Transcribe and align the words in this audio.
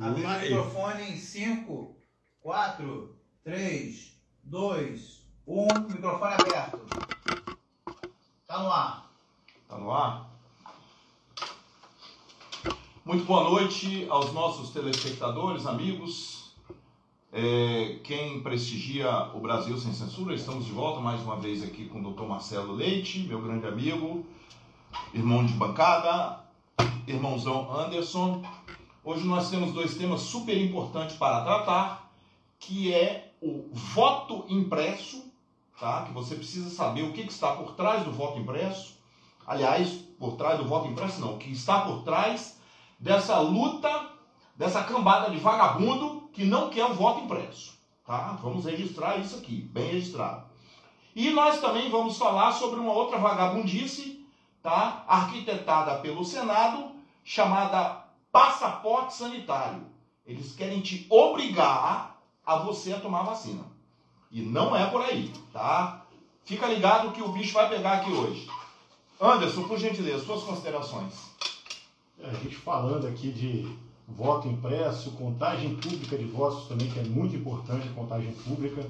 Abrindo 0.00 0.28
o 0.28 0.40
microfone 0.40 1.10
em 1.10 1.16
5, 1.16 1.96
4, 2.40 3.16
3, 3.42 4.12
2, 4.44 5.26
1. 5.44 5.66
Microfone 5.88 6.34
aberto. 6.34 6.78
Tá 8.46 8.62
no 8.62 8.70
ar. 8.70 9.10
Tá 9.68 9.76
no 9.76 9.90
ar? 9.90 10.30
Muito 13.04 13.24
boa 13.24 13.50
noite 13.50 14.06
aos 14.08 14.32
nossos 14.32 14.70
telespectadores, 14.70 15.66
amigos. 15.66 16.54
É, 17.32 17.98
quem 18.04 18.40
prestigia 18.40 19.32
o 19.34 19.40
Brasil 19.40 19.76
Sem 19.78 19.92
Censura, 19.92 20.32
estamos 20.32 20.64
de 20.64 20.72
volta 20.72 21.00
mais 21.00 21.20
uma 21.22 21.36
vez 21.40 21.60
aqui 21.64 21.88
com 21.88 22.00
o 22.00 22.12
Dr. 22.12 22.22
Marcelo 22.22 22.72
Leite, 22.72 23.18
meu 23.26 23.42
grande 23.42 23.66
amigo, 23.66 24.24
irmão 25.12 25.44
de 25.44 25.54
bancada, 25.54 26.44
irmãozão 27.04 27.76
Anderson. 27.76 28.44
Hoje 29.10 29.24
nós 29.24 29.48
temos 29.48 29.72
dois 29.72 29.94
temas 29.94 30.20
super 30.20 30.54
importantes 30.54 31.16
para 31.16 31.42
tratar, 31.42 32.12
que 32.60 32.92
é 32.92 33.32
o 33.40 33.66
voto 33.72 34.44
impresso, 34.50 35.32
tá? 35.80 36.02
Que 36.02 36.12
você 36.12 36.34
precisa 36.34 36.68
saber 36.68 37.04
o 37.04 37.12
que, 37.14 37.22
está 37.22 37.52
por 37.52 37.72
trás 37.72 38.04
do 38.04 38.12
voto 38.12 38.38
impresso. 38.38 38.98
Aliás, 39.46 39.92
por 40.18 40.36
trás 40.36 40.58
do 40.58 40.66
voto 40.66 40.88
impresso 40.88 41.22
não, 41.22 41.36
o 41.36 41.38
que 41.38 41.50
está 41.50 41.80
por 41.86 42.02
trás 42.02 42.58
dessa 43.00 43.40
luta, 43.40 44.10
dessa 44.54 44.84
cambada 44.84 45.30
de 45.30 45.38
vagabundo 45.38 46.28
que 46.30 46.44
não 46.44 46.68
quer 46.68 46.84
o 46.84 46.92
voto 46.92 47.24
impresso, 47.24 47.78
tá? 48.04 48.38
Vamos 48.42 48.66
registrar 48.66 49.16
isso 49.16 49.36
aqui, 49.36 49.62
bem 49.72 49.90
registrado. 49.90 50.44
E 51.16 51.30
nós 51.30 51.62
também 51.62 51.88
vamos 51.88 52.18
falar 52.18 52.52
sobre 52.52 52.78
uma 52.78 52.92
outra 52.92 53.16
vagabundice, 53.16 54.22
tá? 54.62 55.02
Arquitetada 55.08 55.94
pelo 56.00 56.26
Senado, 56.26 56.90
chamada 57.24 58.06
passaporte 58.30 59.14
sanitário. 59.14 59.82
Eles 60.26 60.52
querem 60.52 60.80
te 60.80 61.06
obrigar 61.08 62.20
a 62.44 62.56
você 62.56 62.92
a 62.92 63.00
tomar 63.00 63.22
vacina. 63.22 63.64
E 64.30 64.42
não 64.42 64.76
é 64.76 64.86
por 64.86 65.02
aí, 65.02 65.32
tá? 65.52 66.06
Fica 66.44 66.66
ligado 66.66 67.12
que 67.12 67.22
o 67.22 67.32
bicho 67.32 67.54
vai 67.54 67.68
pegar 67.68 67.94
aqui 67.94 68.12
hoje. 68.12 68.48
Anderson, 69.20 69.64
por 69.64 69.78
gentileza, 69.78 70.24
suas 70.24 70.44
considerações. 70.44 71.14
É, 72.20 72.28
a 72.28 72.34
gente 72.34 72.56
falando 72.56 73.06
aqui 73.06 73.32
de 73.32 73.76
voto 74.06 74.48
impresso, 74.48 75.12
contagem 75.12 75.76
pública 75.76 76.16
de 76.16 76.24
votos 76.24 76.68
também, 76.68 76.90
que 76.90 76.98
é 76.98 77.04
muito 77.04 77.36
importante 77.36 77.88
a 77.88 77.92
contagem 77.92 78.32
pública. 78.32 78.82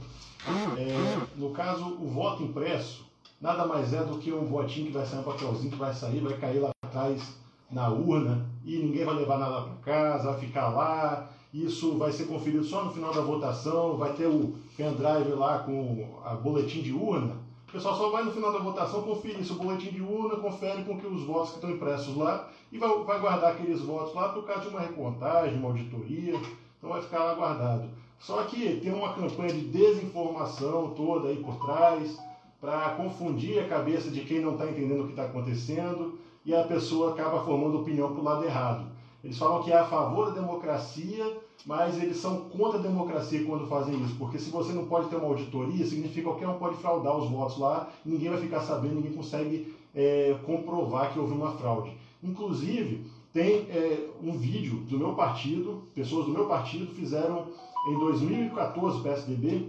É, 0.76 1.26
no 1.36 1.50
caso, 1.50 1.84
o 1.84 2.08
voto 2.08 2.42
impresso 2.42 3.06
nada 3.40 3.66
mais 3.66 3.92
é 3.92 4.02
do 4.04 4.18
que 4.18 4.32
um 4.32 4.46
votinho 4.46 4.86
que 4.86 4.92
vai 4.92 5.06
sair 5.06 5.20
um 5.20 5.24
papelzinho 5.24 5.70
que 5.70 5.78
vai 5.78 5.94
sair, 5.94 6.20
vai 6.20 6.36
cair 6.36 6.60
lá 6.60 6.70
atrás 6.84 7.38
na 7.70 7.88
urna 7.88 8.46
e 8.64 8.76
ninguém 8.78 9.04
vai 9.04 9.14
levar 9.14 9.38
nada 9.38 9.62
para 9.62 9.92
casa, 9.92 10.30
vai 10.30 10.40
ficar 10.40 10.68
lá. 10.68 11.28
Isso 11.52 11.96
vai 11.96 12.12
ser 12.12 12.26
conferido 12.26 12.62
só 12.62 12.84
no 12.84 12.92
final 12.92 13.12
da 13.12 13.22
votação, 13.22 13.96
vai 13.96 14.12
ter 14.12 14.26
o 14.26 14.54
pendrive 14.76 15.30
lá 15.30 15.60
com 15.60 16.20
a 16.24 16.34
boletim 16.34 16.82
de 16.82 16.92
urna. 16.92 17.36
O 17.68 17.72
pessoal 17.72 17.96
só 17.96 18.10
vai 18.10 18.24
no 18.24 18.32
final 18.32 18.52
da 18.52 18.58
votação 18.58 19.02
conferir 19.02 19.40
esse 19.40 19.52
boletim 19.52 19.90
de 19.90 20.02
urna, 20.02 20.36
confere 20.36 20.84
com 20.84 20.98
que 20.98 21.06
os 21.06 21.22
votos 21.22 21.50
que 21.50 21.56
estão 21.56 21.70
impressos 21.70 22.16
lá 22.16 22.48
e 22.70 22.78
vai, 22.78 22.88
vai 23.04 23.20
guardar 23.20 23.52
aqueles 23.52 23.80
votos 23.80 24.14
lá 24.14 24.30
por 24.30 24.44
causa 24.44 24.62
de 24.62 24.68
uma 24.68 24.80
recontagem, 24.80 25.58
uma 25.58 25.68
auditoria. 25.68 26.34
Então 26.78 26.90
vai 26.90 27.02
ficar 27.02 27.24
lá 27.24 27.34
guardado. 27.34 27.88
Só 28.18 28.42
que 28.44 28.80
tem 28.80 28.92
uma 28.92 29.14
campanha 29.14 29.52
de 29.52 29.60
desinformação 29.68 30.90
toda 30.90 31.28
aí 31.28 31.36
por 31.36 31.56
trás 31.64 32.18
para 32.60 32.90
confundir 32.90 33.58
a 33.60 33.68
cabeça 33.68 34.10
de 34.10 34.22
quem 34.22 34.40
não 34.40 34.52
está 34.52 34.66
entendendo 34.66 35.02
o 35.02 35.04
que 35.04 35.10
está 35.10 35.24
acontecendo 35.24 36.18
e 36.48 36.54
a 36.54 36.64
pessoa 36.64 37.10
acaba 37.10 37.44
formando 37.44 37.78
opinião 37.78 38.10
para 38.10 38.20
o 38.22 38.24
lado 38.24 38.42
errado. 38.42 38.86
Eles 39.22 39.36
falam 39.36 39.62
que 39.62 39.70
é 39.70 39.76
a 39.76 39.84
favor 39.84 40.28
da 40.28 40.40
democracia, 40.40 41.36
mas 41.66 42.02
eles 42.02 42.16
são 42.16 42.48
contra 42.48 42.78
a 42.78 42.82
democracia 42.82 43.44
quando 43.44 43.66
fazem 43.66 44.02
isso, 44.02 44.14
porque 44.16 44.38
se 44.38 44.50
você 44.50 44.72
não 44.72 44.86
pode 44.86 45.10
ter 45.10 45.16
uma 45.16 45.26
auditoria, 45.26 45.84
significa 45.84 46.14
que 46.14 46.22
qualquer 46.22 46.48
um 46.48 46.58
pode 46.58 46.76
fraudar 46.76 47.18
os 47.18 47.28
votos 47.28 47.58
lá, 47.58 47.90
ninguém 48.02 48.30
vai 48.30 48.40
ficar 48.40 48.60
sabendo, 48.60 48.94
ninguém 48.94 49.12
consegue 49.12 49.76
é, 49.94 50.38
comprovar 50.46 51.12
que 51.12 51.18
houve 51.18 51.34
uma 51.34 51.50
fraude. 51.50 51.92
Inclusive, 52.22 53.04
tem 53.30 53.66
é, 53.68 54.08
um 54.22 54.32
vídeo 54.32 54.76
do 54.88 54.98
meu 54.98 55.12
partido, 55.12 55.82
pessoas 55.94 56.24
do 56.24 56.32
meu 56.32 56.46
partido 56.46 56.86
fizeram 56.94 57.48
em 57.88 57.98
2014, 57.98 59.02
PSDB, 59.02 59.68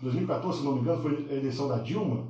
2014, 0.00 0.58
se 0.58 0.64
não 0.64 0.72
me 0.72 0.80
engano, 0.80 1.00
foi 1.00 1.28
a 1.30 1.34
eleição 1.34 1.68
da 1.68 1.78
Dilma, 1.78 2.24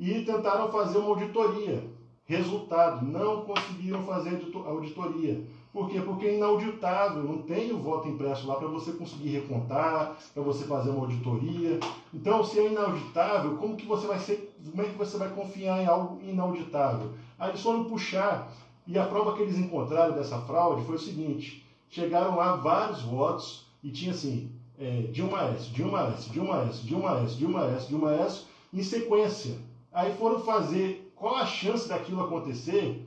e 0.00 0.22
tentaram 0.22 0.72
fazer 0.72 0.96
uma 0.96 1.08
auditoria 1.08 1.95
Resultado, 2.26 3.06
não 3.06 3.42
conseguiram 3.42 4.02
fazer 4.02 4.40
auditoria. 4.66 5.46
Por 5.72 5.88
quê? 5.88 6.00
Porque 6.00 6.26
é 6.26 6.36
inauditável, 6.36 7.22
não 7.22 7.42
tem 7.42 7.70
o 7.70 7.78
voto 7.78 8.08
impresso 8.08 8.48
lá 8.48 8.56
para 8.56 8.66
você 8.66 8.92
conseguir 8.92 9.28
recontar, 9.28 10.16
para 10.34 10.42
você 10.42 10.64
fazer 10.64 10.90
uma 10.90 11.02
auditoria. 11.02 11.78
Então, 12.12 12.42
se 12.42 12.58
é 12.58 12.66
inauditável, 12.68 13.56
como 13.58 13.76
que 13.76 13.86
você 13.86 14.06
vai 14.08 14.18
ser, 14.18 14.56
como 14.70 14.82
é 14.82 14.86
que 14.86 14.98
você 14.98 15.16
vai 15.18 15.28
confiar 15.28 15.80
em 15.80 15.86
algo 15.86 16.18
inauditável? 16.22 17.12
Aí 17.38 17.50
eles 17.50 17.62
foram 17.62 17.84
puxar 17.84 18.50
e 18.86 18.98
a 18.98 19.04
prova 19.04 19.34
que 19.36 19.42
eles 19.42 19.58
encontraram 19.58 20.14
dessa 20.14 20.38
fraude 20.40 20.84
foi 20.84 20.96
o 20.96 20.98
seguinte: 20.98 21.64
chegaram 21.88 22.36
lá 22.36 22.56
vários 22.56 23.02
votos 23.02 23.66
e 23.84 23.90
tinha 23.90 24.12
assim, 24.12 24.50
é, 24.78 25.02
Dilma 25.12 25.42
S, 25.50 25.70
Dilma 25.70 26.08
S, 26.08 26.30
Dilma 26.30 26.62
S, 26.62 26.82
Dilma 26.84 27.20
S, 27.20 27.36
Dilma 27.36 27.66
S, 27.66 27.86
Dilma 27.86 28.14
S, 28.14 28.44
em 28.72 28.82
sequência. 28.82 29.58
Aí 29.92 30.14
foram 30.16 30.40
fazer 30.40 31.05
qual 31.16 31.36
a 31.36 31.46
chance 31.46 31.88
daquilo 31.88 32.22
acontecer 32.22 33.04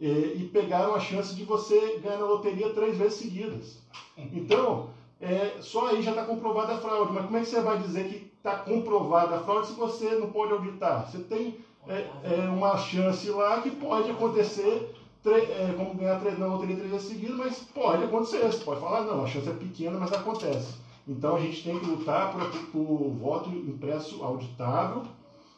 é, 0.00 0.06
e 0.06 0.50
pegaram 0.52 0.94
a 0.94 1.00
chance 1.00 1.34
de 1.34 1.44
você 1.44 2.00
ganhar 2.02 2.18
na 2.18 2.26
loteria 2.26 2.72
três 2.72 2.96
vezes 2.96 3.18
seguidas. 3.18 3.78
Então, 4.16 4.90
é, 5.20 5.58
só 5.60 5.88
aí 5.88 6.02
já 6.02 6.10
está 6.10 6.24
comprovada 6.24 6.74
a 6.74 6.78
fraude. 6.78 7.12
Mas 7.12 7.24
como 7.26 7.36
é 7.36 7.40
que 7.40 7.46
você 7.46 7.60
vai 7.60 7.78
dizer 7.78 8.08
que 8.08 8.30
está 8.36 8.56
comprovada 8.56 9.36
a 9.36 9.40
fraude 9.40 9.68
se 9.68 9.74
você 9.74 10.10
não 10.16 10.30
pode 10.30 10.52
auditar? 10.52 11.08
Você 11.08 11.18
tem 11.18 11.58
é, 11.86 12.08
é 12.24 12.48
uma 12.48 12.76
chance 12.78 13.28
lá 13.30 13.60
que 13.60 13.70
pode 13.70 14.10
acontecer, 14.10 14.94
é, 15.26 15.74
como 15.76 15.94
ganhar 15.94 16.20
na 16.38 16.46
loteria 16.46 16.76
três 16.76 16.90
vezes 16.90 17.08
seguidas, 17.08 17.36
mas 17.36 17.58
pode 17.74 18.04
acontecer. 18.04 18.40
Você 18.40 18.64
pode 18.64 18.80
falar, 18.80 19.02
não, 19.02 19.24
a 19.24 19.26
chance 19.26 19.48
é 19.48 19.52
pequena, 19.52 19.98
mas 19.98 20.12
acontece. 20.12 20.74
Então 21.06 21.36
a 21.36 21.40
gente 21.40 21.62
tem 21.62 21.78
que 21.78 21.86
lutar 21.86 22.32
por, 22.32 22.50
por 22.70 23.10
voto 23.10 23.50
impresso 23.50 24.24
auditável 24.24 25.02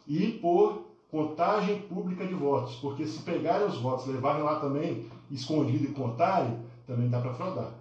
e 0.07 0.33
por 0.33 0.86
contagem 1.11 1.83
pública 1.83 2.27
de 2.27 2.35
votos, 2.35 2.77
porque 2.77 3.07
se 3.07 3.23
pegarem 3.23 3.67
os 3.67 3.79
votos, 3.79 4.07
levarem 4.07 4.43
lá 4.43 4.59
também 4.59 5.09
escondido 5.31 5.85
e 5.85 5.93
contarem, 5.93 6.59
também 6.87 7.09
dá 7.09 7.21
para 7.21 7.35
fraudar. 7.35 7.73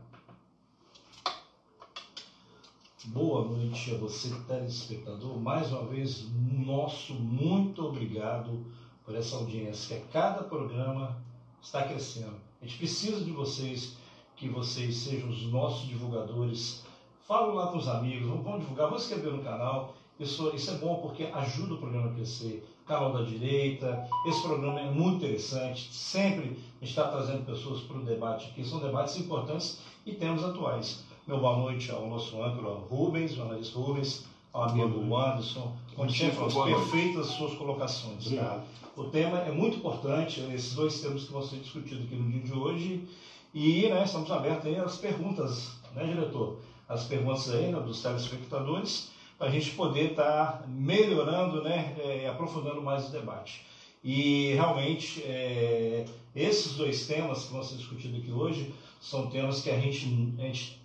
Boa 3.05 3.45
noite 3.45 3.93
a 3.93 3.97
você, 3.97 4.33
telespectador. 4.47 5.39
Mais 5.39 5.71
uma 5.71 5.85
vez, 5.85 6.27
nosso 6.65 7.13
muito 7.13 7.85
obrigado 7.85 8.65
por 9.03 9.15
essa 9.15 9.35
audiência, 9.35 9.99
que 9.99 10.17
a 10.17 10.21
cada 10.21 10.43
programa 10.43 11.15
está 11.61 11.83
crescendo. 11.83 12.35
A 12.61 12.65
gente 12.65 12.79
precisa 12.79 13.23
de 13.23 13.31
vocês, 13.31 13.95
que 14.35 14.49
vocês 14.49 14.97
sejam 14.97 15.29
os 15.29 15.45
nossos 15.51 15.87
divulgadores. 15.87 16.83
Fala 17.27 17.53
lá 17.53 17.67
com 17.67 17.77
os 17.77 17.87
amigos, 17.87 18.27
vamos 18.27 18.61
divulgar, 18.61 18.87
vamos 18.87 19.03
escrever 19.03 19.31
no 19.31 19.43
canal. 19.43 19.93
Isso, 20.19 20.55
isso 20.55 20.71
é 20.71 20.77
bom 20.77 20.95
porque 21.01 21.25
ajuda 21.25 21.75
o 21.75 21.77
programa 21.77 22.09
a 22.09 22.13
crescer 22.13 22.67
canal 22.85 23.11
da 23.11 23.21
direita. 23.23 24.07
Esse 24.25 24.41
programa 24.41 24.79
é 24.79 24.89
muito 24.89 25.17
interessante. 25.17 25.91
Sempre 25.91 26.57
está 26.81 27.07
trazendo 27.07 27.45
pessoas 27.45 27.81
para 27.81 27.97
o 27.97 28.05
debate 28.05 28.47
aqui. 28.47 28.63
São 28.63 28.79
debates 28.79 29.17
importantes 29.17 29.79
e 30.05 30.13
temas 30.13 30.43
atuais. 30.43 31.03
Meu 31.27 31.39
boa 31.39 31.57
noite 31.57 31.91
ao 31.91 32.07
nosso 32.07 32.41
âncora 32.41 32.75
Rubens, 32.87 33.35
o 33.37 33.41
analista 33.41 33.79
Rubens, 33.79 34.25
ao 34.53 34.69
amigo 34.69 35.15
Anderson, 35.17 35.75
onde 35.97 36.15
sempre 36.15 36.37
perfeitas 36.53 37.27
suas 37.27 37.55
colocações. 37.55 38.29
Tá? 38.31 38.63
O 38.95 39.05
tema 39.05 39.39
é 39.39 39.51
muito 39.51 39.77
importante, 39.77 40.41
esses 40.53 40.75
dois 40.75 41.01
temas 41.01 41.23
que 41.23 41.33
vão 41.33 41.41
ser 41.41 41.57
discutidos 41.57 42.05
aqui 42.05 42.15
no 42.15 42.31
dia 42.31 42.41
de 42.41 42.53
hoje. 42.53 43.07
E 43.53 43.87
né, 43.89 44.03
estamos 44.03 44.29
abertos 44.31 44.67
aí 44.67 44.75
às 44.75 44.97
perguntas, 44.97 45.71
né, 45.95 46.03
diretor? 46.05 46.59
As 46.87 47.05
perguntas 47.05 47.49
aí 47.49 47.71
né, 47.71 47.79
dos 47.79 48.01
telespectadores 48.03 49.09
para 49.37 49.47
a 49.47 49.51
gente 49.51 49.71
poder 49.71 50.11
estar 50.11 50.59
tá 50.59 50.67
melhorando, 50.67 51.61
né, 51.63 51.95
é, 51.99 52.27
aprofundando 52.27 52.81
mais 52.81 53.09
o 53.09 53.11
debate. 53.11 53.65
E 54.03 54.53
realmente, 54.53 55.23
é, 55.23 56.05
esses 56.35 56.73
dois 56.73 57.07
temas 57.07 57.45
que 57.45 57.53
vão 57.53 57.63
ser 57.63 57.77
discutidos 57.77 58.19
aqui 58.19 58.31
hoje 58.31 58.73
são 59.01 59.27
temas 59.27 59.61
que 59.61 59.69
a 59.69 59.79
gente, 59.79 60.05
a 60.37 60.41
gente 60.41 60.79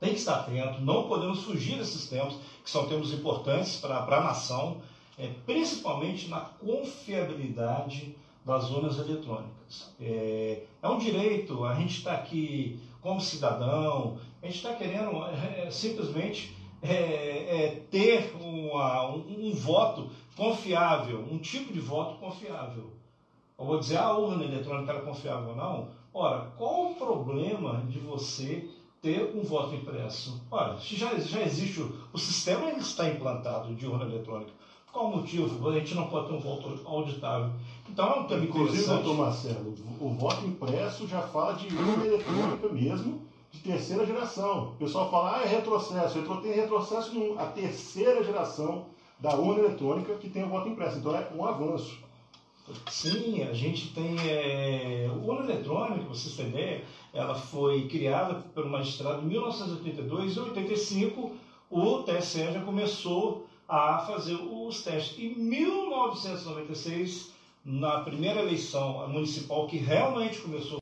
tem 0.00 0.10
que 0.10 0.18
estar 0.18 0.40
atento, 0.40 0.80
não 0.80 1.08
podemos 1.08 1.44
fugir 1.44 1.78
desses 1.78 2.08
temas, 2.08 2.34
que 2.64 2.68
são 2.70 2.88
temas 2.88 3.12
importantes 3.12 3.76
para 3.76 3.98
a 3.98 4.24
nação, 4.24 4.82
é, 5.16 5.30
principalmente 5.46 6.28
na 6.28 6.40
confiabilidade 6.40 8.16
das 8.44 8.70
urnas 8.70 8.98
eletrônicas. 8.98 9.94
É, 10.00 10.64
é 10.82 10.88
um 10.88 10.98
direito, 10.98 11.64
a 11.64 11.74
gente 11.74 11.98
está 11.98 12.14
aqui 12.14 12.80
como 13.00 13.20
cidadão, 13.20 14.18
a 14.42 14.46
gente 14.46 14.56
está 14.56 14.74
querendo 14.74 15.24
é, 15.24 15.70
simplesmente 15.70 16.56
é, 16.82 17.64
é, 17.64 17.68
ter 17.90 18.34
uma, 18.40 19.08
um, 19.10 19.48
um, 19.48 19.54
voto 19.54 20.10
confiável, 20.36 21.20
um 21.30 21.38
tipo 21.38 21.72
de 21.72 21.80
voto 21.80 22.18
confiável. 22.18 22.90
Eu 23.58 23.64
vou 23.64 23.78
dizer, 23.78 23.98
a 23.98 24.16
urna 24.16 24.44
eletrônica 24.44 24.92
era 24.92 25.02
confiável 25.02 25.50
ou 25.50 25.56
não? 25.56 25.88
Ora, 26.12 26.52
qual 26.58 26.90
o 26.90 26.94
problema 26.94 27.84
de 27.88 27.98
você 28.00 28.68
ter 29.02 29.36
um 29.36 29.42
voto 29.42 29.74
impresso. 29.74 30.40
Olha, 30.48 30.76
já, 30.78 31.18
já 31.18 31.42
existe 31.42 31.80
o, 31.80 31.92
o 32.12 32.18
sistema 32.18 32.70
ele 32.70 32.78
está 32.78 33.08
implantado 33.08 33.74
de 33.74 33.84
urna 33.84 34.04
eletrônica. 34.04 34.52
Qual 34.92 35.06
o 35.06 35.16
motivo? 35.16 35.68
A 35.68 35.74
gente 35.78 35.94
não 35.94 36.06
pode 36.06 36.28
ter 36.28 36.34
um 36.34 36.38
voto 36.38 36.80
auditável. 36.84 37.50
Então 37.90 38.08
é 38.08 38.20
um 38.20 38.24
tema 38.24 38.44
Inclusive, 38.44 38.86
doutor 38.86 39.16
Marcelo, 39.16 39.74
o 40.00 40.10
voto 40.10 40.46
impresso 40.46 41.08
já 41.08 41.20
fala 41.22 41.54
de 41.54 41.74
urna 41.74 42.06
eletrônica 42.06 42.68
mesmo, 42.68 43.22
de 43.52 43.60
terceira 43.60 44.04
geração. 44.06 44.70
O 44.72 44.76
pessoal 44.76 45.10
fala, 45.10 45.36
ah, 45.38 45.42
é 45.44 45.46
retrocesso. 45.48 46.18
Retro- 46.18 46.40
Tem 46.40 46.52
retrocesso 46.52 47.14
no 47.14 47.38
a 47.38 47.46
terceira 47.46 48.24
geração 48.24 48.86
da 49.20 49.34
urna 49.36 49.60
eletrônica 49.64 50.14
que 50.16 50.28
tem 50.30 50.42
o 50.44 50.48
voto 50.48 50.68
impresso. 50.68 50.98
Então 50.98 51.14
é 51.14 51.28
um 51.34 51.44
avanço. 51.44 51.98
Sim, 52.90 53.42
a 53.42 53.52
gente 53.52 53.92
tem. 53.92 54.16
É, 54.28 55.10
o 55.12 55.26
urna 55.26 55.50
eletrônica, 55.52 56.00
pra 56.04 56.08
vocês 56.14 56.34
terem 56.34 56.50
ideia, 56.52 56.84
ela 57.12 57.34
foi 57.34 57.86
criada 57.88 58.34
pelo 58.54 58.70
magistrado 58.70 59.22
em 59.22 59.26
1982 59.26 60.36
e 60.36 60.38
em 60.38 60.42
85 60.42 61.32
o 61.70 62.02
TSE 62.04 62.52
já 62.52 62.60
começou 62.62 63.46
a 63.68 63.98
fazer 63.98 64.34
os 64.34 64.82
testes. 64.82 65.18
Em 65.18 65.34
1996, 65.34 67.32
na 67.64 68.00
primeira 68.00 68.40
eleição 68.40 69.06
municipal 69.08 69.66
que 69.66 69.76
realmente 69.76 70.40
começou 70.40 70.78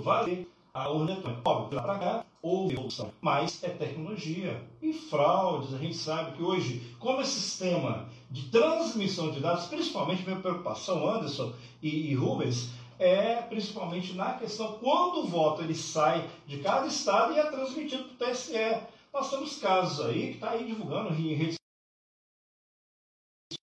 a 0.00 0.02
valer 0.02 0.46
a 0.72 0.88
eletrônica. 0.88 1.40
Óbvio, 1.44 1.76
lá 1.76 1.82
para 1.82 1.98
cá 1.98 2.24
houve 2.42 2.74
evolução, 2.74 3.12
mas 3.20 3.62
é 3.62 3.68
tecnologia. 3.68 4.62
E 4.80 4.92
fraudes, 4.92 5.74
a 5.74 5.78
gente 5.78 5.96
sabe 5.96 6.36
que 6.36 6.42
hoje, 6.42 6.94
como 6.98 7.20
esse 7.20 7.40
sistema 7.40 8.08
de 8.30 8.48
transmissão 8.48 9.30
de 9.30 9.40
dados, 9.40 9.66
principalmente 9.66 10.22
minha 10.24 10.40
preocupação, 10.40 11.08
Anderson 11.08 11.52
e, 11.82 12.10
e 12.10 12.14
Rubens, 12.14 12.70
é 12.98 13.36
principalmente 13.36 14.12
na 14.12 14.34
questão 14.34 14.72
quando 14.74 15.20
o 15.20 15.26
voto 15.26 15.62
ele 15.62 15.74
sai 15.74 16.28
de 16.46 16.58
cada 16.58 16.86
estado 16.86 17.32
e 17.32 17.38
é 17.38 17.50
transmitido 17.50 18.04
para 18.04 18.28
o 18.28 18.30
TSE. 18.30 18.80
Nós 19.12 19.30
temos 19.30 19.58
casos 19.58 20.06
aí 20.06 20.28
que 20.28 20.34
está 20.34 20.50
aí 20.50 20.64
divulgando 20.64 21.12
em 21.14 21.34
rede 21.34 21.56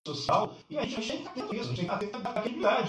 social 0.06 0.54
e 0.70 0.78
a 0.78 0.86
gente 0.86 1.08
tem 1.08 1.24
que 1.24 1.42
ter 1.42 1.56
isso, 1.56 1.72
a 1.72 1.76
gente 1.76 1.98
tem 1.98 2.10
que 2.10 2.66
a. 2.66 2.84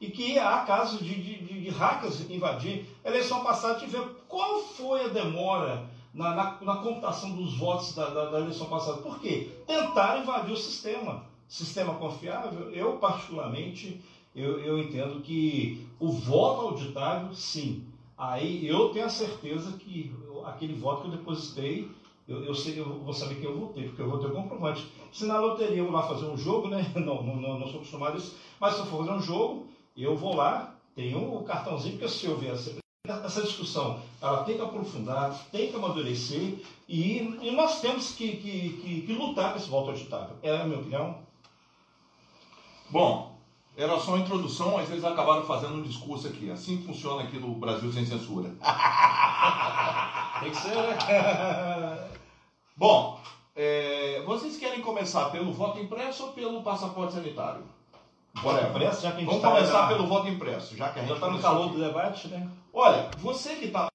E 0.00 0.10
que 0.10 0.38
há 0.38 0.60
casos 0.60 1.00
de, 1.00 1.14
de, 1.14 1.62
de, 1.62 1.70
hackers 1.70 2.30
invadir. 2.30 2.86
A 3.04 3.08
eleição 3.08 3.42
passada, 3.42 3.80
tive 3.80 3.98
qual 4.28 4.60
foi 4.60 5.06
a 5.06 5.08
demora 5.08 5.88
na, 6.14 6.34
na, 6.34 6.58
na 6.60 6.76
computação 6.76 7.34
dos 7.34 7.56
votos 7.58 7.94
da, 7.94 8.08
da, 8.08 8.30
da 8.30 8.40
eleição 8.40 8.68
passada. 8.68 8.98
Por 8.98 9.18
quê? 9.18 9.50
Tentaram 9.66 10.22
invadir 10.22 10.52
o 10.52 10.56
sistema. 10.56 11.24
Sistema 11.48 11.94
confiável, 11.94 12.70
eu 12.72 12.98
particularmente, 12.98 14.02
eu, 14.36 14.60
eu 14.60 14.78
entendo 14.78 15.20
que 15.22 15.86
o 15.98 16.12
voto 16.12 16.68
auditável, 16.68 17.34
sim. 17.34 17.84
Aí 18.16 18.68
eu 18.68 18.90
tenho 18.90 19.06
a 19.06 19.10
certeza 19.10 19.72
que 19.78 20.14
aquele 20.44 20.74
voto 20.74 21.02
que 21.02 21.08
eu 21.08 21.12
depositei, 21.12 21.90
eu, 22.28 22.44
eu, 22.44 22.54
sei, 22.54 22.78
eu 22.78 23.00
vou 23.00 23.14
saber 23.14 23.36
que 23.36 23.46
eu 23.46 23.58
votei, 23.58 23.88
porque 23.88 24.02
eu 24.02 24.10
vou 24.10 24.18
ter 24.18 24.30
comprovante. 24.30 24.86
Se 25.10 25.24
na 25.24 25.40
loteria 25.40 25.78
eu 25.78 25.84
vou 25.84 25.94
lá 25.94 26.02
fazer 26.02 26.26
um 26.26 26.36
jogo, 26.36 26.68
né? 26.68 26.84
Não, 26.94 27.22
não, 27.22 27.58
não 27.58 27.66
sou 27.66 27.76
acostumado 27.76 28.14
a 28.14 28.16
isso, 28.18 28.36
mas 28.60 28.74
se 28.74 28.80
eu 28.80 28.86
for 28.86 28.98
fazer 28.98 29.12
um 29.12 29.22
jogo, 29.22 29.66
eu 29.96 30.14
vou 30.14 30.36
lá, 30.36 30.74
tenho 30.94 31.34
o 31.34 31.42
cartãozinho, 31.42 31.96
porque 31.96 32.08
se 32.08 32.26
eu 32.26 32.36
ver 32.36 32.52
essa, 32.52 32.76
essa 33.06 33.42
discussão, 33.42 34.00
ela 34.20 34.44
tem 34.44 34.56
que 34.56 34.62
aprofundar, 34.62 35.34
tem 35.50 35.70
que 35.70 35.76
amadurecer, 35.76 36.58
e, 36.86 37.18
e 37.40 37.50
nós 37.52 37.80
temos 37.80 38.12
que, 38.12 38.36
que, 38.36 38.70
que, 38.82 39.00
que 39.02 39.12
lutar 39.14 39.52
com 39.52 39.58
esse 39.58 39.70
voto 39.70 39.90
auditável. 39.90 40.36
É 40.42 40.54
a 40.54 40.64
minha 40.64 40.80
opinião. 40.80 41.18
Bom, 42.90 43.38
era 43.78 43.98
só 44.00 44.12
uma 44.12 44.20
introdução, 44.20 44.72
mas 44.72 44.90
eles 44.90 45.04
acabaram 45.04 45.44
fazendo 45.44 45.74
um 45.74 45.82
discurso 45.82 46.26
aqui. 46.26 46.50
Assim 46.50 46.82
funciona 46.82 47.22
aqui 47.22 47.38
no 47.38 47.54
Brasil 47.54 47.92
sem 47.92 48.04
censura. 48.04 48.50
Tem 50.40 50.50
que 50.50 50.56
ser, 50.56 50.74
né? 50.74 50.98
Bom, 52.78 53.20
é, 53.56 54.22
vocês 54.24 54.56
querem 54.56 54.80
começar 54.80 55.30
pelo 55.30 55.52
voto 55.52 55.80
impresso 55.80 56.26
ou 56.26 56.32
pelo 56.32 56.62
passaporte 56.62 57.14
sanitário? 57.14 57.64
Voto 58.40 58.64
impresso, 58.66 59.02
já 59.02 59.10
que 59.10 59.16
a 59.16 59.20
gente 59.20 59.26
Vamos 59.28 59.42
tá 59.42 59.50
começar 59.50 59.82
na- 59.82 59.88
pelo 59.88 60.06
voto 60.06 60.28
impresso, 60.28 60.76
já 60.76 60.92
que 60.92 61.00
a 61.00 61.02
gente 61.02 61.12
está 61.12 61.28
no 61.28 61.42
calor 61.42 61.64
aqui. 61.66 61.74
do 61.76 61.84
debate, 61.84 62.28
né? 62.28 62.48
Olha, 62.72 63.10
você 63.18 63.56
que 63.56 63.64
está 63.64 63.88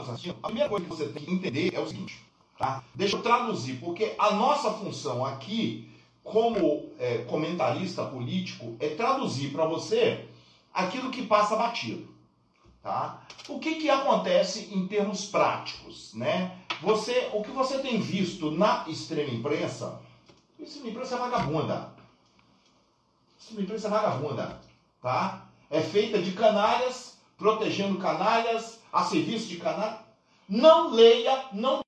a 0.00 0.46
primeira 0.46 0.70
coisa 0.70 0.86
que 0.86 0.90
você 0.90 1.08
tem 1.10 1.22
que 1.26 1.30
entender 1.30 1.74
é 1.74 1.78
o 1.78 1.86
seguinte, 1.86 2.18
tá? 2.58 2.82
Deixa 2.94 3.16
eu 3.16 3.22
traduzir, 3.22 3.78
porque 3.78 4.14
a 4.18 4.30
nossa 4.30 4.70
função 4.72 5.26
aqui, 5.26 5.92
como 6.24 6.90
é, 6.98 7.18
comentarista 7.24 8.06
político, 8.06 8.74
é 8.80 8.94
traduzir 8.94 9.52
para 9.52 9.66
você 9.66 10.26
aquilo 10.72 11.10
que 11.10 11.26
passa 11.26 11.54
batido, 11.56 12.08
tá? 12.82 13.20
O 13.48 13.58
que 13.58 13.74
que 13.74 13.90
acontece 13.90 14.70
em 14.74 14.86
termos 14.88 15.26
práticos, 15.26 16.14
né? 16.14 16.58
Você, 16.82 17.30
o 17.32 17.42
que 17.42 17.50
você 17.52 17.78
tem 17.78 18.00
visto 18.00 18.50
na 18.50 18.84
extrema 18.88 19.32
imprensa, 19.32 20.00
extrema 20.58 20.88
imprensa 20.88 21.14
é 21.14 21.18
vagabunda. 21.18 21.94
Extrema 23.38 23.62
imprensa 23.62 23.86
é 23.86 23.90
vagabunda, 23.90 24.60
tá? 25.00 25.46
É 25.70 25.80
feita 25.80 26.20
de 26.20 26.32
canalhas, 26.32 27.18
protegendo 27.38 28.00
canalhas, 28.00 28.80
a 28.92 29.04
serviço 29.04 29.46
de 29.46 29.58
canalhas. 29.58 30.00
Não 30.48 30.90
leia, 30.90 31.50
não 31.52 31.82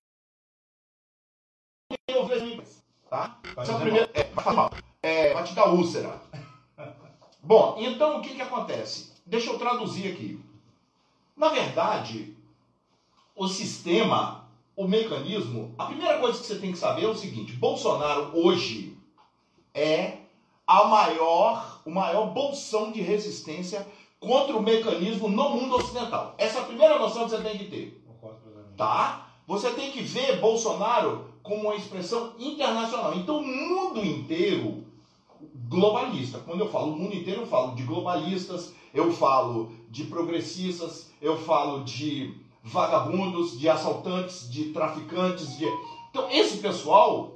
leia 1.91 2.23
o 2.23 2.27
veja 2.27 2.47
imprensa, 2.47 2.83
tá? 3.11 3.41
Vai 3.57 3.67
é 3.67 4.21
é, 4.21 4.25
vai. 4.33 4.71
É, 5.03 5.35
vai 5.35 5.43
te 5.43 5.55
dar 5.55 5.71
úlcera. 5.71 6.23
Bom, 7.43 7.77
então 7.81 8.19
o 8.19 8.23
que 8.23 8.37
que 8.37 8.43
acontece? 8.43 9.13
Deixa 9.27 9.51
eu 9.51 9.59
traduzir 9.59 10.13
aqui. 10.13 10.41
Na 11.37 11.49
verdade, 11.49 12.37
o 13.35 13.49
sistema, 13.49 14.44
o 14.77 14.87
mecanismo, 14.87 15.75
a 15.79 15.87
primeira 15.87 16.19
coisa 16.19 16.41
que 16.41 16.47
você 16.47 16.57
tem 16.57 16.73
que 16.73 16.79
saber 16.79 17.05
é 17.05 17.09
o 17.09 17.17
seguinte: 17.17 17.53
Bolsonaro 17.53 18.31
hoje 18.33 18.97
é 19.73 20.19
a 20.67 20.85
maior, 20.85 21.81
o 21.85 21.91
maior 21.91 22.27
bolsão 22.33 22.91
de 22.91 23.01
resistência 23.01 23.87
contra 24.19 24.57
o 24.57 24.63
mecanismo 24.63 25.29
no 25.29 25.51
mundo 25.51 25.77
ocidental. 25.77 26.35
Essa 26.39 26.59
é 26.59 26.63
a 26.63 26.67
primeira 26.67 26.99
noção 26.99 27.25
que 27.25 27.31
você 27.31 27.43
tem 27.43 27.59
que 27.59 27.65
ter 27.67 28.05
tá? 28.77 29.29
Você 29.47 29.71
tem 29.71 29.91
que 29.91 30.03
ver 30.03 30.41
Bolsonaro 30.41 31.27
como 31.43 31.63
uma 31.63 31.77
expressão 31.77 32.33
internacional. 32.39 33.15
Então, 33.15 33.39
o 33.39 33.47
mundo 33.47 34.05
inteiro 34.05 34.85
globalista. 35.69 36.39
Quando 36.39 36.61
eu 36.61 36.71
falo 36.71 36.93
o 36.93 36.97
mundo 36.97 37.15
inteiro, 37.15 37.43
eu 37.43 37.47
falo 37.47 37.75
de 37.75 37.83
globalistas, 37.83 38.73
eu 38.93 39.13
falo 39.13 39.73
de 39.91 40.05
progressistas, 40.05 41.11
eu 41.21 41.37
falo 41.37 41.85
de 41.85 42.35
vagabundos, 42.65 43.59
de 43.59 43.69
assaltantes, 43.69 44.51
de 44.51 44.73
traficantes, 44.73 45.57
de 45.57 45.67
Então, 46.11 46.31
esse 46.31 46.59
pessoal 46.59 47.35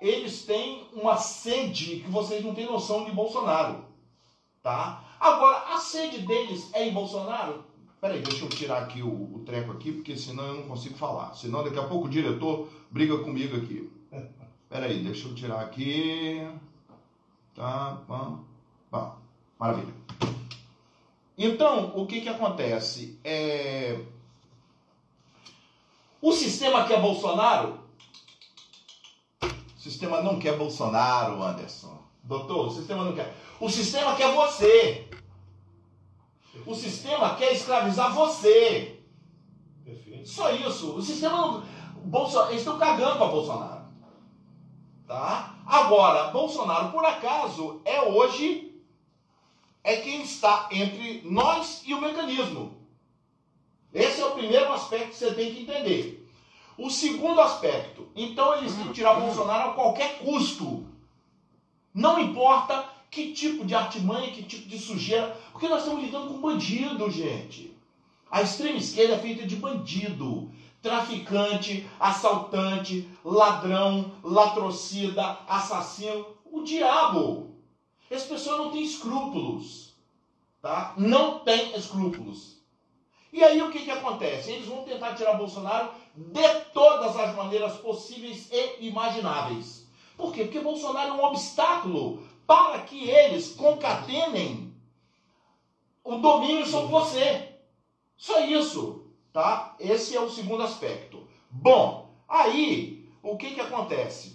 eles 0.00 0.44
têm 0.44 0.86
uma 0.92 1.16
sede 1.16 2.00
que 2.00 2.10
vocês 2.10 2.44
não 2.44 2.54
têm 2.54 2.66
noção 2.66 3.04
de 3.04 3.12
Bolsonaro, 3.12 3.84
tá? 4.62 5.02
Agora, 5.18 5.74
a 5.74 5.78
sede 5.78 6.18
deles 6.18 6.70
é 6.74 6.86
em 6.86 6.92
Bolsonaro? 6.92 7.64
Peraí, 8.00 8.20
deixa 8.20 8.44
eu 8.44 8.48
tirar 8.50 8.82
aqui 8.82 9.02
o, 9.02 9.08
o 9.08 9.42
treco 9.46 9.72
aqui, 9.72 9.90
porque 9.90 10.16
senão 10.16 10.44
eu 10.44 10.54
não 10.54 10.68
consigo 10.68 10.96
falar. 10.96 11.32
Senão 11.34 11.64
daqui 11.64 11.78
a 11.78 11.84
pouco 11.84 12.06
o 12.06 12.10
diretor 12.10 12.68
briga 12.90 13.18
comigo 13.18 13.56
aqui. 13.56 13.90
Peraí, 14.68 15.02
deixa 15.02 15.26
eu 15.26 15.34
tirar 15.34 15.60
aqui. 15.60 16.46
Tá, 17.54 18.02
pam, 18.06 18.44
pam. 18.90 19.12
Maravilha. 19.58 19.94
Então, 21.38 21.92
o 21.96 22.06
que 22.06 22.20
que 22.20 22.28
acontece? 22.28 23.18
É... 23.24 23.98
O 26.20 26.32
sistema 26.32 26.86
quer 26.86 27.00
Bolsonaro? 27.00 27.80
O 29.42 29.78
sistema 29.78 30.20
não 30.20 30.38
quer 30.38 30.56
Bolsonaro, 30.56 31.42
Anderson. 31.42 31.98
Doutor, 32.22 32.66
o 32.66 32.70
sistema 32.70 33.04
não 33.04 33.14
quer. 33.14 33.34
O 33.60 33.68
sistema 33.70 34.16
quer 34.16 34.34
você. 34.34 35.08
O 36.66 36.74
sistema 36.74 37.34
quer 37.36 37.52
escravizar 37.52 38.12
você. 38.12 39.00
Perfeito. 39.84 40.28
Só 40.28 40.50
isso. 40.50 40.96
O 40.96 41.02
sistema 41.02 41.36
não. 41.36 41.64
Bolsonaro, 42.04 42.50
eles 42.50 42.62
estão 42.62 42.78
cagando 42.78 43.18
para 43.18 43.28
Bolsonaro. 43.28 43.86
Tá? 45.06 45.56
Agora, 45.64 46.30
Bolsonaro, 46.30 46.90
por 46.90 47.04
acaso, 47.04 47.80
é 47.84 48.00
hoje 48.02 48.66
é 49.84 49.96
quem 49.98 50.22
está 50.22 50.68
entre 50.72 51.22
nós 51.24 51.82
e 51.86 51.94
o 51.94 52.00
mecanismo. 52.00 52.74
Esse 53.96 54.20
é 54.20 54.26
o 54.26 54.32
primeiro 54.32 54.70
aspecto 54.74 55.08
que 55.08 55.16
você 55.16 55.32
tem 55.32 55.54
que 55.54 55.62
entender. 55.62 56.30
O 56.76 56.90
segundo 56.90 57.40
aspecto, 57.40 58.06
então 58.14 58.58
eles 58.58 58.74
têm 58.74 58.88
que 58.88 58.92
tirar 58.92 59.14
Bolsonaro 59.14 59.70
a 59.70 59.72
qualquer 59.72 60.18
custo. 60.18 60.86
Não 61.94 62.20
importa 62.20 62.90
que 63.10 63.32
tipo 63.32 63.64
de 63.64 63.74
artimanha, 63.74 64.30
que 64.32 64.42
tipo 64.42 64.68
de 64.68 64.78
sujeira, 64.78 65.34
porque 65.50 65.66
nós 65.66 65.80
estamos 65.80 66.04
lidando 66.04 66.28
com 66.28 66.42
bandido, 66.42 67.10
gente. 67.10 67.74
A 68.30 68.42
extrema 68.42 68.76
esquerda 68.76 69.14
é 69.14 69.18
feita 69.18 69.46
de 69.46 69.56
bandido, 69.56 70.50
traficante, 70.82 71.88
assaltante, 71.98 73.08
ladrão, 73.24 74.12
latrocida, 74.22 75.38
assassino, 75.48 76.26
o 76.44 76.62
diabo. 76.62 77.56
Essa 78.10 78.26
pessoa 78.26 78.58
não 78.58 78.70
tem 78.70 78.82
escrúpulos, 78.82 79.94
tá? 80.60 80.92
Não 80.98 81.38
tem 81.38 81.74
escrúpulos. 81.74 82.55
E 83.36 83.44
aí 83.44 83.60
o 83.60 83.70
que, 83.70 83.82
que 83.82 83.90
acontece? 83.90 84.50
Eles 84.50 84.66
vão 84.66 84.82
tentar 84.82 85.14
tirar 85.14 85.34
Bolsonaro 85.34 85.90
de 86.14 86.48
todas 86.72 87.14
as 87.18 87.36
maneiras 87.36 87.76
possíveis 87.76 88.48
e 88.50 88.86
imagináveis. 88.86 89.86
Por 90.16 90.32
quê? 90.32 90.44
Porque 90.44 90.58
Bolsonaro 90.58 91.10
é 91.10 91.12
um 91.12 91.22
obstáculo 91.22 92.22
para 92.46 92.80
que 92.80 93.10
eles 93.10 93.50
concatenem 93.50 94.72
o 96.02 96.16
domínio 96.16 96.64
sobre 96.64 96.90
você. 96.90 97.52
Só 98.16 98.40
isso, 98.40 99.04
tá? 99.34 99.76
Esse 99.78 100.16
é 100.16 100.20
o 100.20 100.30
segundo 100.30 100.62
aspecto. 100.62 101.28
Bom, 101.50 102.08
aí 102.26 103.06
o 103.22 103.36
que 103.36 103.50
que 103.50 103.60
acontece? 103.60 104.34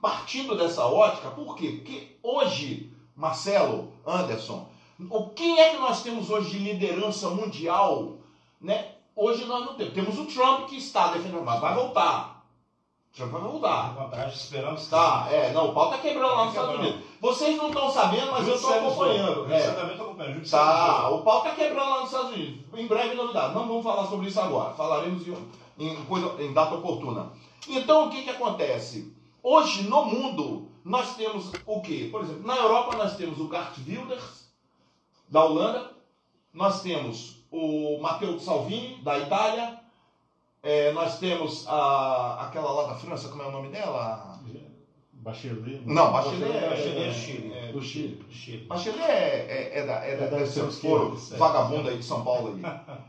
Partindo 0.00 0.56
dessa 0.56 0.86
ótica, 0.86 1.28
por 1.32 1.56
quê? 1.56 1.70
Porque 1.70 2.18
hoje, 2.22 2.92
Marcelo, 3.16 3.92
Anderson, 4.06 4.68
o 5.10 5.28
quem 5.30 5.58
é 5.60 5.70
que 5.70 5.78
nós 5.78 6.02
temos 6.02 6.30
hoje 6.30 6.50
de 6.50 6.58
liderança 6.58 7.28
mundial, 7.30 8.16
né? 8.60 8.92
Hoje 9.16 9.44
nós 9.44 9.64
não 9.64 9.74
temos. 9.74 9.94
Temos 9.94 10.18
o 10.18 10.26
Trump 10.26 10.68
que 10.68 10.76
está 10.76 11.08
defendendo, 11.08 11.44
mas 11.44 11.60
vai 11.60 11.74
voltar. 11.74 12.44
O 13.12 13.16
Trump 13.16 13.30
vai 13.30 13.40
voltar. 13.40 13.94
Vantagem, 13.94 14.34
esperamos. 14.34 14.86
Tá, 14.88 15.28
é, 15.30 15.52
não, 15.52 15.70
o 15.70 15.74
pau 15.74 15.90
tá 15.90 15.98
quebrando 15.98 16.34
lá 16.34 16.44
nos 16.44 16.54
Estados 16.54 16.78
Unidos. 16.78 17.00
Vocês 17.20 17.56
não 17.56 17.68
estão 17.68 17.90
sabendo, 17.90 18.32
mas 18.32 18.46
eu 18.46 18.54
estou 18.54 18.74
acompanhando. 18.74 19.52
É. 19.52 19.56
Exatamente, 19.56 19.92
estou 19.92 20.06
acompanhando. 20.06 20.50
Tá, 20.50 21.08
o 21.10 21.22
pau 21.22 21.42
tá 21.42 21.50
quebrando 21.54 21.90
lá 21.90 22.00
nos 22.00 22.10
Estados 22.10 22.32
Unidos. 22.32 22.60
Em 22.74 22.86
breve 22.86 23.14
novidade. 23.14 23.54
Não 23.54 23.68
vamos 23.68 23.84
falar 23.84 24.06
sobre 24.06 24.28
isso 24.28 24.40
agora. 24.40 24.74
Falaremos 24.74 25.26
em, 25.26 25.36
em, 25.78 25.96
em 26.40 26.52
data 26.52 26.74
oportuna. 26.74 27.32
Então 27.68 28.08
o 28.08 28.10
que 28.10 28.22
que 28.22 28.30
acontece? 28.30 29.12
Hoje 29.42 29.84
no 29.84 30.04
mundo 30.04 30.68
nós 30.84 31.16
temos 31.16 31.50
o 31.66 31.80
quê? 31.80 32.08
Por 32.10 32.22
exemplo, 32.22 32.46
na 32.46 32.56
Europa 32.56 32.96
nós 32.96 33.16
temos 33.16 33.38
o 33.40 33.48
Gart 33.48 33.76
Wilders 33.86 34.43
da 35.34 35.42
Holanda, 35.44 35.90
nós 36.52 36.80
temos 36.80 37.44
o 37.50 37.98
Matteo 38.00 38.38
Salvini 38.38 39.02
da 39.02 39.18
Itália, 39.18 39.80
é, 40.62 40.92
nós 40.92 41.18
temos 41.18 41.66
a, 41.66 42.44
aquela 42.44 42.70
lá 42.70 42.84
da 42.86 42.94
França, 42.94 43.28
como 43.28 43.42
é 43.42 43.46
o 43.46 43.50
nome 43.50 43.68
dela? 43.68 44.38
Bachelet? 45.12 45.82
Não, 45.84 46.12
Bachelet 46.12 46.44
é, 46.56 46.68
Bachelet 46.70 46.98
é 46.98 47.06
é, 47.08 47.12
Chile. 47.12 47.52
é- 47.52 47.72
Do 47.72 47.82
Chile. 47.82 48.24
Bachelet 48.68 49.00
é, 49.02 49.70
é, 49.72 49.78
é 49.80 49.84
da, 49.84 49.94
é 50.04 50.14
da, 50.14 50.24
É 50.24 50.28
da 50.28 50.40
esquerda, 50.42 50.70
foro, 50.70 51.16
vagabundo 51.36 51.88
aí 51.88 51.96
de 51.96 52.04
São 52.04 52.22
Paulo 52.22 52.54
aí. 52.54 52.62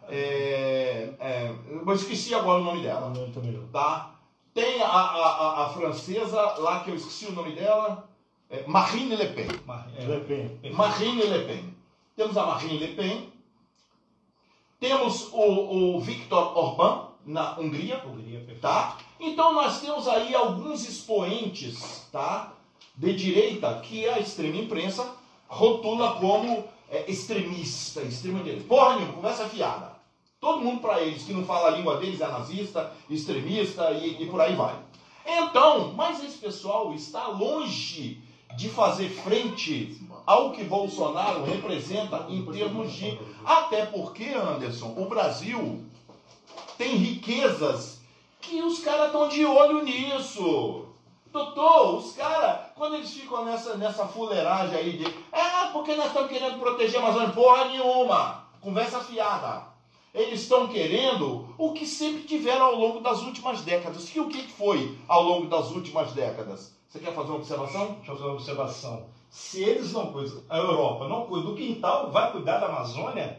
É, 0.09 1.09
é, 1.19 1.53
eu 1.69 1.93
esqueci 1.93 2.33
agora 2.33 2.59
o 2.59 2.63
nome 2.63 2.81
dela, 2.81 3.09
Não, 3.09 3.29
também 3.29 3.51
não. 3.51 3.67
tá? 3.67 4.15
Tem 4.51 4.81
a, 4.81 4.87
a, 4.87 5.27
a, 5.27 5.63
a 5.63 5.69
francesa 5.69 6.41
lá 6.57 6.79
que 6.79 6.89
eu 6.89 6.95
esqueci 6.95 7.27
o 7.27 7.31
nome 7.33 7.53
dela, 7.53 8.03
é 8.49 8.63
Marine 8.65 9.15
Le 9.15 9.27
Pen. 9.27 9.47
Mar- 9.63 9.87
é, 9.95 10.05
Le 10.05 10.19
Pen. 10.21 10.71
Marine 10.71 11.23
Le 11.23 11.39
Pen. 11.43 11.75
Temos 12.15 12.37
a 12.37 12.45
Marine 12.45 12.77
Le 12.77 12.87
Pen. 12.95 13.29
Temos 14.79 15.29
o, 15.33 15.95
o 15.95 15.99
Viktor 15.99 16.57
Orbán 16.57 17.09
na 17.25 17.59
Hungria, 17.59 18.01
Hungria, 18.05 18.45
tá? 18.61 18.97
Então 19.19 19.53
nós 19.53 19.81
temos 19.81 20.07
aí 20.07 20.33
alguns 20.33 20.87
expoentes, 20.87 22.07
tá? 22.11 22.53
De 22.95 23.13
direita 23.13 23.81
que 23.81 24.07
a 24.07 24.19
extrema 24.19 24.55
imprensa 24.55 25.13
rotula 25.47 26.13
como 26.19 26.63
é, 26.89 27.09
extremista, 27.11 28.01
extrema 28.01 28.39
direita. 28.39 28.65
Porra 28.65 28.95
nenhuma, 28.95 29.13
conversa 29.13 29.49
fiada. 29.49 29.95
Todo 30.39 30.61
mundo 30.61 30.79
para 30.79 31.01
eles 31.01 31.23
que 31.23 31.33
não 31.33 31.43
fala 31.43 31.67
a 31.67 31.71
língua 31.71 31.97
deles 31.97 32.21
é 32.21 32.27
nazista, 32.27 32.93
extremista 33.09 33.91
e, 33.91 34.23
e 34.23 34.27
por 34.27 34.39
aí 34.39 34.55
vai. 34.55 34.77
Então, 35.25 35.93
mas 35.93 36.23
esse 36.23 36.37
pessoal 36.37 36.93
está 36.93 37.27
longe 37.27 38.21
de 38.55 38.69
fazer 38.69 39.09
frente 39.09 39.99
ao 40.25 40.51
que 40.51 40.63
Bolsonaro 40.63 41.43
representa 41.43 42.25
em 42.29 42.45
termos 42.45 42.91
de. 42.93 43.17
Até 43.43 43.85
porque, 43.85 44.25
Anderson, 44.33 44.93
o 44.97 45.05
Brasil 45.05 45.83
tem 46.77 46.95
riquezas 46.95 48.01
que 48.41 48.61
os 48.61 48.79
caras 48.79 49.07
estão 49.07 49.27
de 49.27 49.45
olho 49.45 49.83
nisso. 49.83 50.85
Doutor, 51.31 51.97
os 51.97 52.13
caras, 52.13 52.71
quando 52.75 52.95
eles 52.95 53.11
ficam 53.11 53.43
nessa, 53.43 53.75
nessa 53.75 54.07
fuleiragem 54.07 54.77
aí 54.77 54.97
de. 54.97 55.05
É, 55.31 55.67
porque 55.73 55.95
nós 55.95 56.07
estamos 56.07 56.29
querendo 56.29 56.59
proteger 56.59 56.99
a 56.99 57.03
Amazônia? 57.03 57.29
Porra 57.29 57.65
nenhuma! 57.65 58.45
Conversa 58.61 59.01
fiada. 59.01 59.75
Eles 60.13 60.43
estão 60.43 60.69
querendo 60.69 61.53
o 61.57 61.73
que 61.73 61.85
sempre 61.85 62.23
tiveram 62.23 62.67
ao 62.67 62.75
longo 62.75 63.01
das 63.01 63.21
últimas 63.21 63.61
décadas. 63.61 64.15
E 64.15 64.19
o 64.19 64.29
que 64.29 64.43
foi 64.43 64.97
ao 65.09 65.21
longo 65.23 65.47
das 65.47 65.71
últimas 65.71 66.13
décadas? 66.13 66.73
Você 66.87 66.99
quer 66.99 67.13
fazer 67.13 67.27
uma 67.27 67.39
observação? 67.39 67.95
Deixa 67.95 68.11
eu 68.11 68.15
fazer 68.15 68.27
uma 68.29 68.35
observação. 68.35 69.14
Se 69.35 69.61
eles 69.61 69.91
não 69.91 70.13
cuidam, 70.13 70.41
a 70.49 70.57
Europa 70.57 71.09
não 71.09 71.25
cuida 71.25 71.47
do 71.47 71.55
quintal, 71.55 72.09
vai 72.09 72.31
cuidar 72.31 72.57
da 72.59 72.67
Amazônia, 72.67 73.37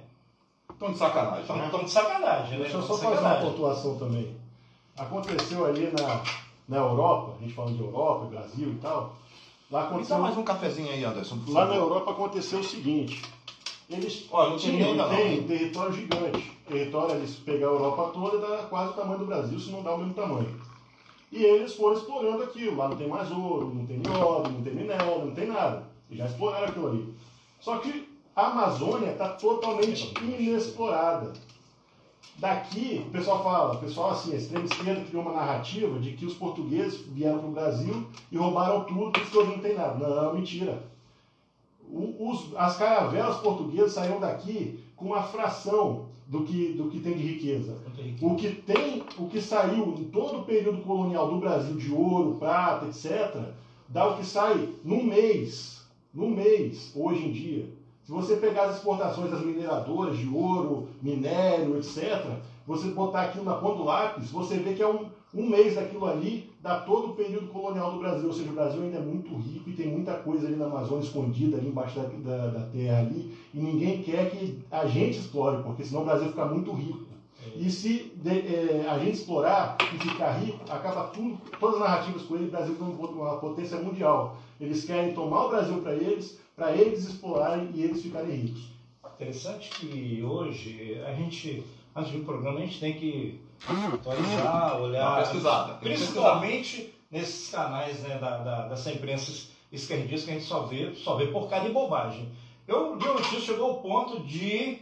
Estão 0.70 0.92
de 0.92 0.98
sacanagem, 0.98 1.40
estão 1.40 1.56
né? 1.56 1.84
de 1.84 1.90
sacanagem, 1.90 2.58
né? 2.58 2.64
Deixa 2.64 2.76
eu 2.76 2.82
só 2.82 2.98
fazer 2.98 3.18
uma 3.18 3.36
pontuação 3.36 3.96
também. 3.98 4.36
Aconteceu 4.98 5.64
ali 5.64 5.90
na, 5.98 6.22
na 6.68 6.76
Europa, 6.76 7.36
a 7.38 7.42
gente 7.42 7.54
falando 7.54 7.78
de 7.78 7.82
Europa, 7.82 8.26
Brasil 8.26 8.72
e 8.72 8.74
tal. 8.74 9.16
Lá 9.70 9.80
Me 9.80 9.86
dá 9.86 9.88
aconteceu, 9.88 10.18
mais 10.18 10.36
um 10.36 10.42
cafezinho 10.42 10.90
aí, 10.92 11.02
Anderson. 11.02 11.38
lá 11.48 11.64
na. 11.64 11.76
Europa 11.76 12.10
aconteceu 12.10 12.58
o 12.58 12.64
seguinte. 12.64 13.22
Eles 13.88 14.26
Olha, 14.30 14.50
não 14.50 14.56
tinham 14.58 14.90
ainda 14.90 15.04
não. 15.04 15.16
tem 15.16 15.40
um 15.40 15.46
território 15.46 15.92
gigante. 15.94 16.58
Território, 16.68 17.14
eles 17.14 17.36
pegar 17.36 17.68
a 17.68 17.70
Europa 17.70 18.10
toda, 18.12 18.38
dá 18.46 18.64
quase 18.64 18.90
o 18.90 18.94
tamanho 18.94 19.20
do 19.20 19.26
Brasil, 19.26 19.58
se 19.58 19.70
não 19.70 19.82
dá 19.82 19.94
o 19.94 19.98
mesmo 19.98 20.12
tamanho. 20.12 20.60
E 21.32 21.42
eles 21.42 21.74
foram 21.74 21.96
explorando 21.96 22.42
aquilo. 22.42 22.76
Lá 22.76 22.88
não 22.88 22.96
tem 22.96 23.08
mais 23.08 23.30
ouro, 23.30 23.72
não 23.74 23.86
tem 23.86 23.96
nióbio, 23.98 24.52
não 24.52 24.62
tem 24.62 24.74
minério, 24.74 25.24
não 25.24 25.34
tem 25.34 25.46
nada. 25.46 25.85
E 26.10 26.16
já 26.16 26.26
exploraram 26.26 26.66
aquilo 26.68 26.88
ali. 26.88 27.14
Só 27.60 27.78
que 27.78 28.08
a 28.34 28.46
Amazônia 28.48 29.10
está 29.12 29.30
totalmente 29.30 30.12
inexplorada. 30.22 31.32
Daqui, 32.38 33.02
o 33.06 33.10
pessoal 33.10 33.42
fala, 33.42 33.74
o 33.74 33.78
pessoal 33.80 34.10
assim, 34.10 34.34
a 34.34 34.36
extrema 34.36 34.66
esquerda 34.66 35.04
criou 35.06 35.22
uma 35.22 35.32
narrativa 35.32 35.98
de 35.98 36.12
que 36.12 36.26
os 36.26 36.34
portugueses 36.34 37.00
vieram 37.08 37.38
para 37.38 37.48
o 37.48 37.52
Brasil 37.52 38.06
e 38.30 38.36
roubaram 38.36 38.84
tudo, 38.84 39.10
por 39.10 39.22
isso 39.22 39.30
que 39.30 39.38
hoje 39.38 39.50
não 39.52 39.58
tem 39.60 39.74
nada. 39.74 40.06
Não, 40.06 40.34
mentira. 40.34 40.82
O- 41.90 42.28
os- 42.30 42.54
as 42.56 42.76
caravelas 42.76 43.36
portuguesas 43.38 43.92
saíram 43.92 44.20
daqui 44.20 44.84
com 44.96 45.06
uma 45.06 45.22
fração 45.22 46.06
do 46.26 46.42
que, 46.42 46.72
do 46.72 46.90
que 46.90 47.00
tem 47.00 47.14
de 47.14 47.22
riqueza. 47.22 47.78
O 48.20 48.34
que 48.34 48.50
tem, 48.50 49.02
o 49.16 49.28
que 49.28 49.40
saiu 49.40 49.94
em 49.96 50.04
todo 50.04 50.40
o 50.40 50.44
período 50.44 50.82
colonial 50.82 51.28
do 51.30 51.38
Brasil 51.38 51.76
de 51.76 51.90
ouro, 51.92 52.34
prata, 52.38 52.86
etc., 52.86 53.34
dá 53.88 54.08
o 54.08 54.16
que 54.18 54.26
sai 54.26 54.68
num 54.84 55.04
mês, 55.04 55.85
num 56.16 56.30
mês, 56.34 56.92
hoje 56.96 57.26
em 57.26 57.32
dia. 57.32 57.68
Se 58.02 58.10
você 58.12 58.36
pegar 58.36 58.64
as 58.66 58.76
exportações 58.76 59.30
das 59.30 59.44
mineradoras 59.44 60.16
de 60.16 60.28
ouro, 60.28 60.88
minério, 61.02 61.76
etc., 61.76 62.24
você 62.66 62.88
botar 62.88 63.22
aquilo 63.22 63.44
na 63.44 63.54
ponta 63.54 63.76
do 63.78 63.84
lápis, 63.84 64.30
você 64.30 64.56
vê 64.56 64.74
que 64.74 64.82
é 64.82 64.88
um, 64.88 65.06
um 65.34 65.48
mês 65.50 65.74
daquilo 65.74 66.06
ali, 66.06 66.50
dá 66.60 66.80
todo 66.80 67.10
o 67.10 67.14
período 67.14 67.48
colonial 67.48 67.92
do 67.92 67.98
Brasil. 67.98 68.26
Ou 68.28 68.32
seja, 68.32 68.50
o 68.50 68.54
Brasil 68.54 68.82
ainda 68.82 68.98
é 68.98 69.00
muito 69.00 69.34
rico 69.36 69.68
e 69.68 69.72
tem 69.72 69.88
muita 69.88 70.14
coisa 70.14 70.46
ali 70.46 70.56
na 70.56 70.66
Amazônia 70.66 71.04
escondida 71.04 71.56
ali 71.56 71.68
embaixo 71.68 71.98
da, 72.00 72.08
da, 72.08 72.46
da 72.48 72.60
terra 72.66 73.00
ali, 73.00 73.36
e 73.52 73.58
ninguém 73.60 74.02
quer 74.02 74.30
que 74.30 74.58
a 74.70 74.86
gente 74.86 75.18
explore, 75.18 75.62
porque 75.62 75.84
senão 75.84 76.02
o 76.02 76.04
Brasil 76.04 76.28
fica 76.28 76.44
muito 76.46 76.72
rico. 76.72 77.06
E 77.54 77.70
se 77.70 78.12
de- 78.16 78.30
eh, 78.30 78.86
a 78.88 78.98
gente 78.98 79.14
explorar 79.14 79.76
e 79.94 79.98
ficar 79.98 80.32
rico, 80.32 80.58
acaba 80.68 81.04
tudo, 81.04 81.38
todas 81.58 81.76
as 81.76 81.80
narrativas 81.82 82.22
com 82.22 82.34
ele, 82.34 82.46
o 82.46 82.50
Brasil 82.50 82.74
tem 82.74 82.86
uma 82.86 83.36
potência 83.36 83.78
mundial. 83.78 84.36
Eles 84.60 84.84
querem 84.84 85.12
tomar 85.14 85.46
o 85.46 85.48
Brasil 85.50 85.80
para 85.82 85.92
eles, 85.94 86.38
para 86.54 86.72
eles 86.72 87.06
explorarem 87.08 87.70
e 87.74 87.82
eles 87.82 88.02
ficarem 88.02 88.30
ricos. 88.34 88.62
Interessante 89.14 89.70
que 89.70 90.22
hoje 90.22 91.00
a 91.06 91.12
gente, 91.14 91.64
antes 91.94 92.12
do 92.12 92.20
programa, 92.24 92.58
a 92.58 92.62
gente 92.62 92.78
tem 92.80 92.94
que 92.94 93.40
atualizar, 93.94 94.80
olhar, 94.80 95.18
pesquisada. 95.20 95.74
principalmente 95.74 96.94
nesses 97.10 97.50
canais 97.50 98.00
né, 98.00 98.18
da, 98.18 98.38
da- 98.38 98.68
dessa 98.68 98.92
imprensa 98.92 99.48
esquerdista 99.72 100.26
que 100.26 100.32
a 100.32 100.38
gente 100.38 100.46
só 100.46 100.62
vê, 100.66 100.94
só 100.94 101.16
vê 101.16 101.26
porcaria 101.28 101.68
e 101.68 101.72
bobagem. 101.72 102.28
Eu 102.66 102.96
li 102.96 103.04
uma 103.04 103.14
notícia, 103.14 103.40
chegou 103.40 103.70
ao 103.70 103.74
ponto 103.80 104.20
de 104.20 104.78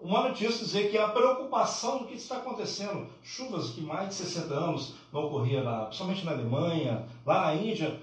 uma 0.00 0.28
notícia 0.28 0.64
dizer 0.64 0.90
que 0.90 0.98
a 0.98 1.08
preocupação 1.08 1.98
do 1.98 2.04
que 2.06 2.14
está 2.14 2.36
acontecendo, 2.36 3.06
chuvas 3.22 3.70
que 3.70 3.80
mais 3.80 4.08
de 4.08 4.14
60 4.14 4.54
anos 4.54 4.94
não 5.12 5.26
ocorria, 5.26 5.62
na, 5.62 5.84
principalmente 5.86 6.24
na 6.24 6.32
Alemanha, 6.32 7.04
lá 7.26 7.42
na 7.46 7.54
Índia, 7.56 7.98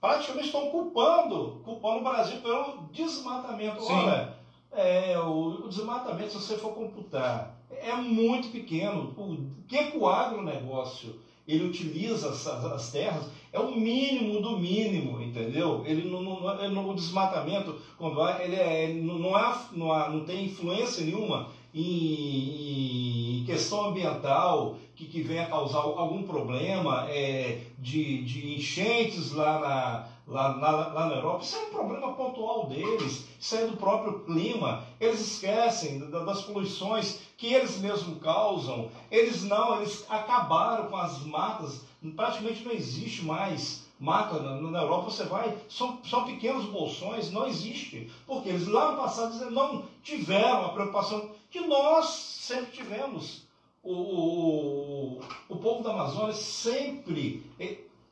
praticamente 0.00 0.46
estão 0.46 0.64
culpando, 0.64 1.60
culpando 1.62 1.98
o 1.98 2.02
Brasil 2.02 2.36
pelo 2.38 2.74
desmatamento. 2.92 3.80
Sim. 3.80 3.92
Olha, 3.92 4.28
é, 4.72 5.18
o, 5.18 5.64
o 5.64 5.68
desmatamento, 5.68 6.32
se 6.32 6.40
você 6.40 6.56
for 6.56 6.70
computar, 6.70 7.48
é 7.68 7.94
muito 7.94 8.48
pequeno. 8.48 9.12
O 9.16 9.36
que, 9.66 9.84
que 9.84 9.96
o 9.96 10.06
agronegócio 10.06 11.14
ele 11.46 11.62
utiliza 11.64 12.28
as, 12.28 12.46
as- 12.46 12.64
as 12.64 12.88
terras 12.88 13.26
é 13.52 13.58
o 13.58 13.66
mínimo 13.68 14.38
do 14.38 14.52
mínimo, 14.52 15.20
entendeu? 15.20 15.80
Ele 15.84 16.02
não, 16.02 16.20
não- 16.20 16.60
ele 16.60 16.68
não- 16.72 16.88
o 16.88 16.94
desmatamento, 16.94 17.74
quando 17.96 18.20
há, 18.20 18.40
ele, 18.40 18.54
é, 18.54 18.84
ele 18.84 18.94
não, 18.94 19.34
há- 19.34 19.54
não, 19.70 19.90
há- 19.90 20.08
não 20.08 20.20
tem 20.20 20.44
influência 20.44 21.02
nenhuma 21.02 21.42
em, 21.74 23.44
questão 23.46 23.86
ambiental 23.86 24.76
que, 24.94 25.06
que 25.06 25.22
venha 25.22 25.46
causar 25.46 25.78
algum 25.78 26.22
problema 26.22 27.06
é, 27.10 27.62
de, 27.78 28.22
de 28.22 28.54
enchentes 28.54 29.32
lá, 29.32 29.58
na, 29.58 30.06
lá, 30.26 30.48
lá, 30.48 30.70
lá 30.92 31.06
na 31.06 31.16
Europa, 31.16 31.42
isso 31.42 31.56
é 31.56 31.60
um 31.60 31.70
problema 31.70 32.12
pontual 32.12 32.66
deles, 32.66 33.26
isso 33.38 33.56
é 33.56 33.66
do 33.66 33.76
próprio 33.76 34.20
clima. 34.20 34.84
Eles 35.00 35.20
esquecem 35.20 35.98
das 36.10 36.42
poluições 36.42 37.20
que 37.36 37.52
eles 37.52 37.78
mesmos 37.80 38.22
causam. 38.22 38.90
Eles 39.10 39.42
não, 39.42 39.78
eles 39.78 40.04
acabaram 40.08 40.88
com 40.88 40.96
as 40.96 41.24
matas, 41.24 41.84
praticamente 42.14 42.64
não 42.64 42.72
existe 42.72 43.24
mais 43.24 43.88
mata 43.98 44.40
na, 44.40 44.54
na, 44.54 44.80
Europa, 44.80 45.10
você 45.10 45.24
vai, 45.24 45.54
são, 45.68 45.98
são 46.02 46.24
pequenos 46.24 46.64
bolsões, 46.64 47.30
não 47.30 47.46
existe. 47.46 48.10
Porque 48.26 48.48
eles 48.48 48.66
lá 48.66 48.92
no 48.92 48.96
passado 48.96 49.50
não 49.50 49.84
tiveram 50.02 50.64
a 50.64 50.68
preocupação 50.70 51.30
que 51.50 51.60
nós 51.60 52.06
sempre 52.06 52.72
tivemos. 52.72 53.48
O, 53.82 53.92
o, 53.92 55.20
o 55.48 55.56
povo 55.56 55.82
da 55.82 55.92
Amazônia 55.92 56.34
sempre 56.34 57.50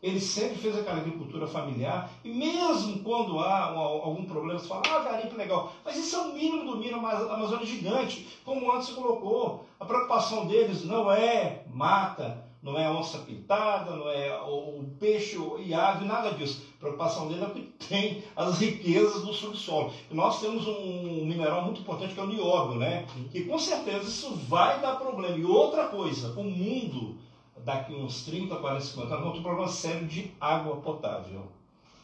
ele 0.02 0.20
sempre 0.20 0.56
fez 0.58 0.78
aquela 0.78 0.98
agricultura 0.98 1.46
familiar, 1.46 2.10
e 2.22 2.30
mesmo 2.30 3.02
quando 3.02 3.40
há 3.40 3.64
algum 3.64 4.24
problema, 4.24 4.58
você 4.58 4.68
fala, 4.68 4.82
ah, 4.88 4.98
garimpo 5.00 5.36
legal, 5.36 5.72
mas 5.84 5.96
isso 5.96 6.14
é 6.14 6.20
o 6.20 6.32
mínimo 6.32 6.70
do 6.70 6.78
mínimo, 6.78 7.04
a 7.04 7.34
Amazônia 7.34 7.64
é 7.64 7.66
gigante, 7.66 8.28
como 8.44 8.70
antes 8.70 8.88
você 8.88 8.94
colocou. 8.94 9.66
A 9.78 9.84
preocupação 9.84 10.46
deles 10.46 10.84
não 10.84 11.10
é 11.10 11.64
mata, 11.68 12.44
não 12.62 12.78
é 12.78 12.90
onça 12.90 13.18
pintada, 13.18 13.94
não 13.94 14.08
é 14.08 14.40
o 14.42 14.84
peixe 14.98 15.38
e 15.58 15.72
ave, 15.72 16.04
nada 16.04 16.32
disso. 16.32 16.66
A 16.76 16.80
preocupação 16.80 17.28
dele 17.28 17.44
é 17.44 17.50
que 17.50 17.60
tem 17.86 18.24
as 18.34 18.58
riquezas 18.58 19.22
do 19.22 19.32
subsolo. 19.32 19.92
E 20.10 20.14
nós 20.14 20.40
temos 20.40 20.66
um 20.66 21.24
mineral 21.24 21.62
muito 21.62 21.80
importante 21.80 22.14
que 22.14 22.20
é 22.20 22.22
o 22.22 22.26
nióbio, 22.26 22.76
né? 22.76 23.06
Que 23.30 23.44
com 23.44 23.58
certeza 23.58 24.08
isso 24.08 24.34
vai 24.48 24.80
dar 24.80 24.96
problema. 24.96 25.36
E 25.36 25.44
outra 25.44 25.88
coisa, 25.88 26.32
o 26.38 26.44
mundo 26.44 27.16
daqui 27.64 27.94
uns 27.94 28.24
30, 28.24 28.56
40, 28.56 28.80
50 28.80 29.14
anos, 29.14 29.38
um 29.38 29.42
problema 29.42 29.68
sério 29.68 30.06
de 30.06 30.32
água 30.40 30.76
potável. 30.76 31.46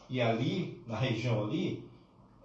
E 0.09 0.21
ali, 0.21 0.81
na 0.87 0.95
região 0.95 1.43
ali, 1.43 1.83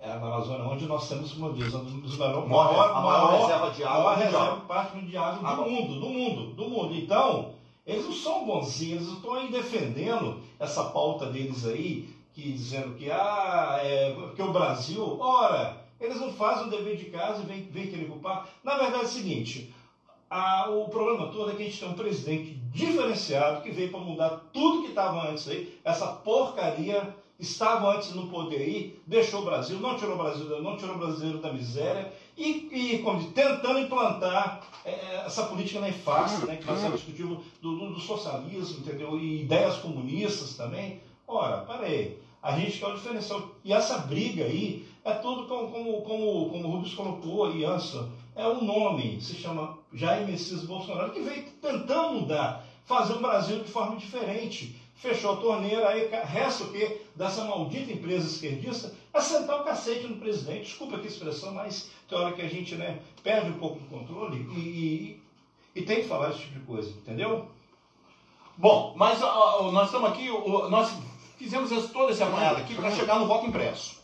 é 0.00 0.08
na 0.08 0.14
Amazônia, 0.14 0.64
onde 0.64 0.86
nós 0.86 1.08
temos, 1.08 1.36
uma 1.36 1.50
vez, 1.52 1.72
um 1.74 2.00
dos 2.00 2.16
maiores, 2.16 2.48
maior, 2.48 2.90
a 2.90 3.00
maior, 3.00 3.02
maior 3.02 3.40
reserva 3.42 3.70
de 3.70 3.84
água, 3.84 4.02
maior 4.02 4.18
reserva 4.18 5.06
de 5.06 5.16
água 5.16 5.56
do 5.56 5.70
mundo, 5.70 6.00
do 6.00 6.08
mundo, 6.08 6.54
do 6.54 6.68
mundo. 6.68 6.94
Então, 6.94 7.59
eles 7.90 8.04
não 8.04 8.12
são 8.12 8.44
bonzinhos, 8.44 9.02
eles 9.02 9.16
estão 9.16 9.34
aí 9.34 9.50
defendendo 9.50 10.40
essa 10.58 10.84
pauta 10.84 11.26
deles 11.26 11.66
aí, 11.66 12.08
que 12.32 12.52
dizendo 12.52 12.94
que, 12.94 13.10
ah, 13.10 13.80
é, 13.82 14.12
porque 14.12 14.40
o 14.40 14.52
Brasil, 14.52 15.18
ora, 15.20 15.84
eles 16.00 16.20
não 16.20 16.32
fazem 16.32 16.68
o 16.68 16.70
dever 16.70 16.96
de 16.96 17.06
casa 17.06 17.42
e 17.42 17.46
vem, 17.46 17.62
vem 17.64 17.88
querer 17.88 18.06
culpar. 18.06 18.48
Na 18.62 18.76
verdade 18.76 19.02
é 19.02 19.06
o 19.06 19.08
seguinte, 19.08 19.74
a, 20.30 20.70
o 20.70 20.88
problema 20.88 21.26
todo 21.32 21.50
é 21.50 21.54
que 21.54 21.62
a 21.62 21.64
gente 21.64 21.80
tem 21.80 21.88
um 21.88 21.94
presidente 21.94 22.54
diferenciado 22.72 23.62
que 23.62 23.72
veio 23.72 23.90
para 23.90 23.98
mudar 23.98 24.30
tudo 24.52 24.82
que 24.82 24.90
estava 24.90 25.28
antes 25.28 25.48
aí. 25.48 25.76
Essa 25.82 26.06
porcaria 26.06 27.14
estava 27.38 27.96
antes 27.96 28.14
no 28.14 28.28
poder 28.28 28.58
aí, 28.58 29.00
deixou 29.06 29.40
o 29.40 29.44
Brasil, 29.44 29.80
não 29.80 29.96
tirou 29.96 30.14
o 30.14 30.18
Brasil, 30.18 30.62
não 30.62 30.76
tirou 30.76 30.94
o 30.94 30.98
brasileiro 30.98 31.38
da 31.38 31.52
miséria 31.52 32.12
e, 32.36 32.68
e 32.72 32.98
como, 33.02 33.22
tentando 33.32 33.80
implantar 33.80 34.62
é, 34.84 34.90
é 34.90 35.22
essa 35.26 35.44
política 35.44 35.80
nefasta, 35.80 36.46
né, 36.46 36.56
que 36.56 36.66
nós 36.66 36.76
estamos 36.76 37.00
discutindo 37.00 37.42
do, 37.60 37.76
do, 37.76 37.92
do, 37.92 38.00
socialismo, 38.00 38.78
entendeu? 38.78 39.18
E 39.18 39.42
ideias 39.42 39.76
comunistas 39.76 40.56
também. 40.56 41.00
Ora, 41.26 41.58
peraí, 41.58 42.18
a 42.42 42.58
gente 42.58 42.78
quer 42.78 42.86
o 42.86 42.94
diferencial. 42.94 43.50
E 43.64 43.72
essa 43.72 43.98
briga 43.98 44.44
aí 44.44 44.86
é 45.04 45.12
tudo 45.12 45.46
como, 45.46 45.70
como, 45.70 46.02
como, 46.02 46.50
como 46.50 46.68
o 46.68 46.70
Rubens 46.72 46.94
colocou 46.94 47.54
e 47.54 47.64
Anson 47.64 48.08
é 48.34 48.46
um 48.48 48.64
nome, 48.64 49.20
se 49.20 49.34
chama 49.34 49.78
Jair 49.92 50.26
Messias 50.26 50.64
Bolsonaro, 50.64 51.12
que 51.12 51.20
veio 51.20 51.44
tentando 51.60 52.20
mudar, 52.20 52.64
fazer 52.84 53.14
o 53.14 53.20
Brasil 53.20 53.62
de 53.62 53.70
forma 53.70 53.96
diferente. 53.96 54.79
Fechou 55.00 55.32
a 55.32 55.36
torneira, 55.36 55.88
aí 55.88 56.10
resta 56.24 56.64
o 56.64 56.72
quê? 56.72 57.00
Dessa 57.14 57.44
maldita 57.44 57.90
empresa 57.90 58.26
esquerdista, 58.26 58.94
é 59.14 59.20
sentar 59.20 59.60
o 59.60 59.64
cacete 59.64 60.06
no 60.06 60.16
presidente. 60.16 60.64
Desculpa 60.64 60.96
aqui 60.96 61.06
a 61.06 61.10
expressão, 61.10 61.54
mas 61.54 61.90
tem 62.06 62.18
hora 62.18 62.34
que 62.34 62.42
a 62.42 62.48
gente 62.48 62.74
né, 62.74 63.00
perde 63.22 63.48
um 63.48 63.58
pouco 63.58 63.78
o 63.78 63.98
controle 63.98 64.46
e, 64.54 64.60
e, 64.60 65.22
e 65.74 65.82
tem 65.82 66.02
que 66.02 66.08
falar 66.08 66.30
esse 66.30 66.40
tipo 66.40 66.60
de 66.60 66.66
coisa, 66.66 66.90
entendeu? 66.90 67.48
Bom, 68.58 68.92
mas 68.94 69.20
nós 69.20 69.86
estamos 69.86 70.10
aqui, 70.10 70.28
nós 70.68 70.92
fizemos 71.38 71.72
esse, 71.72 71.88
todo 71.88 72.10
esse 72.12 72.22
apanhado 72.22 72.58
aqui 72.58 72.74
para 72.74 72.90
chegar 72.90 73.18
no 73.18 73.26
voto 73.26 73.46
impresso. 73.46 73.98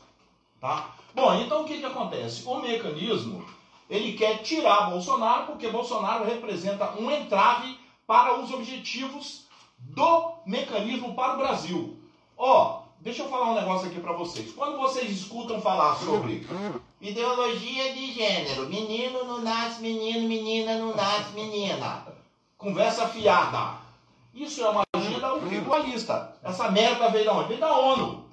Tá? 0.59 0.95
Bom, 1.15 1.35
então 1.35 1.61
o 1.61 1.65
que, 1.67 1.79
que 1.79 1.85
acontece? 1.85 2.43
O 2.49 2.59
mecanismo 2.59 3.45
ele 3.91 4.15
quer 4.15 4.39
tirar 4.39 4.89
Bolsonaro 4.89 5.45
porque 5.45 5.69
Bolsonaro 5.69 6.25
representa 6.25 6.99
um 6.99 7.11
entrave 7.11 7.79
para 8.07 8.41
os 8.41 8.51
objetivos 8.51 9.46
do 9.79 10.35
mecanismo 10.47 11.15
para 11.15 11.35
o 11.35 11.39
Brasil. 11.39 11.97
Ó, 12.37 12.83
deixa 13.01 13.23
eu 13.23 13.29
falar 13.29 13.53
um 13.53 13.55
negócio 13.55 13.89
aqui 13.89 14.01
para 14.01 14.13
vocês. 14.13 14.53
Quando 14.53 14.77
vocês 14.79 15.11
escutam 15.11 15.61
falar 15.61 15.97
sobre 15.97 16.47
ideologia 17.01 17.95
de 17.95 18.13
gênero, 18.13 18.69
menino 18.69 19.25
não 19.25 19.41
nasce 19.41 19.81
menino, 19.81 20.29
menina 20.29 20.79
não 20.79 20.95
nasce 20.95 21.33
menina, 21.35 22.07
conversa 22.59 23.09
fiada. 23.09 23.79
Isso 24.35 24.63
é 24.63 24.69
uma 24.69 24.83
agenda 24.95 25.39
igualista. 25.51 26.37
Essa 26.43 26.71
merda 26.71 27.09
veio 27.09 27.25
da 27.25 27.33
onde? 27.33 27.49
Veio 27.49 27.61
da 27.61 27.75
ONU. 27.75 28.27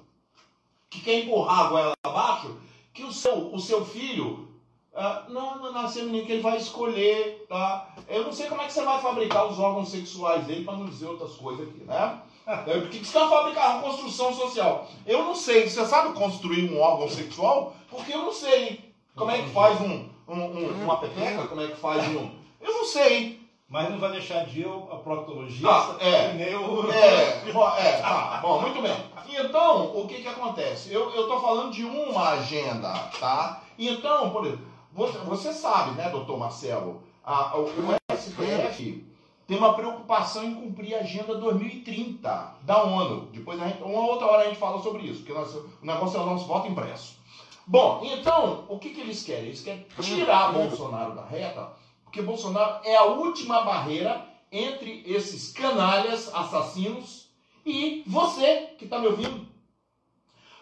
Que 0.90 1.00
quer 1.00 1.24
empurrar 1.24 1.60
a 1.60 1.68
goela 1.68 1.94
abaixo 2.04 2.56
que 2.92 3.02
o 3.02 3.12
seu, 3.12 3.52
o 3.52 3.58
seu 3.58 3.84
filho 3.84 4.53
ah, 4.96 5.24
não, 5.28 5.58
não 5.58 5.72
nasceu 5.72 6.04
menino, 6.04 6.24
que 6.24 6.32
ele 6.32 6.42
vai 6.42 6.56
escolher, 6.56 7.44
tá? 7.48 7.88
Eu 8.08 8.24
não 8.24 8.32
sei 8.32 8.46
como 8.48 8.62
é 8.62 8.66
que 8.66 8.72
você 8.72 8.84
vai 8.84 9.00
fabricar 9.00 9.46
os 9.46 9.58
órgãos 9.58 9.88
sexuais 9.88 10.44
dele, 10.44 10.64
para 10.64 10.76
não 10.76 10.86
dizer 10.86 11.06
outras 11.06 11.32
coisas 11.32 11.68
aqui, 11.68 11.84
né? 11.84 12.20
O 12.46 12.88
que 12.88 12.98
você 12.98 13.18
vai 13.18 13.28
fabricar? 13.28 13.70
Uma 13.70 13.82
construção 13.82 14.32
social. 14.34 14.86
Eu 15.06 15.24
não 15.24 15.34
sei, 15.34 15.68
você 15.68 15.84
sabe 15.86 16.12
construir 16.12 16.70
um 16.70 16.78
órgão 16.78 17.08
sexual? 17.08 17.74
Porque 17.88 18.12
eu 18.12 18.18
não 18.18 18.32
sei 18.32 18.92
como 19.16 19.30
é 19.30 19.38
que 19.38 19.48
faz 19.48 19.80
um, 19.80 20.08
um, 20.28 20.40
um 20.42 20.84
uma 20.84 20.98
pepeca, 20.98 21.46
como 21.46 21.62
é 21.62 21.68
que 21.68 21.76
faz 21.76 22.06
um... 22.08 22.30
Eu 22.60 22.72
não 22.72 22.84
sei. 22.84 23.40
Mas 23.66 23.88
não 23.90 23.98
vai 23.98 24.12
deixar 24.12 24.44
de 24.44 24.60
eu, 24.60 24.88
a 24.92 24.96
proctologista, 24.96 25.68
ah, 25.68 25.96
é, 25.98 26.34
nem 26.34 26.54
o... 26.54 26.92
É, 26.92 27.42
é, 27.78 28.00
tá, 28.02 28.38
bom, 28.42 28.60
muito 28.60 28.82
bem. 28.82 28.94
Então, 29.26 29.96
o 29.96 30.06
que 30.06 30.20
que 30.20 30.28
acontece? 30.28 30.92
Eu 30.92 31.08
estou 31.08 31.40
falando 31.40 31.72
de 31.72 31.82
uma 31.82 32.28
agenda, 32.32 32.92
tá? 33.18 33.62
Então, 33.78 34.30
por 34.30 34.44
exemplo, 34.44 34.73
você, 34.94 35.52
sabe, 35.52 35.96
né, 35.96 36.08
doutor 36.08 36.38
Marcelo, 36.38 37.02
a, 37.24 37.56
o, 37.58 37.64
o 37.64 38.16
STF 38.16 39.04
tem 39.46 39.58
uma 39.58 39.74
preocupação 39.74 40.44
em 40.44 40.54
cumprir 40.54 40.94
a 40.94 41.00
Agenda 41.00 41.34
2030 41.34 42.56
da 42.62 42.82
ONU. 42.82 43.28
Depois, 43.32 43.58
gente, 43.58 43.82
uma 43.82 44.06
outra 44.06 44.26
hora 44.26 44.44
a 44.44 44.46
gente 44.46 44.58
fala 44.58 44.80
sobre 44.80 45.02
isso, 45.02 45.18
porque 45.18 45.32
o, 45.32 45.34
nosso, 45.34 45.70
o 45.82 45.86
negócio 45.86 46.18
é 46.18 46.22
o 46.22 46.26
nosso 46.26 46.46
voto 46.46 46.68
impresso. 46.68 47.18
Bom, 47.66 48.02
então, 48.04 48.66
o 48.68 48.78
que, 48.78 48.90
que 48.90 49.00
eles 49.00 49.22
querem? 49.22 49.46
Eles 49.46 49.62
querem 49.62 49.86
tirar 50.00 50.52
Bolsonaro 50.52 51.14
da 51.14 51.24
reta, 51.24 51.72
porque 52.04 52.22
Bolsonaro 52.22 52.80
é 52.84 52.96
a 52.96 53.04
última 53.04 53.62
barreira 53.62 54.24
entre 54.52 55.02
esses 55.06 55.52
canalhas 55.52 56.32
assassinos 56.32 57.28
e 57.66 58.04
você 58.06 58.74
que 58.78 58.84
está 58.84 58.98
me 58.98 59.08
ouvindo. 59.08 59.46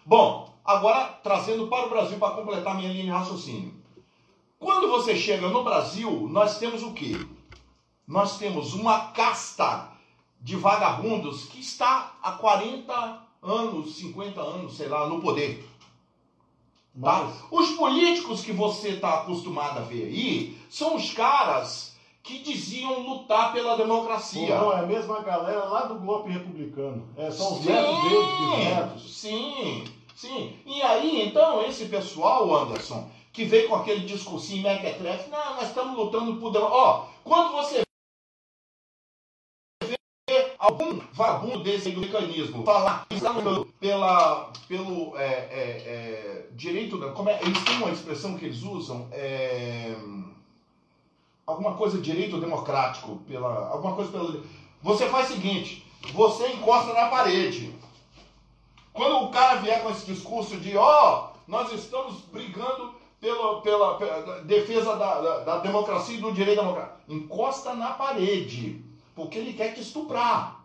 Bom, 0.06 0.52
agora 0.64 1.18
trazendo 1.22 1.66
para 1.68 1.86
o 1.86 1.90
Brasil 1.90 2.18
para 2.18 2.34
completar 2.34 2.76
minha 2.76 2.92
linha 2.92 3.04
de 3.04 3.10
raciocínio. 3.10 3.81
Quando 4.62 4.88
você 4.88 5.16
chega 5.16 5.48
no 5.48 5.64
Brasil, 5.64 6.28
nós 6.30 6.56
temos 6.58 6.84
o 6.84 6.92
quê? 6.92 7.16
Nós 8.06 8.38
temos 8.38 8.74
uma 8.74 9.08
casta 9.08 9.88
de 10.40 10.54
vagabundos 10.54 11.46
que 11.46 11.58
está 11.58 12.12
há 12.22 12.30
40 12.30 13.18
anos, 13.42 13.96
50 13.96 14.40
anos, 14.40 14.76
sei 14.76 14.86
lá, 14.86 15.08
no 15.08 15.20
poder. 15.20 15.68
Tá? 17.00 17.28
Os 17.50 17.70
políticos 17.72 18.42
que 18.42 18.52
você 18.52 18.90
está 18.90 19.22
acostumado 19.22 19.80
a 19.80 19.82
ver 19.82 20.04
aí 20.04 20.56
são 20.70 20.94
os 20.94 21.12
caras 21.12 21.96
que 22.22 22.38
diziam 22.38 23.00
lutar 23.00 23.52
pela 23.52 23.76
democracia. 23.76 24.56
Não, 24.56 24.72
é 24.72 24.78
a 24.78 24.86
mesma 24.86 25.22
galera 25.22 25.64
lá 25.64 25.86
do 25.86 25.96
golpe 25.96 26.30
republicano. 26.30 27.08
É, 27.16 27.32
são 27.32 27.54
os 27.54 27.64
netos 27.64 28.02
deles, 28.04 28.64
netos. 28.64 29.16
Sim, 29.16 29.84
sim. 30.14 30.56
E 30.64 30.80
aí, 30.82 31.26
então, 31.26 31.64
esse 31.64 31.86
pessoal, 31.86 32.54
Anderson, 32.54 33.10
que 33.32 33.44
veio 33.44 33.68
com 33.68 33.76
aquele 33.76 34.04
discursinho 34.04 34.62
mequetrefe, 34.62 35.30
não, 35.30 35.56
nós 35.56 35.68
estamos 35.68 35.96
lutando 35.96 36.36
por... 36.36 36.54
Ó, 36.56 37.08
quando 37.24 37.52
você 37.52 37.82
vê 39.84 40.54
algum 40.58 40.98
vagabundo 41.12 41.62
desse 41.62 41.90
do 41.92 42.00
mecanismo 42.00 42.64
falar 42.64 43.06
que 43.08 43.14
está 43.14 43.30
lutando 43.30 43.64
pela, 43.80 44.52
pelo 44.68 45.16
é, 45.16 45.24
é, 45.24 45.62
é, 45.86 46.46
direito... 46.52 46.98
Como 47.12 47.30
é, 47.30 47.40
eles 47.42 47.64
têm 47.64 47.76
uma 47.76 47.90
expressão 47.90 48.36
que 48.36 48.44
eles 48.44 48.62
usam, 48.62 49.08
é, 49.12 49.96
alguma 51.46 51.74
coisa 51.74 51.98
direito 51.98 52.38
democrático, 52.38 53.16
pela, 53.26 53.70
alguma 53.70 53.94
coisa 53.94 54.12
pela... 54.12 54.42
Você 54.82 55.08
faz 55.08 55.30
o 55.30 55.34
seguinte, 55.34 55.86
você 56.12 56.48
encosta 56.48 56.92
na 56.92 57.08
parede. 57.08 57.74
Quando 58.92 59.24
o 59.24 59.30
cara 59.30 59.54
vier 59.54 59.82
com 59.82 59.90
esse 59.90 60.04
discurso 60.04 60.58
de, 60.58 60.76
ó, 60.76 61.30
oh, 61.30 61.38
nós 61.48 61.72
estamos 61.72 62.20
brigando 62.30 63.00
pela, 63.22 63.60
pela, 63.60 63.94
pela 63.94 64.40
defesa 64.40 64.96
da, 64.96 65.20
da, 65.20 65.38
da, 65.44 65.58
democracia 65.58 66.16
e 66.16 66.20
do 66.20 66.32
direito 66.32 66.60
democrático. 66.60 66.98
Encosta 67.08 67.72
na 67.72 67.92
parede, 67.92 68.84
porque 69.14 69.38
ele 69.38 69.52
quer 69.52 69.72
te 69.72 69.80
estuprar. 69.80 70.64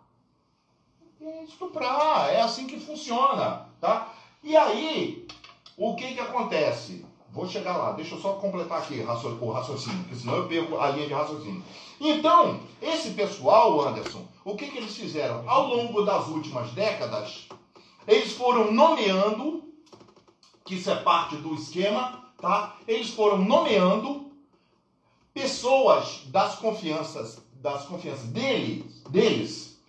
estuprar, 1.48 2.34
é 2.34 2.42
assim 2.42 2.66
que 2.66 2.80
funciona, 2.80 3.70
tá? 3.80 4.12
E 4.44 4.58
aí, 4.58 5.28
o 5.78 5.96
que 5.96 6.16
que 6.16 6.20
acontece? 6.20 7.06
Vou 7.32 7.48
chegar 7.48 7.78
lá, 7.78 7.92
deixa 7.92 8.16
eu 8.16 8.20
só 8.20 8.34
completar 8.34 8.80
aqui 8.80 9.06
o 9.40 9.52
raciocínio, 9.52 10.00
porque 10.00 10.16
senão 10.16 10.38
eu 10.38 10.48
perco 10.48 10.80
a 10.80 10.90
linha 10.90 11.06
de 11.06 11.14
raciocínio. 11.14 11.64
Então, 12.02 12.62
esse 12.82 13.12
pessoal, 13.12 13.88
Anderson, 13.88 14.26
o 14.44 14.56
que 14.56 14.72
que 14.72 14.80
eles 14.80 14.98
fizeram? 14.98 15.48
Ao 15.48 15.68
longo 15.68 16.02
das 16.02 16.28
últimas 16.28 16.72
décadas, 16.72 17.48
eles 18.08 18.32
foram 18.34 18.72
nomeando, 18.72 19.62
que 20.66 20.74
isso 20.74 20.90
é 20.90 20.96
parte 20.96 21.36
do 21.36 21.54
esquema, 21.54 22.27
tá? 22.38 22.76
Eles 22.88 23.10
foram 23.10 23.38
nomeando 23.40 24.32
pessoas 25.34 26.24
das 26.28 26.56
confianças, 26.56 27.42
das 27.54 27.86
confianças 27.86 28.28
deles, 28.28 29.04
deles 29.10 29.80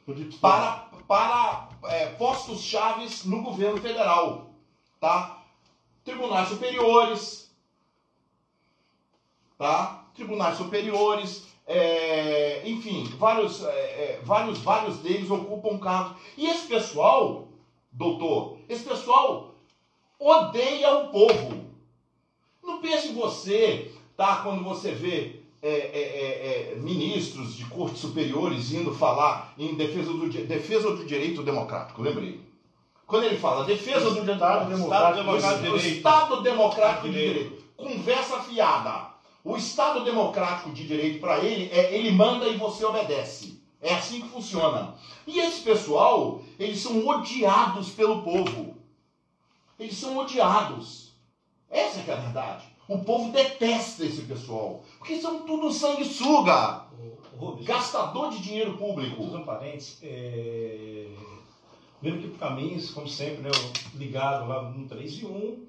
para, 0.40 0.90
para 1.06 1.68
é, 1.84 2.06
postos 2.06 2.62
chaves 2.62 3.24
no 3.24 3.42
governo 3.42 3.80
federal, 3.80 4.50
tá? 5.00 5.42
Tribunais 6.04 6.48
superiores, 6.48 7.50
tá? 9.58 10.06
Tribunais 10.14 10.56
superiores, 10.56 11.46
é, 11.66 12.62
enfim, 12.66 13.04
vários, 13.18 13.62
é, 13.62 13.68
é 13.68 14.20
vários, 14.24 14.58
vários 14.60 14.98
deles 14.98 15.30
ocupam 15.30 15.78
cargos. 15.78 16.20
E 16.36 16.46
esse 16.46 16.66
pessoal, 16.66 17.48
doutor, 17.92 18.58
esse 18.68 18.84
pessoal 18.84 19.54
odeia 20.18 20.94
o 20.98 21.08
povo. 21.08 21.67
Não 22.68 22.82
pense 22.82 23.12
você, 23.14 23.90
tá? 24.14 24.42
Quando 24.42 24.62
você 24.62 24.92
vê 24.92 25.40
é, 25.62 25.70
é, 25.70 25.72
é, 25.72 26.72
é, 26.72 26.76
ministros 26.76 27.56
de 27.56 27.64
cortes 27.64 28.02
superiores 28.02 28.72
indo 28.72 28.94
falar 28.94 29.54
em 29.58 29.74
defesa 29.74 30.12
do, 30.12 30.28
defesa 30.28 30.94
do 30.94 31.06
direito 31.06 31.42
democrático, 31.42 32.02
lembrei. 32.02 32.46
Quando 33.06 33.24
ele 33.24 33.38
fala 33.38 33.64
defesa 33.64 34.10
do 34.10 34.30
Estado 34.30 34.68
democrático, 34.68 35.16
democrático 35.16 35.62
de 35.62 35.78
direito, 35.78 35.96
Estado 35.96 36.42
democrático 36.42 37.08
de 37.08 37.14
direito, 37.14 37.64
conversa 37.74 38.40
fiada. 38.40 39.14
O 39.42 39.56
Estado 39.56 40.04
democrático 40.04 40.70
de 40.70 40.86
direito 40.86 41.20
para 41.20 41.42
ele 41.42 41.70
é 41.72 41.94
ele 41.94 42.10
manda 42.10 42.46
e 42.46 42.58
você 42.58 42.84
obedece. 42.84 43.58
É 43.80 43.94
assim 43.94 44.20
que 44.20 44.28
funciona. 44.28 44.94
E 45.26 45.40
esse 45.40 45.62
pessoal, 45.62 46.42
eles 46.58 46.80
são 46.80 47.06
odiados 47.06 47.88
pelo 47.90 48.20
povo. 48.22 48.76
Eles 49.78 49.96
são 49.96 50.18
odiados. 50.18 51.07
Essa 51.70 52.00
é 52.00 52.12
a 52.12 52.16
verdade. 52.16 52.64
O 52.88 52.98
povo 52.98 53.30
detesta 53.30 54.04
esse 54.04 54.22
pessoal. 54.22 54.82
Porque 54.98 55.20
são 55.20 55.40
tudo 55.40 55.70
sanguessuga. 55.70 56.86
Rubens, 57.36 57.66
gastador 57.66 58.30
de 58.30 58.40
dinheiro 58.40 58.76
público. 58.76 59.22
Um 59.22 59.44
parênteses. 59.44 59.98
É... 60.02 61.06
Aqui 62.00 62.28
por 62.28 62.38
caminhos, 62.38 62.92
como 62.92 63.08
sempre, 63.08 63.42
né, 63.42 63.50
ligado 63.94 64.48
lá 64.48 64.62
no 64.62 64.86
3 64.86 65.12
e 65.14 65.26
1. 65.26 65.66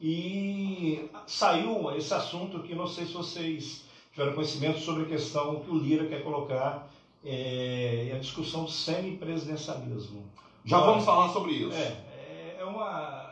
E 0.00 1.10
saiu 1.26 1.96
esse 1.96 2.12
assunto 2.12 2.62
que 2.62 2.74
não 2.74 2.86
sei 2.86 3.06
se 3.06 3.12
vocês 3.12 3.84
tiveram 4.12 4.34
conhecimento 4.34 4.80
sobre 4.80 5.04
a 5.04 5.06
questão 5.06 5.60
que 5.60 5.70
o 5.70 5.78
Lira 5.78 6.06
quer 6.06 6.22
colocar, 6.22 6.88
é, 7.24 8.12
a 8.14 8.18
discussão 8.18 8.64
do 8.64 8.70
semipresidencialismo. 8.70 10.24
Já 10.64 10.80
vamos 10.80 11.04
falar 11.04 11.32
sobre 11.32 11.52
isso. 11.52 11.72
É, 11.72 12.56
é 12.58 12.64
uma 12.64 13.27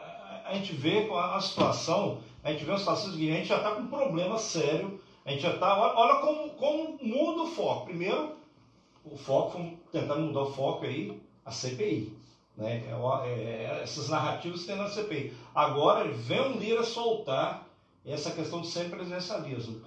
a 0.49 0.55
gente 0.55 0.73
vê 0.73 1.07
com 1.07 1.17
a, 1.17 1.41
situação, 1.41 2.19
a 2.43 2.53
gente 2.53 2.65
vê 2.65 2.71
uma 2.71 2.79
situação 2.79 3.13
seguinte, 3.13 3.33
a 3.33 3.37
gente 3.37 3.49
já 3.49 3.57
está 3.57 3.73
com 3.73 3.83
um 3.83 3.89
problema 3.89 4.39
sério, 4.39 5.01
a 5.25 5.31
gente 5.31 5.43
já 5.43 5.55
está, 5.55 5.79
olha, 5.79 5.95
olha 5.99 6.21
como, 6.21 6.51
como 6.51 6.99
muda 7.03 7.43
o 7.43 7.47
foco. 7.49 7.87
Primeiro, 7.87 8.37
o 9.05 9.17
foco, 9.17 9.73
tentando 9.91 10.21
mudar 10.21 10.43
o 10.43 10.53
foco 10.53 10.85
aí, 10.85 11.21
a 11.45 11.51
CPI. 11.51 12.17
Né? 12.57 12.85
É, 12.87 13.29
é, 13.29 13.81
essas 13.83 14.09
narrativas 14.09 14.61
que 14.61 14.69
tem 14.69 14.77
na 14.77 14.89
CPI. 14.89 15.35
Agora 15.55 16.09
vem 16.09 16.41
um 16.41 16.59
Lira 16.59 16.85
soltar 16.85 17.67
essa 18.05 18.31
questão 18.31 18.61
do 18.61 18.67
semipresidencialismo. 18.67 19.83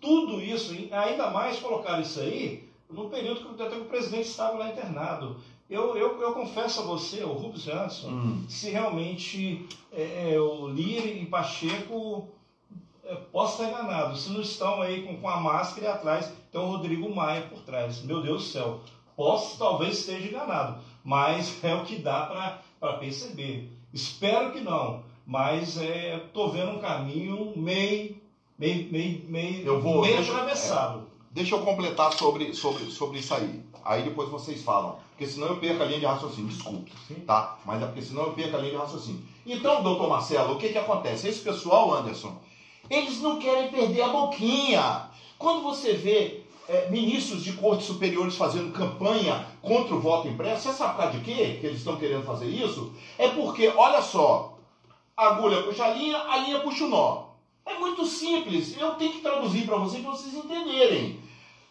Tudo 0.00 0.40
isso, 0.40 0.72
ainda 0.92 1.30
mais 1.30 1.58
colocar 1.58 2.00
isso 2.00 2.20
aí 2.20 2.68
no 2.88 3.10
período 3.10 3.54
que 3.54 3.62
até 3.62 3.76
o 3.76 3.86
presidente 3.86 4.28
estava 4.28 4.58
lá 4.58 4.68
internado. 4.68 5.40
Eu, 5.68 5.96
eu, 5.96 6.20
eu 6.22 6.32
confesso 6.32 6.80
a 6.80 6.84
você, 6.84 7.24
o 7.24 7.32
Rubens 7.32 7.62
Jansson, 7.62 8.08
hum. 8.08 8.44
se 8.48 8.70
realmente 8.70 9.66
é, 9.92 10.34
é, 10.34 10.40
o 10.40 10.68
Lira 10.68 11.06
e 11.06 11.26
Pacheco 11.26 12.28
é, 13.04 13.14
posso 13.32 13.62
estar 13.62 13.72
enganado, 13.72 14.16
se 14.16 14.30
não 14.30 14.40
estão 14.40 14.80
aí 14.80 15.02
com, 15.02 15.16
com 15.16 15.28
a 15.28 15.40
máscara 15.40 15.86
e 15.86 15.90
atrás 15.90 16.32
tem 16.52 16.60
o 16.60 16.66
Rodrigo 16.66 17.12
Maia 17.12 17.42
por 17.42 17.60
trás. 17.62 18.02
Meu 18.02 18.22
Deus 18.22 18.44
do 18.44 18.48
céu, 18.48 18.80
posso 19.16 19.58
talvez 19.58 19.98
esteja 19.98 20.28
enganado, 20.28 20.80
mas 21.02 21.62
é 21.64 21.74
o 21.74 21.84
que 21.84 21.96
dá 21.96 22.60
para 22.78 22.92
perceber. 22.94 23.68
Espero 23.92 24.52
que 24.52 24.60
não, 24.60 25.02
mas 25.26 25.78
estou 25.78 26.48
é, 26.48 26.52
vendo 26.52 26.72
um 26.72 26.78
caminho 26.78 27.52
meio, 27.56 28.16
meio, 28.56 28.92
meio, 28.92 29.24
meio, 29.28 29.66
eu 29.66 29.80
vou, 29.80 30.02
meio 30.02 30.16
deixa, 30.16 30.32
atravessado. 30.32 30.98
É, 31.00 31.02
deixa 31.32 31.56
eu 31.56 31.62
completar 31.62 32.12
sobre, 32.12 32.54
sobre, 32.54 32.84
sobre 32.84 33.18
isso 33.18 33.34
aí. 33.34 33.65
Aí 33.86 34.02
depois 34.02 34.28
vocês 34.28 34.62
falam. 34.62 34.98
Porque 35.10 35.26
senão 35.26 35.48
eu 35.48 35.56
perco 35.56 35.82
a 35.82 35.86
linha 35.86 36.00
de 36.00 36.06
raciocínio. 36.06 36.48
Desculpe, 36.48 36.92
tá? 37.26 37.56
Mas 37.64 37.82
é 37.82 37.86
porque 37.86 38.02
senão 38.02 38.24
eu 38.24 38.32
perco 38.32 38.56
a 38.56 38.58
linha 38.58 38.72
de 38.72 38.78
raciocínio. 38.78 39.22
Então, 39.46 39.82
doutor 39.82 40.08
Marcelo, 40.08 40.54
o 40.54 40.58
que 40.58 40.70
que 40.70 40.78
acontece? 40.78 41.28
Esse 41.28 41.40
pessoal, 41.40 41.94
Anderson, 41.94 42.36
eles 42.90 43.20
não 43.20 43.38
querem 43.38 43.70
perder 43.70 44.02
a 44.02 44.08
boquinha. 44.08 45.08
Quando 45.38 45.62
você 45.62 45.92
vê 45.92 46.42
é, 46.68 46.90
ministros 46.90 47.44
de 47.44 47.52
cortes 47.52 47.86
superiores 47.86 48.36
fazendo 48.36 48.72
campanha 48.72 49.46
contra 49.62 49.94
o 49.94 50.00
voto 50.00 50.28
impresso, 50.28 50.62
você 50.62 50.72
sabe 50.72 50.94
por 50.94 51.02
causa 51.02 51.18
de 51.18 51.24
quê 51.24 51.58
que 51.60 51.66
eles 51.66 51.78
estão 51.78 51.96
querendo 51.96 52.24
fazer 52.24 52.46
isso? 52.46 52.92
É 53.16 53.28
porque, 53.28 53.68
olha 53.68 54.02
só, 54.02 54.58
a 55.16 55.28
agulha 55.28 55.62
puxa 55.62 55.84
a 55.84 55.90
linha, 55.90 56.18
a 56.18 56.36
linha 56.38 56.60
puxa 56.60 56.84
o 56.84 56.88
nó. 56.88 57.26
É 57.64 57.78
muito 57.78 58.04
simples. 58.04 58.76
Eu 58.76 58.94
tenho 58.94 59.12
que 59.12 59.20
traduzir 59.20 59.64
para 59.64 59.76
vocês 59.76 60.02
para 60.02 60.12
vocês 60.12 60.34
entenderem. 60.34 61.20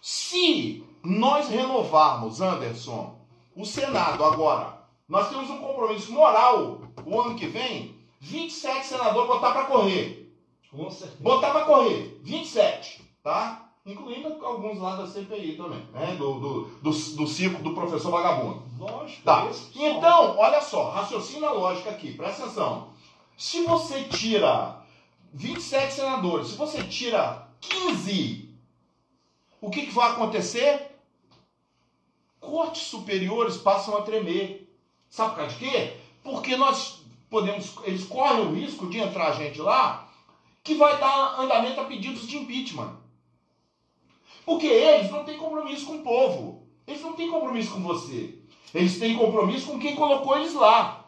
Se 0.01 0.83
nós 1.05 1.47
renovarmos, 1.47 2.41
Anderson, 2.41 3.15
o 3.55 3.65
Senado 3.65 4.23
agora, 4.23 4.79
nós 5.07 5.29
temos 5.29 5.49
um 5.49 5.59
compromisso 5.59 6.11
moral 6.11 6.81
o 7.05 7.21
ano 7.21 7.35
que 7.35 7.45
vem, 7.45 7.95
27 8.19 8.85
senadores 8.85 9.27
botar 9.27 9.51
para 9.51 9.65
correr. 9.65 10.33
Com 10.71 10.89
certeza. 10.89 11.21
Botar 11.21 11.51
para 11.51 11.65
correr, 11.65 12.19
27, 12.23 13.01
tá? 13.23 13.69
Incluindo 13.85 14.43
alguns 14.43 14.79
lá 14.79 14.95
da 14.95 15.07
CPI 15.07 15.55
também, 15.57 15.81
né? 15.93 16.15
Do, 16.17 16.39
do, 16.39 16.63
do, 16.81 16.89
do 16.89 17.27
circo 17.27 17.61
do 17.61 17.75
professor 17.75 18.09
vagabundo. 18.11 18.63
Lógico. 18.79 19.21
Tá. 19.23 19.47
Então, 19.75 20.37
olha 20.37 20.59
só, 20.59 20.89
raciocina 20.89 21.51
lógica 21.51 21.91
aqui, 21.91 22.13
presta 22.13 22.43
atenção. 22.43 22.89
Se 23.37 23.63
você 23.63 24.03
tira 24.05 24.81
27 25.33 25.93
senadores, 25.93 26.47
se 26.47 26.57
você 26.57 26.81
tira 26.83 27.47
15, 27.59 28.49
o 29.61 29.69
que, 29.69 29.85
que 29.85 29.93
vai 29.93 30.11
acontecer? 30.11 30.94
Cortes 32.45 32.83
superiores 32.83 33.57
passam 33.57 33.97
a 33.97 34.01
tremer. 34.01 34.73
Sabe 35.09 35.31
por 35.31 35.37
causa 35.37 35.55
de 35.55 35.59
quê? 35.59 35.97
Porque 36.23 36.55
nós 36.55 37.03
podemos, 37.29 37.75
eles 37.83 38.05
correm 38.05 38.45
o 38.45 38.53
risco 38.53 38.89
de 38.89 38.99
entrar 38.99 39.33
gente 39.33 39.61
lá 39.61 40.09
que 40.63 40.73
vai 40.73 40.97
dar 40.99 41.39
andamento 41.39 41.79
a 41.79 41.85
pedidos 41.85 42.27
de 42.27 42.37
impeachment. 42.37 42.97
Porque 44.45 44.65
eles 44.65 45.11
não 45.11 45.23
têm 45.23 45.37
compromisso 45.37 45.85
com 45.85 45.97
o 45.97 46.03
povo. 46.03 46.67
Eles 46.87 47.01
não 47.01 47.13
têm 47.13 47.29
compromisso 47.29 47.71
com 47.71 47.81
você. 47.81 48.39
Eles 48.73 48.99
têm 48.99 49.17
compromisso 49.17 49.67
com 49.67 49.79
quem 49.79 49.95
colocou 49.95 50.37
eles 50.37 50.53
lá. 50.53 51.07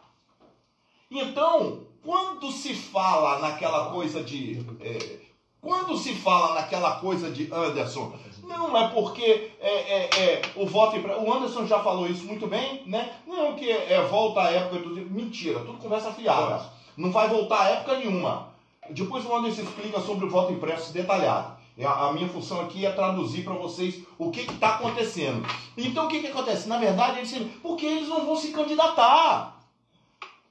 Então, 1.10 1.86
quando 2.02 2.50
se 2.50 2.74
fala 2.74 3.38
naquela 3.40 3.90
coisa 3.90 4.22
de. 4.22 4.64
É, 4.80 5.20
quando 5.60 5.96
se 5.96 6.14
fala 6.14 6.54
naquela 6.54 7.00
coisa 7.00 7.30
de 7.30 7.52
Anderson, 7.52 8.16
não, 8.48 8.76
é 8.76 8.88
porque 8.88 9.52
é, 9.60 9.68
é, 9.68 10.10
é, 10.20 10.42
o 10.56 10.66
voto. 10.66 10.96
O 10.96 11.32
Anderson 11.32 11.66
já 11.66 11.80
falou 11.80 12.06
isso 12.06 12.24
muito 12.24 12.46
bem, 12.46 12.82
né? 12.86 13.12
Não, 13.26 13.54
que 13.54 13.70
é, 13.70 14.00
volta 14.10 14.40
à 14.40 14.50
época. 14.50 14.82
Tudo, 14.82 15.00
mentira, 15.10 15.60
tudo 15.60 15.78
conversa 15.78 16.12
fiada. 16.12 16.64
Não 16.96 17.12
vai 17.12 17.28
voltar 17.28 17.60
a 17.60 17.68
época 17.68 17.98
nenhuma. 17.98 18.48
Depois 18.90 19.24
o 19.26 19.36
Anderson 19.36 19.62
explica 19.62 20.00
sobre 20.00 20.26
o 20.26 20.30
voto 20.30 20.52
impresso 20.52 20.92
detalhado. 20.92 21.58
A, 21.84 22.12
minha 22.12 22.28
função 22.28 22.62
aqui 22.62 22.84
é 22.84 22.90
traduzir 22.90 23.44
para 23.44 23.54
vocês 23.54 24.02
o 24.18 24.30
que 24.30 24.40
está 24.40 24.76
acontecendo. 24.76 25.46
Então 25.76 26.06
o 26.06 26.08
que, 26.08 26.20
que 26.20 26.26
acontece? 26.26 26.68
Na 26.68 26.78
verdade, 26.78 27.18
eles, 27.18 27.32
porque 27.62 27.86
eles 27.86 28.08
não 28.08 28.24
vão 28.24 28.34
se 28.34 28.50
candidatar. 28.50 29.62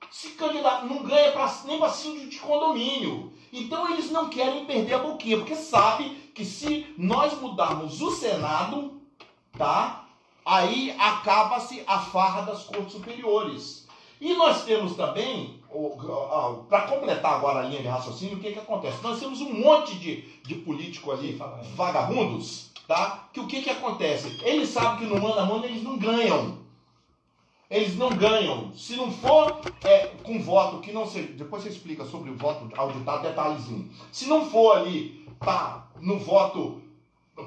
Se 0.10 0.30
candidatar, 0.30 0.86
não 0.86 1.04
ganha 1.04 1.34
pra, 1.34 1.54
nem 1.66 1.80
para 1.80 1.90
síndico 1.90 2.30
de 2.30 2.40
condomínio. 2.40 3.34
Então 3.52 3.92
eles 3.92 4.10
não 4.10 4.30
querem 4.30 4.66
perder 4.66 4.94
a 4.94 5.00
boquinha, 5.00 5.38
porque 5.38 5.56
sabe 5.56 6.27
que 6.38 6.46
se 6.46 6.94
nós 6.96 7.42
mudarmos 7.42 8.00
o 8.00 8.12
Senado, 8.12 9.02
tá? 9.58 10.06
Aí 10.46 10.96
acaba-se 11.00 11.84
a 11.88 11.98
farra 11.98 12.44
das 12.44 12.62
cortes 12.64 12.94
superiores. 12.94 13.88
E 14.22 14.36
nós 14.36 14.64
temos 14.64 14.96
também, 14.96 15.60
para 16.70 16.84
completar 16.84 17.34
agora 17.34 17.60
a 17.60 17.64
linha 17.64 17.82
de 17.82 17.88
raciocínio, 17.88 18.38
o 18.38 18.40
que, 18.40 18.52
que 18.52 18.60
acontece? 18.60 19.02
Nós 19.02 19.20
temos 19.20 19.42
um 19.42 19.52
monte 19.52 19.96
de, 19.98 20.22
de 20.44 20.56
político 20.56 21.12
ali, 21.12 21.40
vagabundos, 21.76 22.70
tá? 22.88 23.28
Que 23.34 23.40
o 23.40 23.48
que, 23.48 23.64
que 23.64 23.72
acontece? 23.72 24.40
Eles 24.44 24.70
sabem 24.70 25.00
que 25.00 25.06
no 25.06 25.20
mano 25.20 25.40
a 25.40 25.46
mano 25.46 25.66
eles 25.66 25.82
não 25.82 25.98
ganham. 25.98 26.60
Eles 27.68 27.98
não 27.98 28.10
ganham. 28.10 28.72
Se 28.74 28.96
não 28.96 29.12
for 29.12 29.60
é, 29.84 30.06
com 30.24 30.40
voto 30.40 30.82
que 30.82 30.92
não 30.92 31.08
seja. 31.08 31.34
Depois 31.34 31.64
você 31.64 31.70
explica 31.70 32.06
sobre 32.06 32.30
o 32.30 32.38
voto 32.38 32.70
auditado, 32.78 33.24
detalhezinho. 33.24 33.90
Se 34.12 34.28
não 34.28 34.46
for 34.50 34.78
ali, 34.78 35.28
tá, 35.40 35.87
no 36.02 36.20
voto 36.20 36.82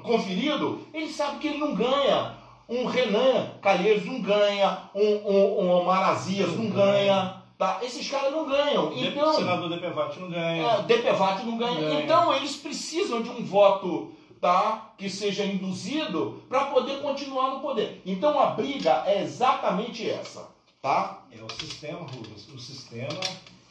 conferido, 0.03 0.81
ele 0.93 1.09
sabe 1.09 1.39
que 1.39 1.47
ele 1.47 1.57
não 1.57 1.75
ganha. 1.75 2.37
Um 2.69 2.85
Renan 2.85 3.51
Calheiros 3.61 4.05
não 4.05 4.21
ganha, 4.21 4.89
um, 4.95 5.01
um, 5.01 5.65
um 5.65 5.71
Omar 5.71 6.09
Azias 6.09 6.55
não 6.55 6.69
ganha. 6.69 7.41
Tá? 7.57 7.79
Esses 7.83 8.09
caras 8.09 8.31
não 8.31 8.47
ganham. 8.47 8.91
Então, 8.95 9.29
o 9.29 9.33
senador 9.35 9.69
DPVAT 9.69 10.19
não 10.19 10.29
ganha. 10.31 10.63
É, 10.63 10.81
DPVAT 10.81 11.43
não 11.43 11.57
ganha. 11.57 11.79
Ganha. 11.79 12.01
Então 12.01 12.33
eles 12.33 12.55
precisam 12.55 13.21
de 13.21 13.29
um 13.29 13.43
voto 13.43 14.11
tá, 14.39 14.93
que 14.97 15.07
seja 15.07 15.45
induzido 15.45 16.41
para 16.49 16.65
poder 16.65 17.01
continuar 17.01 17.51
no 17.51 17.59
poder. 17.59 18.01
Então 18.03 18.39
a 18.39 18.47
briga 18.47 19.03
é 19.05 19.21
exatamente 19.21 20.09
essa. 20.09 20.49
Tá? 20.81 21.23
É 21.31 21.43
o 21.43 21.49
sistema, 21.51 21.99
Rubens. 21.99 22.47
O 22.51 22.57
sistema, 22.57 23.21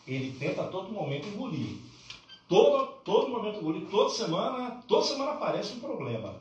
ele 0.06 0.36
tenta 0.38 0.62
a 0.62 0.68
todo 0.68 0.92
momento 0.92 1.26
engolir. 1.26 1.76
Todo, 2.50 2.86
todo 3.04 3.28
momento 3.28 3.60
engolir. 3.60 3.86
Toda 3.88 4.10
semana, 4.10 4.82
toda 4.88 5.04
semana 5.04 5.30
aparece 5.30 5.74
um 5.74 5.78
problema. 5.78 6.34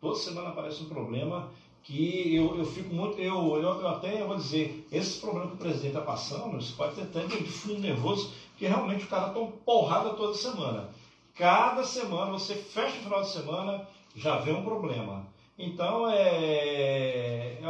Toda 0.00 0.14
semana 0.14 0.48
aparece 0.48 0.82
um 0.82 0.88
problema 0.88 1.50
que 1.82 2.34
eu, 2.34 2.56
eu 2.56 2.64
fico 2.64 2.94
muito. 2.94 3.20
Eu, 3.20 3.56
eu, 3.56 3.80
eu 3.80 3.88
até 3.88 4.22
eu 4.22 4.26
vou 4.26 4.36
dizer, 4.36 4.86
esses 4.90 5.18
problemas 5.18 5.50
que 5.50 5.56
o 5.56 5.58
presidente 5.58 5.88
está 5.88 6.00
passando, 6.00 6.56
isso 6.56 6.74
pode 6.74 6.94
ter 6.94 7.04
tanto 7.08 7.36
de 7.36 7.50
fundo 7.50 7.78
nervoso, 7.78 8.32
que 8.56 8.66
realmente 8.66 9.04
o 9.04 9.08
cara 9.08 9.34
toma 9.34 9.52
porrada 9.66 10.14
toda 10.14 10.32
semana. 10.32 10.88
Cada 11.34 11.84
semana, 11.84 12.30
você 12.30 12.54
fecha 12.54 12.96
o 12.96 13.02
final 13.02 13.20
de 13.20 13.28
semana, 13.28 13.86
já 14.16 14.38
vê 14.38 14.52
um 14.52 14.64
problema. 14.64 15.26
Então, 15.58 16.08
é, 16.08 17.58
é, 17.58 17.58
é 17.62 17.68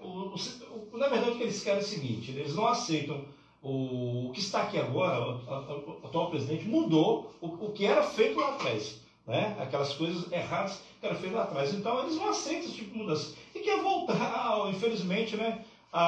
o, 0.00 0.06
o, 0.06 0.34
o, 0.90 0.96
na 0.96 1.08
verdade, 1.08 1.32
o 1.32 1.36
que 1.36 1.42
eles 1.42 1.62
querem 1.62 1.80
é 1.80 1.82
o 1.82 1.86
seguinte: 1.86 2.30
eles 2.30 2.54
não 2.54 2.66
aceitam 2.66 3.22
o, 3.62 4.30
que 4.32 4.40
está 4.40 4.62
aqui 4.62 4.78
agora, 4.78 5.20
o, 5.20 6.00
atual 6.04 6.30
presidente 6.30 6.66
mudou 6.66 7.34
o, 7.40 7.46
o 7.46 7.72
que 7.72 7.84
era 7.84 8.02
feito 8.02 8.38
lá 8.38 8.54
atrás. 8.54 9.00
Né? 9.26 9.56
Aquelas 9.60 9.92
coisas 9.94 10.30
erradas 10.32 10.80
que 10.98 11.06
eram 11.06 11.16
feitas 11.16 11.36
lá 11.36 11.44
atrás. 11.44 11.74
Então, 11.74 12.00
eles 12.00 12.16
não 12.16 12.30
aceitam 12.30 12.64
esse 12.64 12.74
tipo 12.74 12.92
de 12.92 12.98
mudança. 12.98 13.34
E 13.54 13.60
quer 13.60 13.82
voltar, 13.82 14.68
infelizmente, 14.68 15.36
né, 15.36 15.64
a, 15.92 16.04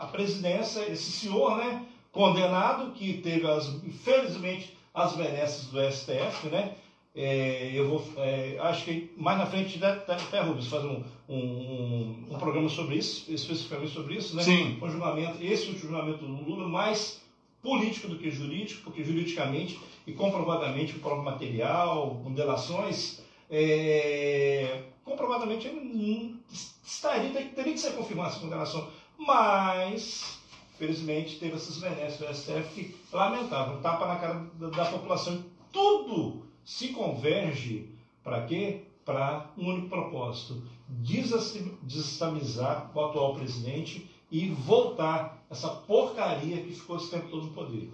a, 0.00 0.04
a 0.04 0.06
presidência, 0.06 0.80
esse 0.90 1.12
senhor 1.12 1.58
né, 1.58 1.86
condenado, 2.12 2.92
que 2.92 3.18
teve, 3.18 3.46
as, 3.46 3.68
infelizmente, 3.84 4.76
as 4.94 5.14
benesses 5.14 5.66
do 5.66 5.80
STF, 5.90 6.48
né? 6.48 6.74
É, 7.14 7.72
eu 7.74 7.88
vou, 7.88 8.04
é, 8.18 8.56
acho 8.60 8.84
que 8.84 9.12
mais 9.16 9.36
na 9.36 9.46
frente 9.46 9.84
até 9.84 10.40
Rubens 10.42 10.68
faz 10.68 10.84
um, 10.84 11.02
um, 11.28 12.26
um, 12.30 12.38
programa 12.38 12.68
sobre 12.68 12.96
isso, 12.96 13.32
especificamente 13.32 13.92
sobre 13.92 14.14
isso, 14.14 14.36
né? 14.36 14.42
Sim. 14.44 14.78
Um 14.80 14.88
julgamento, 14.88 15.42
esse 15.42 15.76
julgamento 15.76 16.18
do 16.18 16.44
Lula 16.48 16.68
mais 16.68 17.20
político 17.60 18.06
do 18.06 18.16
que 18.16 18.30
jurídico, 18.30 18.84
porque 18.84 19.02
juridicamente 19.02 19.78
e 20.06 20.12
comprovadamente 20.12 20.92
com 20.92 21.00
prova 21.00 21.22
material, 21.22 22.20
com 22.22 22.32
delações, 22.32 23.20
é, 23.50 24.82
comprovadamente 25.04 25.66
ele 25.66 26.36
estaria, 26.84 27.30
teria 27.30 27.72
que 27.72 27.80
ser 27.80 27.92
confirmada 27.92 28.30
essa 28.30 28.40
condenação, 28.40 28.88
mas 29.18 30.38
felizmente 30.78 31.38
teve 31.38 31.56
essas 31.56 31.78
benesses 31.78 32.18
do 32.18 32.32
STF 32.32 32.74
que, 32.74 32.96
lamentável, 33.12 33.78
um 33.78 33.82
tapa 33.82 34.06
na 34.06 34.16
cara 34.16 34.46
da, 34.54 34.68
da 34.68 34.84
população. 34.86 35.44
Tudo 35.72 36.49
se 36.64 36.88
converge 36.88 37.88
para 38.22 38.46
quê? 38.46 38.82
Para 39.04 39.50
um 39.56 39.68
único 39.68 39.88
propósito: 39.88 40.62
desestabilizar 40.88 42.90
o 42.94 43.00
atual 43.00 43.34
presidente 43.34 44.08
e 44.30 44.50
voltar 44.50 45.44
essa 45.50 45.68
porcaria 45.68 46.62
que 46.62 46.72
ficou 46.72 46.96
esse 46.96 47.10
tempo 47.10 47.28
todo 47.28 47.46
no 47.46 47.52
poder. 47.52 47.90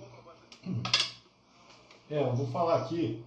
É, 2.11 2.23
eu 2.23 2.35
vou 2.35 2.47
falar 2.49 2.83
aqui 2.83 3.23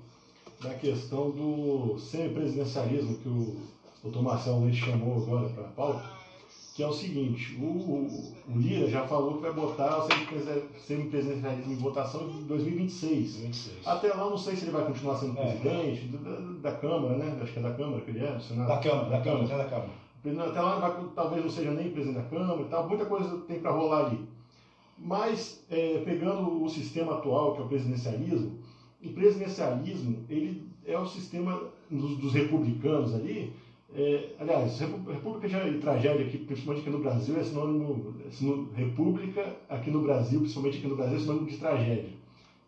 da 0.62 0.73
questão 0.73 1.32
do 1.32 1.97
semipresidencialismo 1.99 3.17
que 3.17 3.30
o 3.30 3.56
doutor 4.04 4.21
Marcelo 4.21 4.65
Leite 4.65 4.78
chamou 4.78 5.23
agora 5.23 5.49
para 5.49 5.63
a 5.63 5.69
pauta 5.69 6.18
que 6.80 6.84
é 6.84 6.88
o 6.88 6.94
seguinte, 6.94 7.58
o, 7.60 7.65
o, 7.65 8.34
o, 8.48 8.58
Lira 8.58 8.88
já 8.89 9.06
falou 9.06 9.34
que 9.36 9.42
vai 9.42 9.52
botar 9.52 10.06
o 10.06 10.08
semipresidencialismo 10.80 11.74
em 11.74 11.76
votação 11.76 12.30
em 12.30 12.44
2026. 12.46 13.36
26. 13.36 13.86
Até 13.86 14.08
lá 14.13 14.30
não 14.30 14.38
sei 14.38 14.56
se 14.56 14.63
ele 14.63 14.72
vai 14.72 14.86
continuar 14.86 15.18
sendo 15.18 15.38
É. 15.39 15.58
presidente 15.58 16.08
da, 16.08 16.70
da 16.72 16.78
Câmara, 16.78 17.18
né? 17.18 17.38
Acho 17.42 17.52
que 17.52 17.60
é 17.60 17.62
da 17.62 17.74
Câmara 17.74 18.02
que 18.02 18.12
ele 18.12 18.24
é, 18.24 18.32
do 18.32 18.42
Senado. 18.42 18.70
Da 18.70 18.78
Câmara, 18.78 19.10
da 19.10 19.20
Câmara, 19.20 19.58
da 19.58 19.65
Câmara. 19.65 19.89
Até 20.50 20.62
lá 20.62 20.80
vai- 20.80 21.06
talvez 21.13 21.44
não 21.44 21.52
seja 21.52 21.72
nem 21.72 21.92
presidente 21.92 22.24
da 22.24 22.30
Câmara 22.30 22.62
e 22.62 22.65
tal, 22.70 22.88
muita 22.88 23.04
coisa 23.04 23.39
tem 23.39 23.60
para 23.60 23.72
rolar 23.72 24.06
ali. 24.06 24.22
Mas, 24.98 25.62
é, 25.70 26.02
pegando 26.06 26.63
o 26.63 26.70
sistema 26.70 27.15
atual, 27.15 27.56
que 27.56 27.60
é 27.62 27.63
o 27.65 27.68
presidencialismo, 27.68 28.58
o 29.04 29.10
presidencialismo 29.10 30.24
ele 30.30 30.63
é 30.86 30.98
o 30.98 31.06
sistema 31.06 31.62
dos, 31.92 32.15
dos 32.20 32.34
republicanos 32.34 33.13
ali. 33.13 33.52
É, 33.95 34.30
aliás, 34.39 34.80
república 34.80 35.47
já 35.47 35.60
é 35.60 35.73
tragédia 35.73 36.25
aqui, 36.25 36.38
principalmente 36.38 36.82
aqui 36.82 36.91
no 36.91 36.99
Brasil, 36.99 37.39
é 37.39 37.43
sinônimo, 37.43 38.15
é 38.28 38.30
sinônimo- 38.32 38.71
república 38.73 39.56
aqui 39.67 39.89
no 39.89 40.02
Brasil, 40.02 40.39
principalmente 40.41 40.78
aqui 40.78 40.88
no 40.88 40.95
Brasil, 40.95 41.17
é 41.17 41.19
sinônimo 41.19 41.47
de 41.47 41.58
tragédia. 41.58 42.10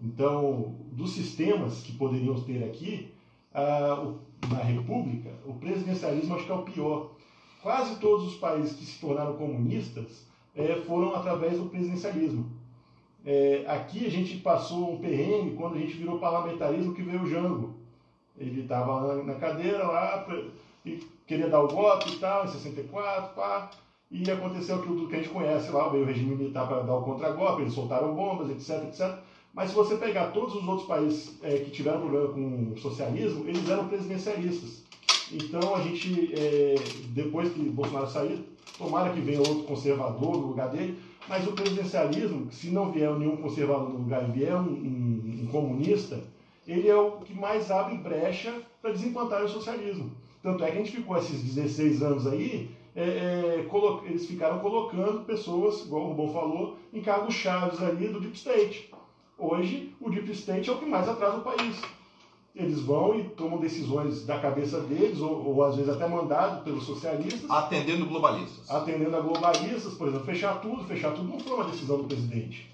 Então, 0.01 0.75
dos 0.91 1.11
sistemas 1.11 1.81
que 1.83 1.93
poderiam 1.93 2.39
ter 2.41 2.63
aqui, 2.63 3.11
o- 3.53 4.47
na 4.49 4.63
república, 4.63 5.29
o 5.45 5.53
presidencialismo 5.53 6.35
acho 6.35 6.45
que 6.45 6.51
é 6.51 6.55
o 6.55 6.63
pior. 6.63 7.11
Quase 7.61 7.99
todos 7.99 8.25
os 8.25 8.35
países 8.37 8.75
que 8.75 8.85
se 8.85 8.99
tornaram 8.99 9.33
comunistas 9.33 10.25
eh, 10.55 10.81
foram 10.87 11.15
através 11.15 11.57
do 11.57 11.69
presidencialismo. 11.69 12.49
Eh, 13.25 13.63
aqui 13.67 14.05
a 14.05 14.09
gente 14.09 14.37
passou 14.37 14.93
um 14.95 14.97
perrengue 14.97 15.55
quando 15.55 15.75
a 15.75 15.79
gente 15.79 15.93
virou 15.93 16.17
parlamentarismo 16.19 16.93
que 16.95 17.03
veio 17.03 17.21
o 17.21 17.29
Jango. 17.29 17.75
Ele 18.37 18.61
estava 18.61 19.23
na, 19.23 19.35
cadeira 19.35 19.85
lá 19.85 20.25
e 20.85 20.99
queria 21.31 21.49
dar 21.49 21.61
o 21.63 21.67
voto 21.69 22.09
e 22.09 22.17
tal, 22.17 22.43
em 22.45 22.49
64, 22.49 23.33
pá. 23.35 23.69
E 24.11 24.29
aconteceu 24.29 24.75
aquilo 24.75 25.07
que 25.07 25.15
a 25.15 25.19
gente 25.19 25.29
conhece 25.29 25.71
lá, 25.71 25.87
veio 25.87 26.03
o 26.03 26.05
regime 26.05 26.35
militar 26.35 26.67
para 26.67 26.81
dar 26.81 26.95
o 26.95 27.03
contragolpe, 27.03 27.61
eles 27.61 27.73
soltaram 27.73 28.13
bombas, 28.13 28.49
etc, 28.49 28.83
etc. 28.89 29.17
Mas 29.53 29.69
se 29.69 29.75
você 29.75 29.95
pegar 29.95 30.31
todos 30.31 30.53
os 30.55 30.67
outros 30.67 30.85
países 30.87 31.39
eh, 31.41 31.59
que 31.59 31.71
tiveram 31.71 32.01
problema 32.01 32.27
com 32.33 32.73
o 32.73 32.77
socialismo, 32.77 33.45
eles 33.47 33.69
eram 33.69 33.87
presidencialistas. 33.87 34.83
Então 35.31 35.73
a 35.75 35.81
gente, 35.81 36.33
eh, 36.37 36.75
depois 37.09 37.53
que 37.53 37.61
Bolsonaro 37.61 38.07
sair, 38.09 38.45
tomara 38.77 39.13
que 39.13 39.21
venha 39.21 39.39
outro 39.39 39.63
conservador 39.63 40.37
no 40.37 40.47
lugar 40.47 40.67
dele, 40.69 40.99
mas 41.29 41.47
o 41.47 41.53
presidencialismo, 41.53 42.51
se 42.51 42.69
não 42.69 42.91
vier 42.91 43.09
nenhum 43.17 43.37
conservador 43.37 43.89
no 43.89 43.99
lugar 43.99 44.27
e 44.27 44.31
vier 44.33 44.55
um, 44.55 44.63
um- 44.63 45.39
um 45.43 45.47
comunista, 45.47 46.19
ele 46.67 46.89
é 46.89 46.95
o 46.95 47.11
que 47.19 47.33
mais 47.33 47.71
abre 47.71 47.95
brecha 47.95 48.53
para 48.81 48.91
desimplantar 48.91 49.43
o 49.43 49.47
socialismo. 49.49 50.11
Tanto 50.41 50.63
é 50.63 50.71
que 50.71 50.77
a 50.77 50.81
gente 50.81 50.95
ficou 50.95 51.17
esses 51.17 51.41
16 51.43 52.01
anos 52.01 52.27
aí, 52.27 52.69
é, 52.95 53.03
é, 53.03 53.67
eles 54.05 54.25
ficaram 54.25 54.59
colocando 54.59 55.23
pessoas, 55.25 55.81
igual 55.85 56.03
o 56.03 56.07
Rubão 56.09 56.33
falou, 56.33 56.77
em 56.93 57.01
cargos 57.01 57.33
chaves 57.33 57.81
ali 57.81 58.07
do 58.07 58.19
Deep 58.19 58.35
State. 58.35 58.91
Hoje, 59.37 59.93
o 59.99 60.09
Deep 60.09 60.31
State 60.31 60.69
é 60.69 60.73
o 60.73 60.77
que 60.77 60.85
mais 60.85 61.07
atrasa 61.07 61.37
o 61.37 61.41
país. 61.41 61.81
Eles 62.53 62.81
vão 62.81 63.17
e 63.17 63.23
tomam 63.23 63.59
decisões 63.59 64.25
da 64.25 64.39
cabeça 64.39 64.81
deles, 64.81 65.19
ou, 65.19 65.47
ou 65.47 65.63
às 65.63 65.75
vezes 65.75 65.89
até 65.89 66.05
mandado 66.07 66.63
pelos 66.65 66.83
socialistas, 66.83 67.49
Atendendo 67.49 68.05
globalistas. 68.05 68.69
atendendo 68.69 69.15
a 69.15 69.21
globalistas, 69.21 69.93
por 69.93 70.09
exemplo, 70.09 70.25
fechar 70.25 70.59
tudo. 70.59 70.83
Fechar 70.83 71.13
tudo 71.13 71.29
não 71.29 71.39
foi 71.39 71.53
uma 71.53 71.63
decisão 71.65 71.97
do 71.97 72.03
presidente. 72.03 72.69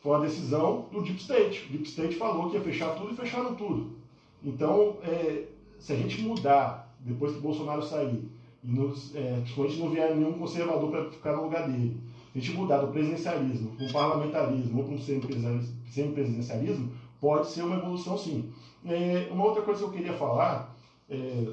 Foi 0.00 0.12
uma 0.12 0.24
decisão 0.24 0.86
do 0.90 1.02
Deep 1.02 1.20
State. 1.20 1.66
O 1.66 1.72
Deep 1.72 1.84
State 1.88 2.14
falou 2.14 2.48
que 2.48 2.56
ia 2.56 2.62
fechar 2.62 2.94
tudo 2.94 3.12
e 3.12 3.16
fecharam 3.16 3.54
tudo. 3.54 3.98
Então, 4.42 4.96
é, 5.02 5.44
se 5.78 5.92
a 5.92 5.96
gente 5.96 6.22
mudar, 6.22 6.87
depois 7.00 7.32
que 7.32 7.40
Bolsonaro 7.40 7.82
sair, 7.82 8.28
e 8.62 8.68
nos, 8.68 9.14
é, 9.14 9.40
principalmente 9.40 9.78
não 9.78 9.90
vier 9.90 10.14
nenhum 10.14 10.32
conservador 10.34 10.90
para 10.90 11.10
ficar 11.10 11.36
no 11.36 11.44
lugar 11.44 11.68
dele, 11.68 12.00
se 12.32 12.38
a 12.38 12.40
gente 12.40 12.56
mudar 12.56 12.78
do 12.78 12.88
presidencialismo 12.88 13.76
para 13.76 13.86
um 13.86 13.92
parlamentarismo 13.92 14.78
ou 14.78 14.84
para 14.84 14.94
um 14.94 14.98
semipresidencialismo, 14.98 16.92
pode 17.20 17.48
ser 17.48 17.62
uma 17.62 17.76
evolução 17.76 18.16
sim. 18.16 18.50
É, 18.84 19.28
uma 19.30 19.44
outra 19.44 19.62
coisa 19.62 19.80
que 19.80 19.86
eu 19.86 19.92
queria 19.92 20.12
falar, 20.14 20.74
é, 21.08 21.52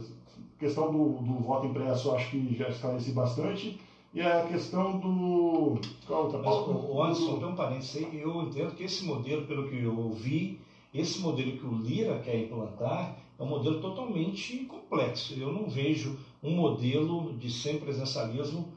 questão 0.60 0.92
do, 0.92 1.22
do 1.24 1.40
voto 1.40 1.68
impresso, 1.68 2.12
acho 2.12 2.32
que 2.32 2.56
já 2.56 2.70
esclareci 2.70 3.12
bastante, 3.12 3.80
e 4.14 4.22
a 4.22 4.46
questão 4.46 4.98
do. 4.98 5.80
Qual 6.08 6.24
outra 6.24 6.40
pauta? 6.40 6.72
o, 6.72 6.96
o 6.96 7.04
Anderson, 7.04 7.38
tem 7.38 7.48
um 7.48 7.56
parênteses 7.56 7.98
aí, 7.98 8.22
eu 8.22 8.44
entendo 8.44 8.74
que 8.74 8.84
esse 8.84 9.04
modelo, 9.06 9.46
pelo 9.46 9.68
que 9.68 9.84
eu 9.84 9.98
ouvi, 9.98 10.60
esse 10.94 11.20
modelo 11.20 11.58
que 11.58 11.66
o 11.66 11.76
Lira 11.76 12.20
quer 12.20 12.40
implantar 12.40 13.18
é 13.38 13.44
um 13.44 13.46
modelo 13.48 13.80
totalmente 13.82 14.58
complexo. 14.66 15.34
Eu 15.38 15.52
não 15.52 15.68
vejo 15.70 16.18
um 16.42 16.52
modelo 16.52 17.34
de 17.34 17.50
semipresencialismo, 17.50 18.74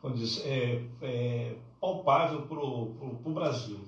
como 0.00 0.14
diz, 0.14 0.40
é, 0.44 0.80
é, 1.00 1.52
palpável 1.80 2.42
para 2.42 2.58
o 2.60 3.32
Brasil. 3.32 3.78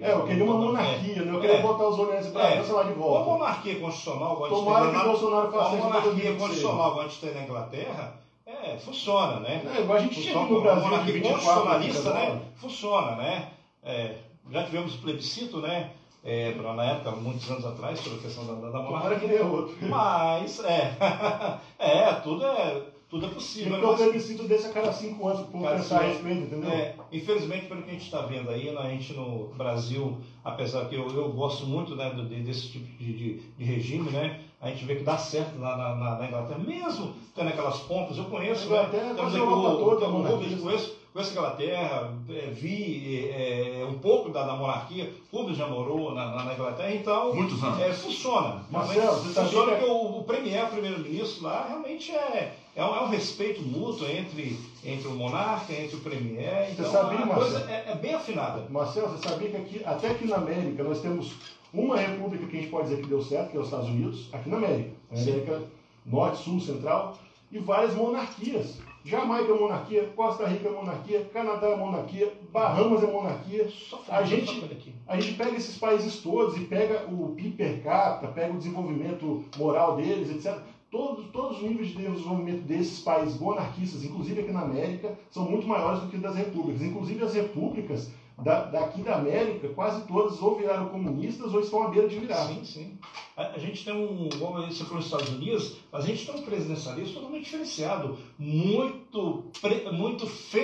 É, 0.00 0.10
eu 0.12 0.24
queria 0.24 0.44
uma 0.44 0.54
monarquia, 0.58 1.22
né? 1.22 1.32
Eu 1.32 1.40
queria 1.40 1.56
É. 1.56 1.62
botar 1.62 1.86
os 1.86 1.96
olhares 1.98 2.26
para 2.28 2.48
É. 2.50 2.56
cancelar 2.56 2.84
de 2.86 2.92
Uma 2.94 2.98
volta. 3.06 3.30
monarquia 3.30 3.78
constitucional, 3.78 4.36
gente 4.48 4.48
Tomara 4.48 4.86
que 4.88 4.92
na- 4.92 5.04
Bolsonaro 5.04 5.48
uma 5.48 5.52
faça 5.52 5.74
em 5.76 5.78
monarquia 5.78 6.10
2026. 6.10 6.42
constitucional, 6.42 6.90
igual 6.90 7.04
a 7.04 7.08
gente 7.08 7.20
tem 7.20 7.34
na 7.34 7.42
Inglaterra, 7.42 8.20
É, 8.46 8.76
funciona, 8.76 9.40
né? 9.40 9.62
É, 9.74 9.80
igual 9.80 9.96
a 9.96 10.00
gente 10.00 10.20
tinha 10.20 10.34
Funciona, 10.34 10.48
no 10.54 10.60
Brasil 10.60 10.82
monarquia 10.82 11.12
24 11.14 11.40
constitucionalista, 11.44 12.12
né? 12.12 12.20
39. 12.26 12.44
Funciona, 12.56 13.16
né? 13.16 13.48
É, 13.82 14.16
já 14.50 14.62
tivemos 14.64 14.96
plebiscito, 14.96 15.60
né? 15.60 15.90
É, 16.24 16.52
pra- 16.52 16.72
na 16.74 16.84
época, 16.84 17.10
muitos 17.12 17.50
anos 17.50 17.66
atrás, 17.66 17.98
sobre 18.00 18.18
a 18.18 18.22
questão 18.22 18.46
da, 18.46 18.54
da 18.54 18.70
da 18.70 18.82
Tomara 18.82 19.16
que 19.20 19.26
dê 19.28 19.40
outro. 19.40 19.76
Mas, 19.82 20.58
é, 20.64 20.96
é, 21.78 22.12
tudo 22.14 22.44
é, 22.46 22.82
tudo 23.10 23.26
é 23.26 23.28
possível. 23.28 23.76
Então, 23.76 23.90
o 23.90 23.92
Mas- 23.92 24.00
plebiscito 24.02 24.44
desse 24.48 24.66
a 24.68 24.72
cada 24.72 24.90
cinco 24.90 25.28
anos, 25.28 25.46
Cada 25.52 25.76
pensar 25.76 26.00
a 26.00 26.04
respeito, 26.04 26.42
entendeu? 26.44 26.70
É, 26.70 26.94
infelizmente, 27.12 27.66
pelo 27.66 27.82
que 27.82 27.90
a 27.90 27.92
gente 27.92 28.06
está 28.06 28.22
vendo 28.22 28.48
aí, 28.50 28.70
né, 28.72 28.78
a 28.80 28.88
gente 28.88 29.12
no 29.12 29.48
Brasil, 29.54 30.18
apesar 30.42 30.86
que 30.86 30.94
eu, 30.96 31.06
eu 31.14 31.28
gosto 31.32 31.66
muito 31.66 31.94
né, 31.94 32.08
do- 32.10 32.24
de- 32.26 32.42
desse 32.42 32.68
tipo 32.72 32.86
de, 32.96 33.12
de, 33.12 33.34
de 33.58 33.64
regime, 33.64 34.10
né, 34.10 34.40
a 34.60 34.70
gente 34.70 34.84
vê 34.86 34.96
que 34.96 35.04
dá 35.04 35.18
certo 35.18 35.60
lá 35.60 35.76
na, 35.76 35.94
na, 35.94 36.18
na 36.18 36.26
Inglaterra, 36.26 36.58
mesmo 36.58 37.12
tendo 37.34 37.48
aquelas 37.50 37.80
pontas, 37.80 38.16
eu 38.16 38.24
conheço, 38.24 38.68
né, 38.70 38.78
Inglaterra 38.78 39.14
temos 39.14 39.20
quase 39.20 39.36
aqui 39.36 39.46
a 39.46 39.50
Europa 39.50 39.68
o, 39.74 39.78
toda 39.84 40.04
é 40.04 40.08
o 40.08 40.12
monarquista. 40.12 40.44
Rubens, 40.46 40.62
conheço, 40.62 40.96
conheço 41.14 41.30
a 41.30 41.32
Inglaterra, 41.32 42.12
é, 42.28 42.50
vi 42.50 43.30
é, 43.30 43.86
um 43.88 43.98
pouco 44.00 44.30
da, 44.30 44.42
da 44.44 44.56
monarquia, 44.56 45.10
Rubens 45.32 45.56
já 45.56 45.66
morou 45.68 46.12
na, 46.12 46.26
na, 46.34 46.44
na 46.44 46.54
Inglaterra, 46.54 46.92
então 46.92 47.32
Muitos 47.34 47.62
anos. 47.62 47.80
é, 47.80 47.92
funciona. 47.92 48.64
Marcelo, 48.68 49.12
você 49.18 49.32
sabia 49.32 49.44
funciona 49.50 49.72
que- 49.76 49.78
porque 49.84 49.90
o, 49.92 50.18
o 50.18 50.24
premier, 50.24 50.64
o 50.64 50.68
primeiro-ministro 50.70 51.44
lá, 51.44 51.66
realmente 51.68 52.10
é, 52.10 52.52
é, 52.74 52.84
um, 52.84 52.94
é 52.96 53.00
um 53.02 53.08
respeito 53.08 53.62
mútuo 53.62 54.06
entre, 54.10 54.58
entre 54.84 55.06
o 55.06 55.12
monarca, 55.12 55.72
entre 55.72 55.96
o 55.96 56.00
premier. 56.00 56.70
Então 56.72 56.90
sabia, 56.90 57.18
a 57.20 57.26
Marcelo? 57.26 57.50
coisa 57.52 57.70
é, 57.70 57.84
é 57.92 57.94
bem 57.94 58.12
afinada. 58.14 58.66
Marcelo, 58.68 59.08
você 59.10 59.28
sabia 59.28 59.50
que 59.50 59.56
aqui, 59.56 59.82
até 59.84 60.08
aqui 60.08 60.26
na 60.26 60.36
América 60.36 60.82
nós 60.82 61.00
temos 61.00 61.36
uma 61.72 61.96
república 61.96 62.44
que 62.46 62.56
a 62.56 62.60
gente 62.60 62.70
pode 62.70 62.88
dizer 62.88 63.02
que 63.02 63.08
deu 63.08 63.22
certo, 63.22 63.50
que 63.52 63.56
é 63.56 63.60
os 63.60 63.66
Estados 63.66 63.88
Unidos, 63.88 64.28
aqui 64.32 64.48
na 64.48 64.56
América. 64.56 64.90
Na 65.12 65.16
Sim. 65.16 65.30
América 65.30 65.62
Norte, 66.06 66.42
Sul, 66.42 66.60
Central, 66.60 67.16
e 67.52 67.58
várias 67.60 67.94
monarquias. 67.94 68.78
Jamaica 69.04 69.52
é 69.52 69.58
monarquia, 69.58 70.10
Costa 70.16 70.46
Rica 70.46 70.66
é 70.66 70.70
monarquia, 70.70 71.28
Canadá 71.30 71.68
é 71.68 71.76
monarquia, 71.76 72.32
Bahamas 72.50 73.02
é 73.02 73.06
monarquia. 73.06 73.68
Só 73.68 74.02
A 74.08 74.22
gente-. 74.22 74.94
A 75.06 75.20
gente 75.20 75.36
pega 75.36 75.56
esses 75.56 75.76
países 75.76 76.22
todos 76.22 76.56
e 76.56 76.60
pega 76.60 77.04
o 77.12 77.34
PIB 77.34 77.56
per 77.56 77.82
capita, 77.82 78.32
pega 78.32 78.54
o 78.54 78.58
desenvolvimento 78.58 79.44
moral 79.58 79.96
deles, 79.96 80.30
etc. 80.30 80.58
Todos, 80.90 81.26
todos 81.32 81.58
os 81.58 81.62
níveis 81.64 81.88
de 81.88 81.96
desenvolvimento 81.96 82.62
desses 82.62 83.00
países 83.00 83.38
monarquistas, 83.38 84.04
inclusive 84.04 84.40
aqui 84.40 84.52
na 84.52 84.62
América, 84.62 85.14
são 85.30 85.44
muito 85.44 85.66
maiores 85.66 86.00
do 86.00 86.08
que 86.08 86.16
das 86.16 86.34
repúblicas. 86.34 86.80
Inclusive 86.80 87.24
as 87.24 87.34
repúblicas 87.34 88.10
da- 88.36 88.62
daqui 88.62 89.00
da 89.00 89.14
América, 89.14 89.68
quase 89.68 90.02
todas 90.02 90.40
ou 90.40 90.52
viraram 90.52 90.84
comunistas 90.86 91.52
ou 91.52 91.60
estão 91.60 91.82
à 91.82 91.86
beira 91.86 92.06
de 92.06 92.16
virar. 92.16 92.44
Sim, 92.46 92.64
sim. 92.64 92.92
A, 93.36 93.54
a 93.54 93.58
gente 93.58 93.84
tem 93.84 93.92
um, 93.92 94.28
igual 94.32 94.52
você 94.52 94.82
falou 94.84 94.96
nos 94.96 95.04
Estados 95.04 95.28
Unidos, 95.30 95.72
a 95.92 96.00
gente 96.00 96.24
tem 96.24 96.34
um 96.34 96.38
presidencialismo 96.38 97.14
totalmente 97.14 97.44
diferenciado, 97.44 98.14
muito, 98.38 99.38
pre- 99.60 99.82
muito, 99.90 100.26
fe, 100.26 100.58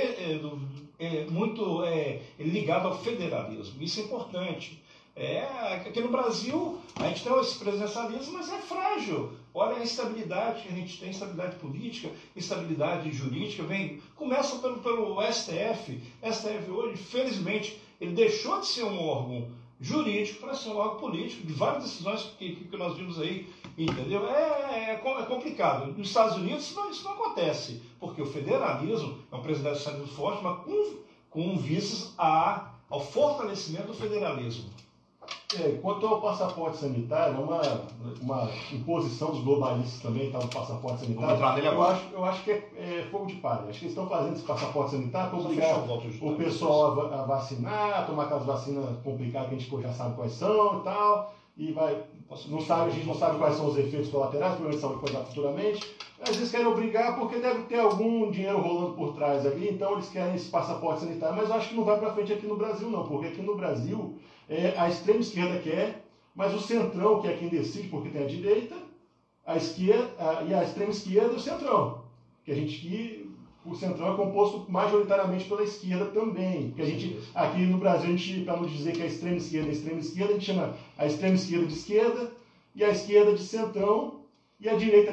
é, 0.98 1.24
muito 1.30 1.82
é, 1.82 2.18
ligado 2.38 2.86
ao 2.86 2.92
federalismo. 2.92 3.80
Isso 3.82 3.98
é 3.98 4.02
importante. 4.02 4.78
É, 5.16 5.42
aqui 5.86 6.00
no 6.00 6.08
Brasil, 6.08 6.78
a 6.96 7.08
gente 7.08 7.22
tem 7.22 7.38
esse 7.40 7.56
presidencialismo, 7.56 8.32
mas 8.32 8.50
é 8.50 8.58
frágil. 8.58 9.32
Olha 9.52 9.76
a 9.76 9.82
instabilidade 9.82 10.62
que 10.62 10.68
a 10.68 10.72
gente 10.72 10.98
tem, 10.98 11.10
instabilidade 11.10 11.56
política, 11.56 12.10
instabilidade 12.34 13.12
jurídica. 13.12 13.62
Vem, 13.64 14.00
começa 14.14 14.56
pelo, 14.56 14.78
pelo 14.78 15.20
STF. 15.22 16.00
STF 16.22 16.70
hoje, 16.70 16.96
felizmente, 16.96 17.78
ele 18.00 18.12
deixou 18.12 18.60
de 18.60 18.66
ser 18.66 18.84
um 18.84 18.98
órgão 19.00 19.48
jurídico 19.80 20.40
para 20.40 20.54
ser 20.54 20.68
um 20.68 20.76
órgão 20.76 20.98
político, 20.98 21.42
de 21.46 21.52
várias 21.52 21.82
decisões 21.84 22.22
que, 22.38 22.52
que, 22.52 22.76
nós 22.76 22.94
vimos 22.94 23.18
aí, 23.18 23.48
entendeu? 23.76 24.26
É, 24.26 24.92
é, 24.92 24.96
co- 24.96 25.18
é 25.18 25.22
complicado. 25.24 25.86
Nos 25.96 26.08
Estados 26.08 26.36
Unidos 26.36 26.64
isso 26.64 26.74
não, 26.76 26.90
isso 26.90 27.02
não 27.04 27.12
acontece, 27.12 27.80
porque 27.98 28.20
o 28.20 28.26
federalismo 28.26 29.18
é 29.32 29.34
um 29.36 29.40
presidencialismo 29.40 30.06
forte, 30.06 30.42
mas 30.42 30.62
com, 30.64 30.96
com 31.30 31.56
vistas 31.56 32.12
a, 32.16 32.72
ao 32.90 33.00
fortalecimento 33.00 33.86
do 33.88 33.94
federalismo. 33.94 34.68
É, 35.58 35.78
quanto 35.82 36.06
ao 36.06 36.20
passaporte 36.20 36.76
sanitário, 36.76 37.34
é 37.34 37.38
uma, 37.38 37.60
uma 38.20 38.50
imposição 38.72 39.32
dos 39.32 39.42
globalistas 39.42 40.00
também, 40.00 40.30
tá, 40.30 40.38
o 40.38 40.46
passaporte 40.46 41.04
Vamos 41.04 41.06
sanitário. 41.06 41.34
entrar 41.34 41.54
nele 41.56 41.66
Eu 41.66 41.72
agora. 41.72 41.92
acho, 41.92 42.04
eu 42.12 42.24
acho 42.24 42.44
que 42.44 42.50
é, 42.52 42.70
é 42.76 43.08
fogo 43.10 43.26
de 43.26 43.34
palha. 43.34 43.68
Acho 43.68 43.80
que 43.80 43.86
eles 43.86 43.96
estão 43.96 44.08
fazendo 44.08 44.34
esse 44.34 44.44
passaporte 44.44 44.92
sanitário 44.92 45.30
para 45.30 45.38
obrigar 45.40 45.78
o 46.20 46.36
pessoal 46.36 47.00
a, 47.00 47.22
a 47.22 47.24
vacinar, 47.24 47.98
a 47.98 48.02
tomar 48.02 48.24
aquelas 48.24 48.46
vacinas 48.46 48.84
complicadas 49.02 49.48
que 49.48 49.54
a 49.56 49.58
gente 49.58 49.82
já 49.82 49.92
sabe 49.92 50.14
quais 50.14 50.32
são 50.32 50.80
e 50.80 50.84
tal, 50.84 51.34
e 51.56 51.72
vai, 51.72 52.00
não 52.48 52.60
sabe, 52.60 52.90
a 52.90 52.94
gente 52.94 53.06
não 53.06 53.14
sabe 53.14 53.38
quais 53.38 53.56
são 53.56 53.66
os 53.66 53.76
efeitos 53.76 54.08
colaterais, 54.08 54.54
problema 54.54 54.76
de 54.76 54.80
saúde 54.80 55.12
dar 55.12 55.24
futuramente. 55.24 55.96
Às 56.22 56.36
vezes 56.36 56.50
querem 56.50 56.66
obrigar 56.66 57.18
porque 57.18 57.38
deve 57.38 57.62
ter 57.62 57.80
algum 57.80 58.30
dinheiro 58.30 58.60
rolando 58.60 58.92
por 58.94 59.14
trás 59.14 59.44
ali, 59.46 59.70
então 59.70 59.94
eles 59.94 60.08
querem 60.10 60.34
esse 60.34 60.48
passaporte 60.48 61.00
sanitário, 61.00 61.36
mas 61.36 61.48
eu 61.48 61.54
acho 61.56 61.70
que 61.70 61.74
não 61.74 61.84
vai 61.84 61.98
para 61.98 62.12
frente 62.12 62.32
aqui 62.32 62.46
no 62.46 62.56
Brasil 62.56 62.88
não, 62.88 63.06
porque 63.06 63.28
aqui 63.28 63.42
no 63.42 63.56
Brasil 63.56 64.18
é, 64.50 64.78
a 64.78 64.88
extrema 64.88 65.20
esquerda 65.20 65.60
quer, 65.60 66.04
mas 66.34 66.54
o 66.54 66.60
centrão 66.60 67.20
que 67.22 67.28
é 67.28 67.36
quem 67.36 67.48
decide, 67.48 67.88
porque 67.88 68.10
tem 68.10 68.24
a 68.24 68.26
direita, 68.26 68.76
a 69.46 69.56
esquerda 69.56 70.10
a- 70.18 70.42
e 70.44 70.54
a 70.54 70.62
extrema 70.64 70.90
esquerda 70.90 71.32
e 71.34 71.36
o 71.36 71.40
centrão, 71.40 72.02
que 72.44 72.52
a 72.52 72.56
gente 72.56 72.78
que 72.80 73.30
o 73.64 73.74
centrão 73.74 74.12
é 74.12 74.16
composto 74.16 74.64
majoritariamente 74.68 75.46
pela 75.46 75.62
esquerda 75.62 76.06
também, 76.06 76.68
porque 76.68 76.82
a 76.82 76.86
gente 76.86 77.18
Aqui 77.34 77.66
no 77.66 77.78
Brasil, 77.78 78.08
a 78.08 78.16
gente, 78.16 78.44
para 78.44 78.56
não 78.56 78.64
dizer 78.66 78.92
que 78.94 79.02
é 79.02 79.04
a 79.04 79.08
extrema 79.08 79.36
esquerda 79.36 79.68
é 79.68 79.70
a 79.70 79.72
extrema 79.74 80.00
esquerda, 80.00 80.30
a 80.30 80.34
gente 80.34 80.46
chama 80.46 80.74
a 80.98 81.06
extrema 81.06 81.34
esquerda 81.36 81.66
de 81.66 81.74
esquerda 81.74 82.32
e 82.74 82.84
a 82.84 82.90
esquerda 82.90 83.32
de 83.34 83.42
centrão 83.42 84.20
e 84.58 84.68
a 84.68 84.74
direita 84.74 85.12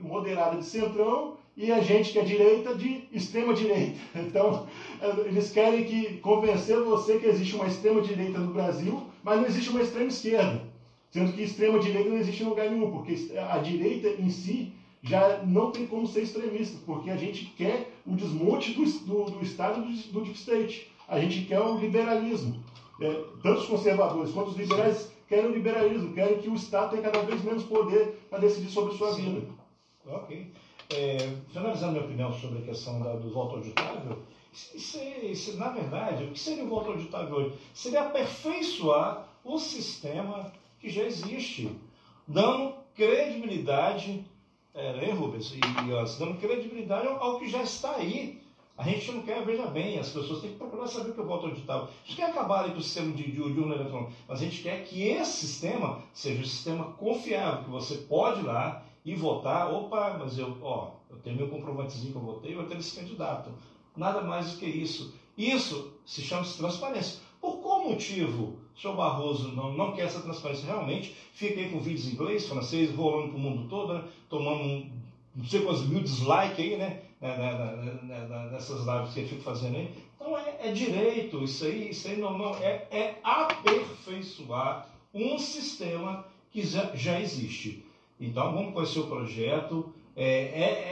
moderada 0.00 0.56
de 0.56 0.64
centrão 0.64 1.34
e 1.60 1.70
a 1.70 1.80
gente 1.82 2.12
que 2.12 2.18
é 2.18 2.24
direita 2.24 2.74
de 2.74 3.04
extrema 3.12 3.52
direita. 3.52 3.98
Então, 4.16 4.66
eles 5.26 5.52
querem 5.52 5.84
que 5.84 6.16
convencer 6.18 6.80
você 6.80 7.18
que 7.18 7.26
existe 7.26 7.54
uma 7.54 7.66
extrema 7.66 8.00
direita 8.00 8.38
no 8.38 8.54
Brasil, 8.54 9.02
mas 9.22 9.38
não 9.38 9.46
existe 9.46 9.68
uma 9.68 9.82
extrema 9.82 10.08
esquerda. 10.08 10.62
Sendo 11.10 11.32
que 11.32 11.42
extrema 11.42 11.78
direita 11.78 12.08
não 12.08 12.16
existe 12.16 12.42
em 12.42 12.46
lugar 12.46 12.70
nenhum, 12.70 12.90
porque 12.90 13.14
a 13.36 13.58
direita 13.58 14.08
em 14.08 14.30
si 14.30 14.72
já 15.02 15.42
não 15.44 15.70
tem 15.70 15.86
como 15.86 16.06
ser 16.06 16.22
extremista, 16.22 16.78
porque 16.86 17.10
a 17.10 17.16
gente 17.16 17.44
quer 17.56 17.92
o 18.06 18.16
desmonte 18.16 18.72
do, 18.72 18.84
do, 18.84 19.30
do 19.30 19.44
Estado 19.44 19.82
do, 19.82 20.12
do 20.12 20.20
Deep 20.22 20.38
State. 20.38 20.90
A 21.06 21.20
gente 21.20 21.42
quer 21.42 21.60
o 21.60 21.78
liberalismo. 21.78 22.62
É, 23.02 23.12
tanto 23.42 23.60
os 23.60 23.66
conservadores 23.66 24.32
quanto 24.32 24.50
os 24.50 24.56
liberais 24.56 25.10
querem 25.28 25.50
o 25.50 25.54
liberalismo, 25.54 26.14
querem 26.14 26.38
que 26.38 26.48
o 26.48 26.54
Estado 26.54 26.90
tenha 26.90 27.02
cada 27.02 27.20
vez 27.22 27.42
menos 27.42 27.64
poder 27.64 28.18
para 28.30 28.38
decidir 28.38 28.70
sobre 28.70 28.94
a 28.94 28.96
sua 28.96 29.12
Sim. 29.14 29.22
vida. 29.22 29.46
Ok. 30.06 30.52
É, 30.92 31.18
finalizando 31.52 31.92
minha 31.92 32.04
opinião 32.04 32.32
sobre 32.32 32.58
a 32.58 32.62
questão 32.62 33.00
da- 33.00 33.14
do 33.14 33.30
voto 33.30 33.56
auditável, 33.56 34.18
é- 34.96 35.56
na 35.56 35.68
verdade, 35.68 36.24
o 36.24 36.32
que 36.32 36.38
seria 36.40 36.64
o 36.64 36.68
voto 36.68 36.90
auditável 36.90 37.36
hoje? 37.36 37.54
Seria 37.72 38.02
aperfeiçoar 38.02 39.28
o 39.44 39.58
sistema 39.58 40.52
que 40.80 40.88
já 40.88 41.04
existe, 41.04 41.70
dando 42.26 42.74
credibilidade, 42.96 44.24
é, 44.74 44.92
né, 44.94 45.12
Rubens? 45.12 45.52
E, 45.52 45.58
e, 45.58 46.18
dando 46.18 46.40
credibilidade 46.40 47.06
ao, 47.06 47.22
ao 47.22 47.38
que 47.38 47.48
já 47.48 47.62
está 47.62 47.96
aí. 47.96 48.40
A 48.76 48.82
gente 48.82 49.12
não 49.12 49.22
quer, 49.22 49.44
veja 49.44 49.66
bem, 49.66 49.98
as 49.98 50.08
pessoas 50.08 50.40
têm 50.40 50.52
que 50.52 50.56
procurar 50.56 50.88
saber 50.88 51.10
o 51.10 51.14
que 51.14 51.20
é 51.20 51.22
o 51.22 51.26
voto 51.26 51.46
auditável. 51.46 51.84
A 51.84 52.06
gente 52.06 52.16
quer 52.16 52.30
acabar 52.30 52.68
com 52.72 52.78
o 52.78 52.82
sistema 52.82 53.12
de, 53.12 53.24
de, 53.24 53.32
de 53.32 53.60
urna 53.60 53.74
eletrônica, 53.74 54.12
mas 54.26 54.40
a 54.40 54.44
gente 54.44 54.62
quer 54.62 54.82
que 54.84 55.06
esse 55.06 55.46
sistema 55.46 56.02
seja 56.14 56.40
um 56.40 56.44
sistema 56.46 56.84
confiável, 56.92 57.64
que 57.64 57.70
você 57.70 57.96
pode 57.96 58.40
ir 58.40 58.44
lá 58.44 58.82
e 59.04 59.14
votar, 59.14 59.72
opa, 59.72 60.16
mas 60.18 60.38
eu, 60.38 60.56
ó, 60.62 60.90
eu 61.08 61.16
tenho 61.18 61.36
meu 61.36 61.48
comprovantezinho 61.48 62.12
que 62.12 62.18
eu 62.18 62.22
votei, 62.22 62.54
eu 62.54 62.66
tenho 62.66 62.80
esse 62.80 62.98
candidato. 62.98 63.50
Nada 63.96 64.20
mais 64.22 64.52
do 64.52 64.58
que 64.58 64.66
isso. 64.66 65.14
Isso 65.36 65.92
se 66.04 66.22
chama 66.22 66.44
-se 66.44 66.58
transparência. 66.58 67.20
Por 67.40 67.58
qual 67.58 67.88
motivo 67.88 68.58
o 68.76 68.80
senhor 68.80 68.94
Barroso 68.94 69.52
não, 69.52 69.72
não 69.72 69.92
quer 69.92 70.02
essa 70.02 70.20
transparência 70.20 70.66
realmente? 70.66 71.16
Aí 71.40 71.70
com 71.70 71.80
vídeos 71.80 72.06
em 72.06 72.12
inglês, 72.12 72.46
francês, 72.46 72.94
rolando 72.94 73.28
para 73.28 73.36
o 73.36 73.40
mundo 73.40 73.68
todo, 73.68 73.94
né? 73.94 74.04
tomando 74.28 74.62
um, 74.62 74.90
não 75.34 75.44
sei 75.44 75.62
quantos 75.62 75.86
mil 75.88 76.02
dislikes 76.02 76.58
aí, 76.58 76.76
né? 76.76 77.02
Nessas 78.52 78.86
lives 78.86 79.14
que 79.14 79.20
ele 79.20 79.28
fica 79.28 79.42
fazendo 79.42 79.76
aí. 79.76 79.90
Então 80.14 80.36
é, 80.36 80.68
é 80.68 80.72
direito, 80.72 81.42
isso 81.42 81.64
aí, 81.64 81.90
isso 81.90 82.08
aí 82.08 82.16
não, 82.18 82.36
não 82.36 82.54
é, 82.56 82.86
é 82.90 83.18
aperfeiçoar 83.22 84.88
um 85.14 85.38
sistema 85.38 86.26
que 86.50 86.62
já, 86.62 86.94
já 86.94 87.18
existe. 87.18 87.84
Então 88.20 88.52
vamos 88.52 88.72
conhecer 88.74 88.98
o 88.98 89.06
projeto, 89.06 89.92
é, 90.14 90.24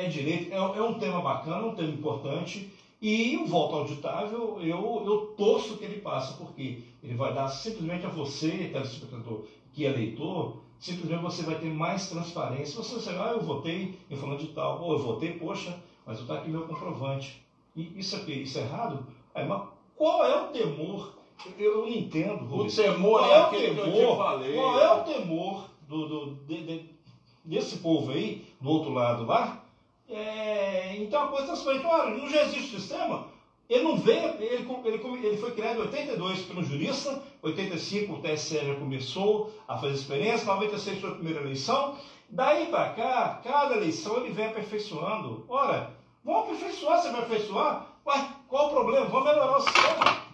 é, 0.01 0.05
é 0.05 0.09
direito, 0.09 0.53
é, 0.53 0.57
é 0.57 0.83
um 0.83 0.99
tema 0.99 1.21
bacana, 1.21 1.67
um 1.67 1.75
tema 1.75 1.91
importante, 1.93 2.71
e 3.01 3.37
o 3.37 3.47
voto 3.47 3.77
auditável, 3.77 4.57
eu, 4.61 5.03
eu 5.05 5.35
torço 5.37 5.77
que 5.77 5.85
ele 5.85 6.01
passe, 6.01 6.33
porque 6.39 6.83
ele 7.03 7.15
vai 7.15 7.33
dar 7.33 7.47
simplesmente 7.49 8.05
a 8.07 8.09
você, 8.09 8.71
telespectador, 8.73 9.45
que 9.73 9.85
é 9.85 9.91
leitor, 9.91 10.57
simplesmente 10.81 11.21
você 11.23 11.43
vai 11.43 11.57
ter 11.57 11.69
mais 11.71 12.09
transparência. 12.09 12.83
Você 12.83 12.93
vai 12.95 13.01
saber, 13.03 13.21
ah, 13.21 13.33
eu 13.35 13.41
votei 13.41 13.95
em 14.11 14.17
falando 14.17 14.39
de 14.39 14.49
tal, 14.49 14.81
ou 14.81 14.93
eu 14.93 14.99
votei, 14.99 15.31
poxa, 15.31 15.77
mas 16.05 16.19
está 16.19 16.35
aqui 16.35 16.49
meu 16.49 16.63
comprovante. 16.63 17.41
E 17.77 17.93
isso 17.95 18.17
é, 18.17 18.31
isso 18.33 18.59
é 18.59 18.63
errado? 18.63 19.05
Aí, 19.35 19.45
mas 19.47 19.61
qual 19.95 20.25
é 20.25 20.35
o 20.35 20.47
temor? 20.47 21.13
Eu, 21.57 21.73
eu 21.75 21.81
não 21.83 21.89
entendo. 21.89 22.53
O 22.53 22.67
temor 22.67 23.21
Qual 23.21 23.25
é 23.33 23.39
o 23.39 23.55
eu 23.55 23.75
temor? 23.85 24.17
falei. 24.17 24.55
Qual 24.55 24.79
é 24.79 24.91
o 24.91 25.03
temor 25.03 25.69
do, 25.87 26.07
do- 26.07 26.27
de- 26.47 26.63
de- 26.63 26.98
desse 27.45 27.79
povo 27.79 28.13
aí, 28.13 28.47
do 28.61 28.69
outro 28.69 28.93
lado 28.93 29.25
lá, 29.25 29.65
É, 30.11 30.97
então 30.97 31.25
a 31.25 31.29
coisa 31.29 31.53
está 31.53 31.55
transparente. 31.55 31.87
Olha, 31.87 32.17
não 32.17 32.31
já 32.31 32.43
existe 32.45 32.77
sistema. 32.77 33.27
Ele 33.69 33.85
não 33.85 33.99
veio, 33.99 34.29
ele, 34.41 34.67
ele, 34.85 35.27
ele 35.27 35.37
foi 35.37 35.51
criado 35.53 35.77
em 35.81 35.83
82 35.83 36.41
pelo 36.43 36.63
jurista, 36.63 37.23
85 37.43 38.15
o 38.15 38.23
TSE 38.23 38.67
já 38.67 38.75
começou 38.77 39.53
a 39.69 39.77
fazer 39.77 39.95
experiência, 39.95 40.47
96 40.47 41.01
foi 41.01 41.11
a 41.11 41.15
primeira 41.15 41.41
eleição. 41.43 41.97
Daí 42.31 42.67
para 42.67 42.95
cá, 42.95 43.41
cada 43.45 43.77
eleição 43.77 44.17
ele 44.17 44.33
vem 44.33 44.47
aperfeiçoando. 44.47 45.45
Ora, 45.49 45.91
vamos 46.25 46.45
aperfeiçoar, 46.45 47.03
você 47.03 47.11
vai 47.11 47.21
aperfeiçoar? 47.21 47.87
Ué, 48.07 48.29
qual 48.49 48.69
o 48.69 48.71
problema? 48.71 49.07
Vamos 49.07 49.29
melhorar 49.29 49.59
o 49.59 49.61
sistema. 49.61 50.28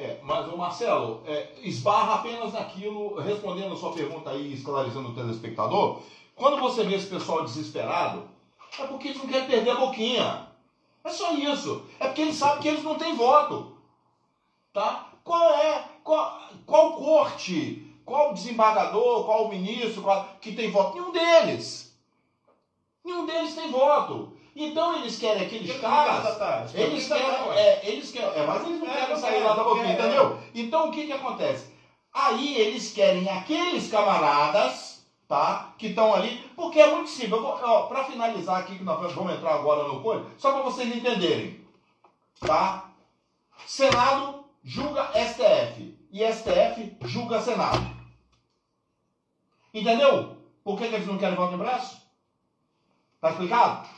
É, 0.00 0.18
mas 0.22 0.48
o 0.48 0.56
Marcelo, 0.56 1.22
é, 1.26 1.52
esbarra 1.58 2.14
apenas 2.14 2.54
naquilo, 2.54 3.20
respondendo 3.20 3.74
a 3.74 3.76
sua 3.76 3.92
pergunta 3.92 4.30
aí, 4.30 4.54
esclarecendo 4.54 5.10
o 5.10 5.14
telespectador, 5.14 6.00
quando 6.34 6.58
você 6.58 6.82
vê 6.84 6.94
esse 6.94 7.06
pessoal 7.06 7.44
desesperado, 7.44 8.26
é 8.78 8.86
porque 8.86 9.08
eles 9.08 9.18
não 9.18 9.26
querem 9.28 9.46
perder 9.46 9.72
a 9.72 9.74
boquinha. 9.74 10.46
É 11.04 11.10
só 11.10 11.34
isso. 11.34 11.84
É 11.98 12.06
porque 12.06 12.22
eles 12.22 12.36
sabem 12.36 12.62
que 12.62 12.68
eles 12.68 12.82
não 12.82 12.96
têm 12.96 13.14
voto. 13.14 13.76
Tá? 14.72 15.10
Qual 15.22 15.52
é, 15.52 15.84
qual, 16.02 16.48
qual 16.64 16.94
corte, 16.94 17.94
qual 18.02 18.32
desembargador, 18.32 19.26
qual 19.26 19.50
ministro 19.50 20.00
qual, 20.00 20.26
que 20.40 20.52
tem 20.52 20.70
voto? 20.70 20.94
Nenhum 20.94 21.12
deles. 21.12 21.94
Nenhum 23.04 23.26
deles 23.26 23.54
tem 23.54 23.70
voto. 23.70 24.34
Então 24.62 24.94
eles 24.96 25.18
querem 25.18 25.46
aqueles 25.46 25.80
caras. 25.80 26.74
Eles 26.74 27.08
querem, 27.08 27.50
é, 27.52 27.88
eles 27.88 28.12
querem. 28.12 28.28
É, 28.28 28.46
mas 28.46 28.66
eles 28.66 28.78
não 28.78 28.90
querem 28.90 29.16
sair 29.16 29.42
lá 29.42 29.54
da 29.54 29.64
boquinha, 29.64 29.94
entendeu? 29.94 30.38
Então 30.54 30.88
o 30.88 30.92
que, 30.92 31.06
que 31.06 31.12
acontece? 31.14 31.72
Aí 32.12 32.56
eles 32.58 32.92
querem 32.92 33.26
aqueles 33.26 33.90
camaradas, 33.90 35.02
tá? 35.26 35.72
Que 35.78 35.86
estão 35.86 36.12
ali, 36.12 36.36
porque 36.54 36.78
é 36.78 36.94
muito 36.94 37.08
simples. 37.08 37.40
Para 37.88 38.04
finalizar 38.04 38.60
aqui, 38.60 38.76
que 38.76 38.84
nós 38.84 39.14
vamos 39.14 39.32
entrar 39.32 39.54
agora 39.54 39.88
no 39.88 40.02
coisa, 40.02 40.26
só 40.36 40.52
para 40.52 40.60
vocês 40.60 40.94
entenderem, 40.94 41.66
tá? 42.40 42.90
Senado 43.66 44.44
julga 44.62 45.10
STF 45.14 45.98
e 46.12 46.22
STF 46.30 46.98
julga 47.06 47.40
Senado. 47.40 47.96
Entendeu? 49.72 50.36
Por 50.62 50.76
que, 50.76 50.86
que 50.86 50.96
eles 50.96 51.06
não 51.06 51.16
querem 51.16 51.34
voto 51.34 51.54
em 51.54 51.58
braço? 51.58 52.02
Tá 53.22 53.30
explicado? 53.30 53.88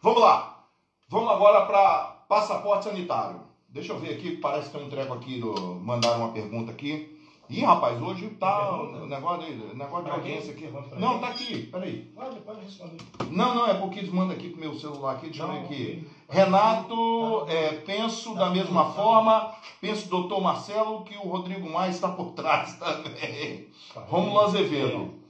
Vamos 0.00 0.20
lá. 0.20 0.64
Vamos 1.08 1.28
agora 1.28 1.66
para 1.66 2.24
passaporte 2.28 2.84
sanitário. 2.84 3.40
Deixa 3.68 3.92
eu 3.92 3.98
ver 3.98 4.14
aqui, 4.14 4.36
parece 4.36 4.70
que 4.70 4.78
tem 4.78 4.86
um 4.86 4.90
treco 4.90 5.12
aqui, 5.12 5.40
do, 5.40 5.52
mandaram 5.74 6.20
uma 6.20 6.32
pergunta 6.32 6.70
aqui. 6.70 7.18
Ih, 7.50 7.62
rapaz, 7.62 8.00
hoje 8.00 8.28
tá 8.38 8.80
o 8.80 9.06
negócio 9.06 9.44
de, 9.46 9.74
negócio 9.74 10.04
de 10.04 10.10
audiência 10.10 10.52
aqui. 10.52 10.70
Não, 10.96 11.18
tá 11.18 11.28
aqui, 11.28 11.66
peraí. 11.66 12.02
Pode, 12.14 12.38
pode 12.40 12.60
responder. 12.60 12.96
Não, 13.30 13.54
não, 13.54 13.66
é 13.66 13.74
porque 13.74 13.98
eles 13.98 14.12
mandam 14.12 14.36
aqui 14.36 14.50
pro 14.50 14.60
meu 14.60 14.74
celular 14.78 15.16
aqui, 15.16 15.30
deixa 15.30 15.42
eu 15.42 15.48
ver 15.48 15.58
aqui. 15.58 16.08
Renato, 16.28 17.46
é, 17.48 17.72
penso 17.78 18.34
da 18.36 18.50
mesma 18.50 18.92
forma, 18.92 19.52
penso 19.80 20.08
doutor 20.08 20.40
Marcelo 20.40 21.02
que 21.02 21.16
o 21.16 21.28
Rodrigo 21.28 21.68
Mais 21.68 21.96
está 21.96 22.08
por 22.08 22.32
trás 22.32 22.74
também. 22.78 23.66
Romulo 23.94 24.40
Azevedo. 24.40 25.27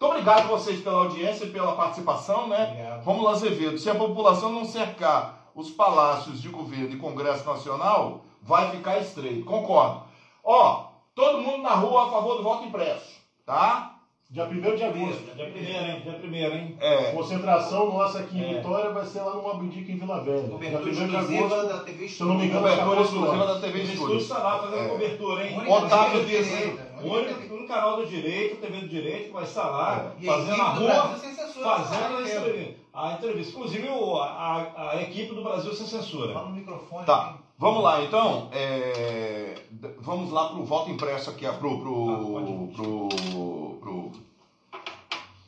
Muito 0.00 0.12
obrigado 0.12 0.44
a 0.44 0.56
vocês 0.56 0.80
pela 0.80 0.98
audiência 0.98 1.44
e 1.44 1.50
pela 1.50 1.72
participação, 1.74 2.46
né? 2.46 2.68
Obrigado. 2.70 3.02
Romulo 3.04 3.28
Azevedo, 3.30 3.78
se 3.78 3.90
a 3.90 3.96
população 3.96 4.52
não 4.52 4.64
cercar 4.64 5.50
os 5.56 5.70
palácios 5.70 6.40
de 6.40 6.48
governo 6.48 6.90
e 6.92 6.96
Congresso 6.98 7.44
Nacional, 7.44 8.20
vai 8.40 8.70
ficar 8.70 8.98
estreito. 8.98 9.44
Concordo. 9.44 10.02
Ó, 10.44 10.84
todo 11.16 11.40
mundo 11.42 11.62
na 11.64 11.74
rua 11.74 12.06
a 12.06 12.10
favor 12.12 12.36
do 12.36 12.44
voto 12.44 12.64
impresso, 12.66 13.16
tá? 13.44 13.96
Dia 14.30 14.44
1 14.44 14.76
de 14.76 14.84
agosto. 14.84 15.34
Dia 15.34 15.50
primeiro, 15.50 15.84
hein? 15.86 16.00
Dia 16.04 16.12
primeiro, 16.12 16.54
hein? 16.54 16.76
É, 16.80 17.12
Concentração 17.12 17.88
nossa 17.90 18.18
aqui 18.20 18.38
em 18.38 18.44
É. 18.44 18.54
Vitória 18.58 18.90
vai 18.90 19.04
ser 19.06 19.22
lá 19.22 19.34
no 19.34 19.50
Abdica 19.50 19.90
em 19.90 19.96
Vila 19.96 20.22
Velha. 20.22 20.42
1 20.44 20.48
Cobertura 20.50 20.84
de 20.84 20.90
exclusiva 20.90 21.46
agosto. 21.46 21.68
da 21.72 21.78
TV 21.80 22.08
se 22.08 22.20
eu 22.20 22.26
não 22.26 22.34
me 22.36 22.44
engano, 22.46 22.68
Estúdio. 22.68 22.84
cobertura 22.84 23.00
às 23.00 23.06
14 23.08 23.16
exclusiva 23.16 23.46
da 23.46 23.60
TV 23.60 23.78
O 23.78 23.82
estúdio 23.82 23.94
Estúdio. 24.18 24.18
está 24.18 24.38
lá 24.38 24.58
fazendo 24.58 24.84
É. 24.84 24.88
cobertura, 24.88 25.46
hein? 25.46 25.72
Otávio 25.72 26.24
TV 26.26 26.78
O 27.02 27.12
único, 27.14 27.54
no 27.54 27.66
canal 27.68 27.96
do 27.96 28.06
direito, 28.06 28.60
TV 28.60 28.80
do 28.80 28.88
direito, 28.88 29.26
que 29.26 29.32
vai 29.32 29.44
estar 29.44 29.68
lá, 29.68 30.12
E 30.20 30.26
fazendo 30.26 30.60
a 30.62 30.68
rua, 30.70 30.90
fazendo 31.08 31.40
a 31.64 31.74
fala 31.74 32.20
entrevista. 32.22 32.74
A 32.94 33.12
entrevista. 33.12 33.52
Inclusive 33.52 33.88
o- 33.88 34.16
a, 34.16 34.90
a 34.92 35.02
equipe 35.02 35.34
do 35.34 35.42
Brasil 35.42 35.72
Sem 35.74 35.86
Censura. 35.86 36.34
no 36.34 36.50
microfone. 36.50 37.06
Tá. 37.06 37.36
Vamos 37.58 37.82
lá, 37.82 38.02
então. 38.02 38.48
é, 38.52 39.54
vamos 39.98 40.30
lá 40.30 40.48
pro 40.50 40.62
voto 40.64 40.90
impresso 40.90 41.30
aqui, 41.30 41.44
pro, 41.44 41.52
Ah, 41.74 41.78
pro, 41.78 42.40
ir. 42.40 42.72
pro, 42.74 43.08
pro 43.80 44.12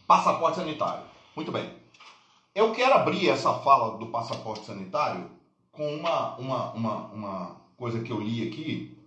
passaporte 0.07 0.57
sanitário. 0.57 1.05
Muito 1.37 1.53
bem. 1.53 1.71
Eu 2.55 2.73
quero 2.73 2.95
abrir 2.95 3.29
essa 3.29 3.55
fala 3.55 3.97
do 3.97 4.07
passaporte 4.07 4.67
sanitário 4.67 5.31
com 5.73 5.87
uma, 5.95 6.35
uma, 6.37 6.73
uma, 6.73 6.95
uma 7.13 7.57
coisa 7.77 8.01
que 8.03 8.11
eu 8.13 8.21
li 8.21 8.49
aqui, 8.49 8.99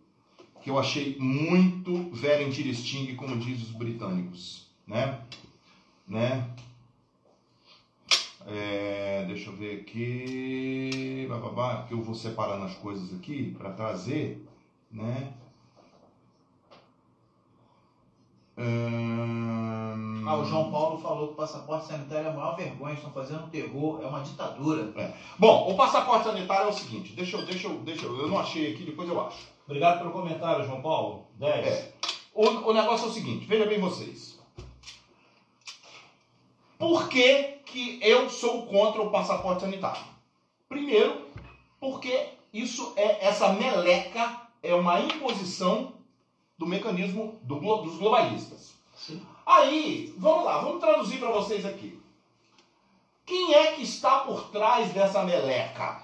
que 0.63 0.69
eu 0.69 0.79
achei 0.79 1.17
muito 1.19 2.09
vera 2.11 2.41
interesting, 2.41 3.15
como 3.15 3.37
diz 3.37 3.61
os 3.61 3.71
britânicos, 3.71 4.67
né? 4.87 5.19
Né? 6.07 6.49
É, 8.47 9.25
deixa 9.27 9.49
eu 9.49 9.55
ver 9.55 9.81
aqui, 9.81 11.25
bababá, 11.29 11.83
que 11.83 11.93
eu 11.93 12.01
vou 12.01 12.15
separando 12.15 12.65
as 12.65 12.75
coisas 12.75 13.13
aqui 13.13 13.53
para 13.57 13.73
trazer, 13.73 14.45
né? 14.89 15.33
Hum, 18.57 19.72
Ah, 20.25 20.37
o 20.37 20.45
João 20.45 20.71
Paulo 20.71 20.97
falou 20.99 21.27
que 21.27 21.33
o 21.33 21.37
passaporte 21.37 21.87
sanitário 21.87 22.27
é 22.27 22.29
a 22.29 22.33
maior 22.33 22.55
vergonha, 22.55 22.93
estão 22.93 23.11
fazendo 23.11 23.49
terror, 23.49 24.01
é 24.01 24.05
uma 24.05 24.21
ditadura. 24.21 24.93
Bom, 25.37 25.71
o 25.71 25.75
passaporte 25.75 26.25
sanitário 26.25 26.67
é 26.67 26.69
o 26.69 26.73
seguinte, 26.73 27.13
deixa 27.13 27.37
eu, 27.37 27.45
deixa 27.45 27.67
eu, 27.67 27.75
deixa 27.79 28.05
eu, 28.05 28.19
eu 28.19 28.27
não 28.27 28.39
achei 28.39 28.73
aqui, 28.73 28.83
depois 28.83 29.09
eu 29.09 29.19
acho. 29.25 29.37
Obrigado 29.65 29.99
pelo 29.99 30.11
comentário, 30.11 30.65
João 30.65 30.81
Paulo. 30.81 31.25
10. 31.35 31.67
É. 31.67 31.93
O, 32.33 32.45
o 32.45 32.73
negócio 32.73 33.07
é 33.07 33.09
o 33.09 33.13
seguinte, 33.13 33.45
veja 33.45 33.65
bem 33.65 33.79
vocês. 33.79 34.39
Por 36.77 37.07
que, 37.07 37.59
que 37.65 37.99
eu 38.01 38.29
sou 38.29 38.65
contra 38.65 39.01
o 39.01 39.09
passaporte 39.09 39.61
sanitário? 39.61 40.03
Primeiro, 40.67 41.27
porque 41.79 42.29
isso 42.51 42.93
é 42.95 43.25
essa 43.25 43.53
meleca 43.53 44.41
é 44.61 44.73
uma 44.73 44.99
imposição 44.99 45.93
do 46.57 46.65
mecanismo 46.65 47.39
do 47.43 47.59
dos 47.59 47.97
globalistas. 47.97 48.73
Sim. 48.95 49.21
Aí, 49.45 50.13
vamos 50.17 50.45
lá, 50.45 50.59
vamos 50.59 50.79
traduzir 50.79 51.19
para 51.19 51.31
vocês 51.31 51.65
aqui. 51.65 52.01
Quem 53.25 53.53
é 53.53 53.73
que 53.73 53.83
está 53.83 54.19
por 54.19 54.49
trás 54.49 54.91
dessa 54.93 55.23
meleca? 55.23 56.01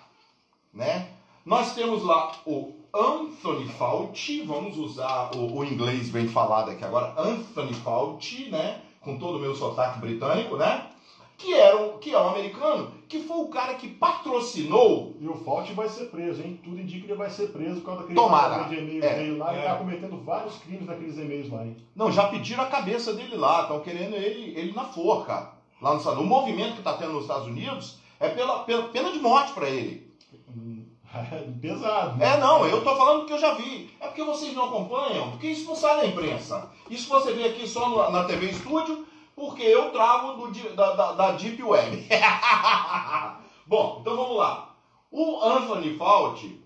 Né? 0.74 1.10
Nós 1.46 1.74
temos 1.74 2.04
lá 2.04 2.34
o 2.46 2.74
Anthony 2.94 3.68
Fauci, 3.70 4.42
vamos 4.42 4.78
usar 4.78 5.32
o, 5.36 5.58
o 5.58 5.64
inglês 5.64 6.10
bem 6.10 6.28
falado 6.28 6.72
aqui 6.72 6.84
agora, 6.84 7.14
Anthony 7.18 7.74
Fauci, 7.74 8.50
né? 8.50 8.82
Com 9.02 9.18
todo 9.18 9.38
o 9.38 9.42
meu 9.42 9.56
sotaque 9.56 10.00
britânico, 10.00 10.58
né? 10.58 10.90
Que, 11.38 11.54
era 11.54 11.78
um, 11.78 11.98
que 11.98 12.14
é 12.14 12.20
um 12.20 12.30
americano, 12.30 12.92
que 13.10 13.20
foi 13.24 13.38
o 13.38 13.48
cara 13.48 13.74
que 13.74 13.88
patrocinou 13.90 15.16
E 15.20 15.28
o 15.28 15.34
Fault 15.34 15.74
vai 15.74 15.90
ser 15.90 16.06
preso, 16.06 16.42
hein? 16.42 16.60
Tudo 16.64 16.80
indica 16.80 17.06
que 17.06 17.12
ele 17.12 17.18
vai 17.18 17.30
ser 17.30 17.48
preso 17.48 17.82
por 17.82 17.86
causa 17.88 18.02
daquele 18.02 18.20
Tomara. 18.20 18.64
de 18.66 18.76
e-mail 18.76 19.04
É. 19.04 19.16
dele 19.16 19.38
lá. 19.38 19.52
Ele 19.54 19.62
É. 19.62 19.66
tá 19.68 19.76
cometendo 19.76 20.18
vários 20.24 20.56
crimes 20.60 20.86
naqueles 20.86 21.18
e-mails 21.18 21.50
lá, 21.50 21.66
hein? 21.66 21.76
Não, 21.96 22.12
já 22.12 22.28
pediram 22.28 22.64
a 22.64 22.68
cabeça 22.68 23.12
dele 23.14 23.36
lá, 23.36 23.64
estão 23.64 23.80
querendo 23.82 24.16
ele, 24.16 24.54
ele 24.58 24.72
na 24.74 24.86
forca. 24.86 25.52
Lá 25.82 25.92
Unidos. 25.94 26.20
O 26.20 26.24
movimento 26.24 26.74
que 26.74 26.80
está 26.80 26.94
tendo 26.94 27.14
nos 27.14 27.24
Estados 27.24 27.48
Unidos 27.48 27.98
é 28.20 28.30
pela, 28.30 28.60
pela 28.60 28.84
pena 28.90 29.12
de 29.12 29.20
morte 29.20 29.54
para 29.54 29.70
ele. 29.70 30.08
Hum, 30.56 30.86
Pesado. 31.62 32.18
né? 32.18 32.36
É, 32.36 32.40
não, 32.40 32.66
eu 32.68 32.84
tô 32.84 32.96
falando 32.96 33.26
que 33.26 33.34
eu 33.34 33.40
já 33.40 33.54
vi. 33.56 33.90
É 34.00 34.08
porque 34.08 34.24
vocês 34.24 34.54
não 34.54 34.66
acompanham, 34.66 35.32
porque 35.32 35.48
isso 35.48 35.66
não 35.66 35.76
sai 35.76 35.98
na 35.98 36.06
imprensa. 36.06 36.70
Isso 36.90 37.10
você 37.10 37.34
vê 37.34 37.46
aqui 37.46 37.66
só 37.68 37.90
no- 37.90 38.12
na 38.12 38.26
TV 38.26 38.48
Estúdio, 38.52 39.06
porque 39.40 39.64
eu 39.64 39.90
trago 39.92 40.34
do 40.34 40.76
da, 40.76 40.92
da, 40.94 41.12
da 41.14 41.32
Deep 41.32 41.64
Web. 41.64 42.06
Bom, 43.66 44.00
então 44.02 44.18
vamos 44.18 44.38
lá. 44.38 44.76
O 45.10 45.42
Anthony 45.42 45.96
Fauci, 45.96 46.60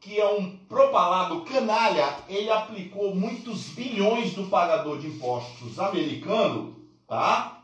que 0.00 0.18
é 0.18 0.26
um 0.26 0.56
propalado 0.66 1.42
canalha, 1.42 2.16
ele 2.26 2.50
aplicou 2.50 3.14
muitos 3.14 3.68
bilhões 3.68 4.32
do 4.32 4.44
pagador 4.44 4.98
de 4.98 5.08
impostos 5.08 5.78
americano, 5.78 6.74
tá? 7.06 7.62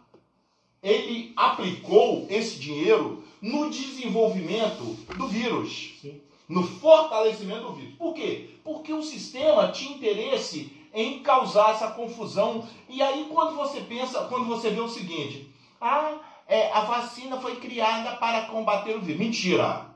Ele 0.83 1.33
aplicou 1.35 2.27
esse 2.29 2.59
dinheiro 2.59 3.25
no 3.41 3.71
desenvolvimento 3.71 4.85
do 5.17 5.29
vírus 5.29 5.95
Sim. 6.03 6.21
no 6.47 6.63
fortalecimento 6.63 7.63
do 7.63 7.73
vírus. 7.73 7.95
Por 7.95 8.13
quê? 8.13 8.51
Porque 8.63 8.93
o 8.93 9.03
sistema 9.03 9.73
tinha 9.73 9.97
interesse 9.97 10.82
em 10.93 11.22
causar 11.22 11.70
essa 11.70 11.90
confusão. 11.93 12.66
E 12.88 13.03
aí 13.03 13.28
quando 13.32 13.57
você 13.57 13.80
pensa, 13.80 14.24
quando 14.24 14.47
você 14.47 14.70
vê 14.70 14.80
o 14.80 14.88
seguinte, 14.88 15.53
ah, 15.80 16.18
é, 16.47 16.70
a 16.72 16.82
vacina 16.82 17.40
foi 17.40 17.57
criada 17.57 18.16
para 18.16 18.47
combater 18.47 18.97
o 18.97 19.01
vírus. 19.01 19.20
Mentira. 19.20 19.86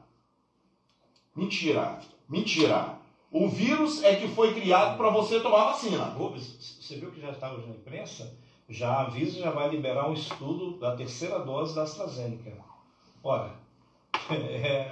Mentira. 1.34 2.01
Mentira. 2.28 2.97
O 3.30 3.49
vírus 3.49 4.03
é 4.03 4.16
que 4.16 4.28
foi 4.28 4.55
criado 4.55 4.97
para 4.97 5.11
você 5.11 5.40
tomar 5.40 5.64
vacina. 5.64 6.14
Você 6.16 6.97
viu 6.97 7.11
que 7.11 7.20
já 7.20 7.30
estava 7.30 7.57
hoje 7.57 7.66
na 7.68 7.74
imprensa 7.74 8.34
já 8.68 9.01
avisa, 9.03 9.40
já 9.40 9.51
vai 9.51 9.68
liberar 9.68 10.09
um 10.09 10.12
estudo 10.12 10.78
da 10.78 10.97
terceira 10.97 11.38
dose 11.38 11.74
da 11.74 11.82
AstraZeneca. 11.82 12.53
Ora, 13.22 13.55
é, 14.30 14.90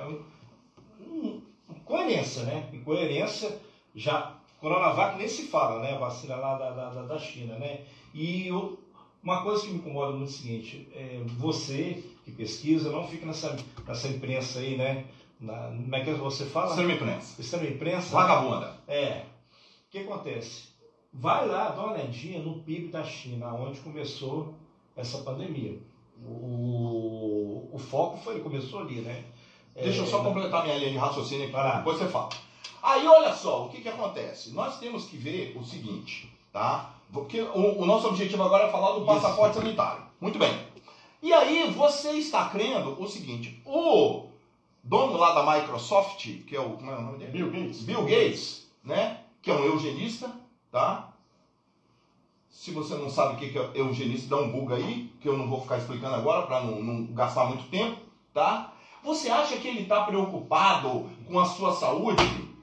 um, 1.00 1.42
coerência, 1.84 2.44
né? 2.44 2.70
Incoerência, 2.72 3.60
já, 3.94 4.36
Coronavac 4.64 5.18
nem 5.18 5.28
se 5.28 5.48
fala, 5.48 5.82
né? 5.82 5.92
A 5.92 5.98
vacina 5.98 6.36
lá 6.36 6.56
da, 6.56 6.70
da, 6.70 7.02
da 7.02 7.18
China, 7.18 7.58
né? 7.58 7.82
E 8.14 8.48
eu, 8.48 8.78
uma 9.22 9.42
coisa 9.42 9.62
que 9.62 9.68
me 9.68 9.78
incomoda 9.78 10.12
muito 10.12 10.30
é 10.30 10.32
o 10.32 10.36
seguinte, 10.38 10.88
é, 10.94 11.20
você 11.36 12.02
que 12.24 12.32
pesquisa, 12.32 12.90
não 12.90 13.06
fica 13.06 13.26
nessa, 13.26 13.54
nessa 13.86 14.08
imprensa 14.08 14.60
aí, 14.60 14.78
né? 14.78 15.04
Na, 15.38 15.66
como 15.66 15.94
é 15.94 16.02
que 16.02 16.14
você 16.14 16.46
fala? 16.46 16.70
Extrema 16.70 16.92
imprensa. 16.92 17.40
Extrema 17.42 17.66
imprensa. 17.66 18.14
Vagabunda. 18.14 18.74
É. 18.88 19.24
O 19.86 19.90
que 19.90 19.98
acontece? 19.98 20.68
Vai 21.12 21.46
lá, 21.46 21.68
dá 21.68 21.82
uma 21.82 21.92
olhadinha 21.92 22.38
no 22.40 22.60
PIB 22.60 22.88
da 22.88 23.04
China, 23.04 23.52
onde 23.52 23.80
começou 23.80 24.54
essa 24.96 25.18
pandemia. 25.18 25.78
O, 26.24 27.68
o 27.70 27.78
foco 27.78 28.16
foi, 28.16 28.40
começou 28.40 28.80
ali, 28.80 29.02
né? 29.02 29.24
Deixa 29.74 29.98
eu 30.00 30.04
É, 30.04 30.06
só 30.06 30.22
completar 30.24 30.62
minha 30.62 30.78
linha 30.78 30.92
de 30.92 30.96
raciocínio 30.96 31.54
aqui, 31.54 31.76
depois 31.76 31.98
você 31.98 32.08
fala. 32.08 32.30
Aí, 32.82 33.06
olha 33.06 33.32
só, 33.32 33.64
o 33.64 33.68
que, 33.70 33.80
que 33.80 33.88
acontece? 33.88 34.52
Nós 34.52 34.78
temos 34.78 35.06
que 35.06 35.16
ver 35.16 35.56
o 35.56 35.64
seguinte, 35.64 36.30
tá? 36.52 36.90
Porque 37.12 37.40
o, 37.40 37.80
o 37.80 37.86
nosso 37.86 38.08
objetivo 38.08 38.42
agora 38.42 38.68
é 38.68 38.70
falar 38.70 38.98
do 38.98 39.06
passaporte 39.06 39.56
sanitário. 39.56 40.02
Muito 40.20 40.38
bem. 40.38 40.66
E 41.22 41.32
aí, 41.32 41.70
você 41.70 42.10
está 42.12 42.48
crendo 42.50 43.00
o 43.02 43.08
seguinte, 43.08 43.62
o 43.64 44.28
dono 44.82 45.16
lá 45.16 45.32
da 45.32 45.60
Microsoft, 45.60 46.24
que 46.46 46.54
é 46.54 46.60
o, 46.60 46.70
como 46.70 46.90
é 46.90 46.96
o 46.96 47.02
nome 47.02 47.18
dele? 47.18 47.32
Bill 47.32 47.50
Gates. 47.50 47.82
Bill 47.82 48.02
Gates, 48.02 48.66
né? 48.84 49.20
Que 49.40 49.50
é 49.50 49.54
um 49.54 49.64
eugenista, 49.64 50.30
tá? 50.70 51.14
Se 52.50 52.70
você 52.70 52.94
não 52.94 53.10
sabe 53.10 53.34
o 53.34 53.36
que 53.36 53.58
é 53.58 53.70
eugenista, 53.74 54.28
dá 54.28 54.36
um 54.42 54.52
Google 54.52 54.76
aí, 54.76 55.12
que 55.20 55.28
eu 55.28 55.36
não 55.36 55.48
vou 55.48 55.60
ficar 55.60 55.78
explicando 55.78 56.14
agora 56.14 56.46
para 56.46 56.60
não, 56.62 56.82
não 56.82 57.06
gastar 57.06 57.46
muito 57.46 57.68
tempo, 57.70 58.00
tá? 58.32 58.72
Você 59.02 59.28
acha 59.28 59.56
que 59.56 59.68
ele 59.68 59.82
está 59.82 60.04
preocupado 60.04 61.10
com 61.26 61.38
a 61.38 61.44
sua 61.44 61.72
saúde? 61.72 62.53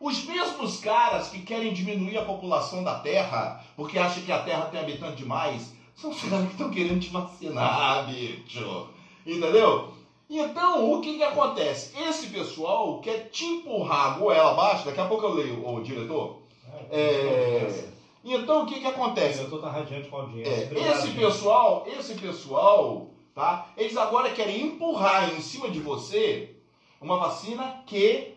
Os 0.00 0.24
mesmos 0.24 0.78
caras 0.80 1.28
que 1.28 1.40
querem 1.42 1.72
diminuir 1.72 2.18
a 2.18 2.24
população 2.24 2.84
da 2.84 3.00
Terra, 3.00 3.64
porque 3.76 3.98
acham 3.98 4.22
que 4.22 4.30
a 4.32 4.42
Terra 4.42 4.66
tem 4.66 4.80
habitante 4.80 5.16
demais, 5.16 5.72
são 5.96 6.10
os 6.10 6.20
caras 6.28 6.46
que 6.46 6.52
estão 6.52 6.70
querendo 6.70 7.00
te 7.00 7.10
vacinar, 7.10 8.06
bicho. 8.06 8.88
Entendeu? 9.26 9.92
Então, 10.30 10.92
o 10.92 11.00
que, 11.00 11.16
que 11.16 11.22
acontece? 11.24 11.98
Esse 12.00 12.26
pessoal 12.28 13.00
quer 13.00 13.30
te 13.30 13.44
empurrar 13.44 14.06
a 14.14 14.18
goela 14.18 14.50
abaixo, 14.52 14.84
daqui 14.84 15.00
a 15.00 15.06
pouco 15.06 15.24
eu 15.24 15.34
leio, 15.34 15.66
o 15.66 15.82
diretor. 15.82 16.42
É, 16.90 17.84
Então, 18.24 18.62
o 18.62 18.66
que, 18.66 18.78
que 18.78 18.86
O 18.86 18.90
acontece? 18.90 19.38
diretor 19.38 19.56
está 19.56 19.70
radiante 19.70 20.08
com 20.08 20.16
a 20.16 20.20
audiência. 20.20 20.50
É, 20.52 20.64
Obrigado, 20.66 20.92
esse 20.98 21.06
gente. 21.08 21.18
pessoal, 21.18 21.86
esse 21.86 22.14
pessoal, 22.14 23.06
tá? 23.34 23.68
Eles 23.76 23.96
agora 23.96 24.30
querem 24.30 24.66
empurrar 24.66 25.32
em 25.34 25.40
cima 25.40 25.70
de 25.70 25.80
você 25.80 26.54
uma 27.00 27.16
vacina 27.16 27.82
que 27.86 28.34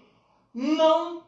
não 0.54 1.21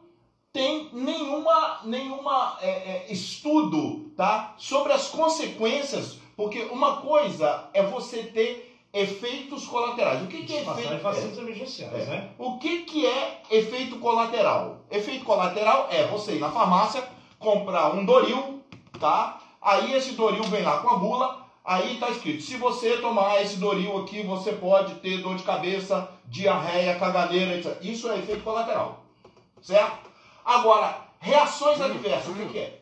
tem 0.54 0.88
nenhuma, 0.94 1.80
nenhuma 1.84 2.60
é, 2.62 2.70
é, 2.70 3.06
estudo, 3.10 4.12
tá? 4.16 4.54
Sobre 4.56 4.94
as 4.94 5.08
consequências, 5.08 6.20
porque 6.38 6.62
uma 6.72 6.98
coisa 6.98 7.68
é 7.74 7.82
você 7.82 8.22
ter 8.24 8.80
efeitos 8.94 9.66
colaterais. 9.66 10.22
O 10.22 10.28
que, 10.28 10.46
que 10.46 10.56
é 10.56 10.62
efeito? 10.62 11.40
emergenciais, 11.40 12.04
É. 12.04 12.06
né? 12.06 12.30
O 12.38 12.60
que, 12.60 12.84
que 12.84 13.04
é 13.08 13.42
efeito 13.50 13.98
colateral? 13.98 14.82
Efeito 14.92 15.26
colateral 15.26 15.88
é 15.90 16.06
você 16.06 16.34
ir 16.36 16.40
na 16.40 16.52
farmácia, 16.52 17.04
comprar 17.40 17.96
um 17.96 18.06
Doril, 18.06 18.62
tá? 19.00 19.42
Aí 19.60 19.94
esse 19.94 20.12
Doril 20.12 20.44
vem 20.44 20.62
lá 20.62 20.78
com 20.82 20.90
a 20.92 20.98
bula, 20.98 21.48
aí 21.66 21.98
tá 21.98 22.12
escrito, 22.12 22.44
se 22.44 22.58
você 22.58 22.98
tomar 22.98 23.42
esse 23.42 23.56
Doril 23.58 23.98
aqui, 23.98 24.22
você 24.22 24.52
pode 24.52 24.94
ter 24.96 25.18
dor 25.24 25.36
de 25.36 25.44
cabeça, 25.44 26.08
diarreia, 26.28 27.00
caganeira, 27.00 27.58
etc. 27.58 27.76
Isso 27.82 28.08
é 28.12 28.20
efeito 28.20 28.44
colateral, 28.44 29.04
certo? 29.60 30.13
Agora, 30.46 31.06
reações 31.20 31.80
adversas, 31.82 32.28
o 32.28 32.36
que, 32.36 32.46
que 32.48 32.58
é? 32.60 32.80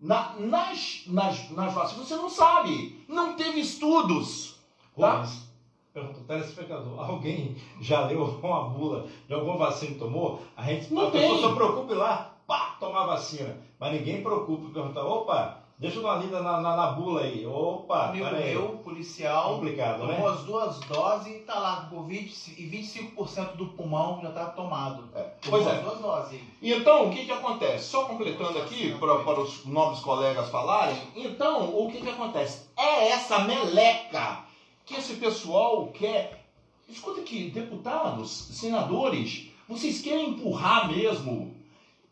Na- 0.00 0.34
nas, 0.36 1.02
nas, 1.06 1.50
nas 1.50 1.72
vacinas, 1.72 2.06
você 2.08 2.16
não 2.16 2.28
sabe, 2.28 3.04
não 3.08 3.34
teve 3.34 3.60
estudos, 3.60 4.54
tá? 4.98 5.12
Rubens, 5.14 5.48
pergunta 5.92 6.20
telespectador, 6.26 6.98
alguém 7.00 7.56
já 7.80 8.04
leu 8.04 8.22
uma 8.42 8.64
bula 8.64 9.06
de 9.26 9.32
alguma 9.32 9.56
vacina 9.56 9.92
que 9.92 9.98
tomou? 9.98 10.40
A 10.56 10.62
gente 10.62 10.92
Não 10.92 11.06
a 11.08 11.10
pessoa 11.10 11.32
tem. 11.34 11.40
só 11.40 11.54
preocupa 11.54 11.92
ir 11.92 11.96
lá, 11.96 12.34
pá, 12.46 12.76
tomar 12.80 13.04
vacina. 13.06 13.56
Mas 13.78 13.92
ninguém 13.92 14.22
preocupa 14.22 14.68
perguntar, 14.70 15.04
opa, 15.04 15.63
deixa 15.78 16.00
uma 16.00 16.16
lida 16.16 16.40
na, 16.42 16.60
na, 16.60 16.76
na 16.76 16.86
bula 16.92 17.22
aí. 17.22 17.44
Opa, 17.46 18.06
amigo 18.06 18.24
peraí. 18.24 18.54
meu, 18.54 18.68
policial, 18.78 19.54
Complicado, 19.56 20.00
tomou 20.00 20.18
né? 20.18 20.26
as 20.26 20.42
duas 20.44 20.80
doses 20.80 21.26
e 21.34 21.38
tá 21.40 21.58
lá 21.58 21.86
com 21.90 22.04
20, 22.04 22.48
e 22.58 22.70
25% 23.16 23.56
do 23.56 23.66
pulmão 23.68 24.20
já 24.22 24.30
tá 24.30 24.46
tomado. 24.46 25.08
É, 25.14 25.22
Tomou 25.42 25.60
Pois 25.62 25.66
é. 25.66 25.76
as 25.78 25.82
duas 25.84 25.98
doses. 26.00 26.40
Então, 26.62 27.08
o 27.08 27.10
que, 27.10 27.24
que 27.24 27.32
acontece? 27.32 27.84
Só 27.90 28.04
completando 28.04 28.58
aqui, 28.58 28.96
para, 28.98 29.18
para 29.20 29.40
os 29.40 29.64
nobres 29.66 30.00
colegas 30.00 30.48
falarem, 30.48 30.96
então, 31.16 31.76
o 31.76 31.90
que, 31.90 32.00
que 32.00 32.10
acontece? 32.10 32.68
É 32.76 33.08
essa 33.10 33.40
meleca 33.40 34.44
que 34.86 34.94
esse 34.94 35.14
pessoal 35.14 35.88
quer. 35.88 36.44
Escuta 36.88 37.22
aqui, 37.22 37.50
deputados, 37.50 38.30
senadores, 38.30 39.48
vocês 39.66 40.02
querem 40.02 40.30
empurrar 40.30 40.86
mesmo 40.86 41.54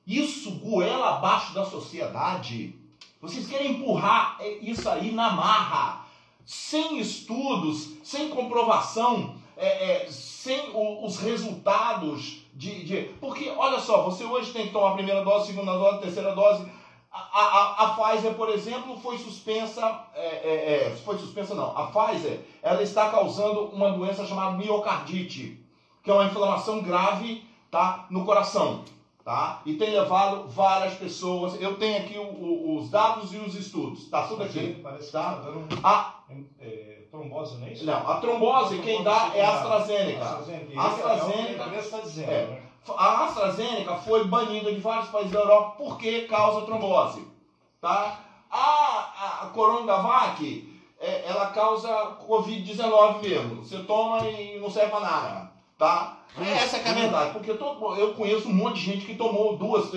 isso 0.06 0.50
goela 0.52 1.16
abaixo 1.18 1.52
da 1.54 1.64
sociedade? 1.66 2.74
Vocês 3.22 3.46
querem 3.46 3.68
empurrar 3.68 4.36
isso 4.60 4.88
aí 4.88 5.12
na 5.12 5.30
marra, 5.30 6.04
sem 6.44 6.98
estudos, 6.98 7.90
sem 8.02 8.28
comprovação, 8.28 9.36
é, 9.56 10.02
é, 10.02 10.06
sem 10.08 10.70
o- 10.74 11.06
os 11.06 11.18
resultados 11.18 12.38
de, 12.52 12.82
de- 12.82 13.02
Porque, 13.20 13.48
olha 13.56 13.78
só, 13.78 14.02
você 14.02 14.24
hoje 14.24 14.50
tem 14.52 14.66
que 14.66 14.72
tomar 14.72 14.88
a 14.88 14.94
primeira 14.94 15.22
dose, 15.22 15.46
segunda 15.46 15.76
dose, 15.76 16.00
terceira 16.00 16.32
dose. 16.34 16.68
A, 17.12 17.18
a, 17.40 17.82
a 17.84 17.86
Pfizer, 17.92 18.34
por 18.34 18.48
exemplo, 18.48 18.96
foi 18.96 19.16
suspensa. 19.18 20.04
é, 20.14 20.26
é, 20.26 20.86
é, 20.88 20.90
foi 21.04 21.16
suspensa, 21.16 21.54
não. 21.54 21.78
A 21.78 21.84
Pfizer 21.84 22.40
ela 22.60 22.82
está 22.82 23.08
causando 23.08 23.66
uma 23.66 23.92
doença 23.92 24.24
chamada 24.26 24.56
miocardite, 24.56 25.60
que 26.02 26.10
é 26.10 26.12
uma 26.12 26.24
inflamação 26.24 26.80
grave 26.82 27.46
tá, 27.70 28.04
no 28.10 28.24
coração. 28.24 28.82
Tá? 29.24 29.62
E 29.64 29.74
tem 29.74 29.90
levado 29.90 30.48
várias 30.48 30.94
pessoas. 30.94 31.60
Eu 31.60 31.76
tenho 31.76 31.98
aqui 31.98 32.18
o- 32.18 32.22
o- 32.22 32.78
os 32.78 32.90
dados 32.90 33.32
e 33.32 33.36
os 33.36 33.54
estudos. 33.54 34.08
Tá 34.10 34.26
tudo 34.26 34.42
aqui. 34.42 34.80
Parece 34.82 35.06
que 35.06 35.12
Tá? 35.12 35.34
tá 35.36 35.40
dando 35.42 35.68
A, 35.82 36.14
é, 36.60 37.02
trombose, 37.08 37.56
não 37.58 37.66
é 37.68 37.72
isso? 37.72 37.84
não, 37.86 38.10
a 38.10 38.16
trombose, 38.16 38.80
quem 38.80 39.02
dá 39.04 39.30
é 39.34 39.44
a 39.44 39.52
AstraZeneca. 39.54 40.24
AstraZeneca. 40.24 40.80
AstraZeneca. 40.80 41.22
É 41.22 41.42
o 41.52 41.56
que 41.56 41.62
a 41.62 41.66
imprensa 41.66 41.78
está 41.86 41.98
dizendo, 42.00 42.30
É. 42.32 42.46
né? 42.46 42.62
A 42.96 43.24
AstraZeneca 43.26 43.94
foi 43.98 44.24
banida 44.24 44.72
de 44.72 44.80
vários 44.80 45.06
países 45.08 45.30
da 45.30 45.38
Europa 45.38 45.76
porque 45.78 46.22
causa 46.22 46.66
trombose. 46.66 47.24
Tá? 47.80 48.18
A, 48.50 49.42
a 49.42 49.46
Coronavac, 49.54 50.68
é, 51.00 51.28
ela 51.28 51.46
causa 51.46 51.88
Covid-19 52.26 53.22
mesmo. 53.22 53.64
Você 53.64 53.78
toma 53.84 54.26
e 54.28 54.58
não 54.58 54.68
serve 54.70 54.90
pra 54.90 55.00
nada. 55.00 55.52
Tá? 55.78 56.18
Essa 56.40 56.78
que 56.78 56.88
é 56.88 56.90
a 56.90 56.94
verdade, 56.94 57.32
porque 57.32 57.50
eu, 57.50 57.58
tô- 57.58 57.94
eu 57.94 58.14
conheço 58.14 58.48
um 58.48 58.54
monte 58.54 58.76
de 58.76 58.86
gente 58.86 59.04
que 59.06 59.14
tomou 59.16 59.56
duas, 59.56 59.90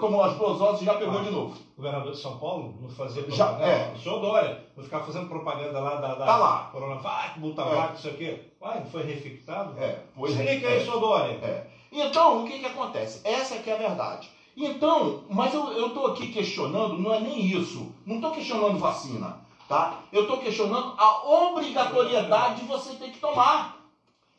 tomou 0.00 0.22
as 0.22 0.34
duas 0.36 0.58
doses 0.58 0.82
e 0.82 0.84
já 0.86 0.94
pegou 0.94 1.18
Ah. 1.18 1.22
de 1.22 1.30
novo. 1.30 1.54
O 1.76 1.82
governador 1.82 2.12
de 2.12 2.18
São 2.18 2.38
Paulo 2.38 2.74
não 2.80 2.88
fazia 2.88 3.22
Já, 3.30 3.46
propaganda. 3.48 3.70
é. 3.72 3.92
O 3.94 3.98
senhor 3.98 4.20
Dória 4.20 4.64
não 4.74 4.82
ficava 4.82 5.04
fazendo 5.04 5.28
propaganda 5.28 5.78
lá 5.78 5.96
da, 5.96 6.14
da 6.14 6.24
Tá 6.26 6.36
lá. 6.38 6.68
Coronavac, 6.72 7.38
Butavac, 7.40 7.90
não 7.92 7.98
sei 7.98 8.10
o 8.12 8.16
quê. 8.16 8.40
Uai, 8.60 8.78
não 8.80 8.86
foi 8.86 9.02
refictado? 9.02 9.78
É, 9.78 10.00
pois 10.16 10.32
Explica 10.32 10.66
é. 10.66 10.72
aí, 10.72 10.80
senhor 10.84 10.98
Dória. 11.00 11.32
É. 11.42 11.66
Então, 11.92 12.42
o 12.42 12.46
que, 12.48 12.58
que 12.58 12.66
acontece? 12.66 13.20
Essa 13.22 13.58
que 13.58 13.68
é 13.70 13.74
a 13.74 13.78
verdade. 13.78 14.30
Então, 14.56 15.24
mas 15.28 15.52
eu, 15.52 15.70
eu 15.72 15.90
tô 15.90 16.06
aqui 16.06 16.28
questionando, 16.28 16.96
não 16.98 17.12
é 17.12 17.20
nem 17.20 17.38
isso. 17.44 17.92
Não 18.06 18.16
estou 18.16 18.30
questionando 18.30 18.78
vacina, 18.78 19.38
tá? 19.68 19.98
Eu 20.10 20.22
estou 20.22 20.38
questionando 20.38 20.94
a 20.96 21.28
obrigatoriedade 21.28 22.62
de 22.62 22.66
você 22.66 22.94
ter 22.94 23.10
que 23.10 23.18
tomar. 23.18 23.76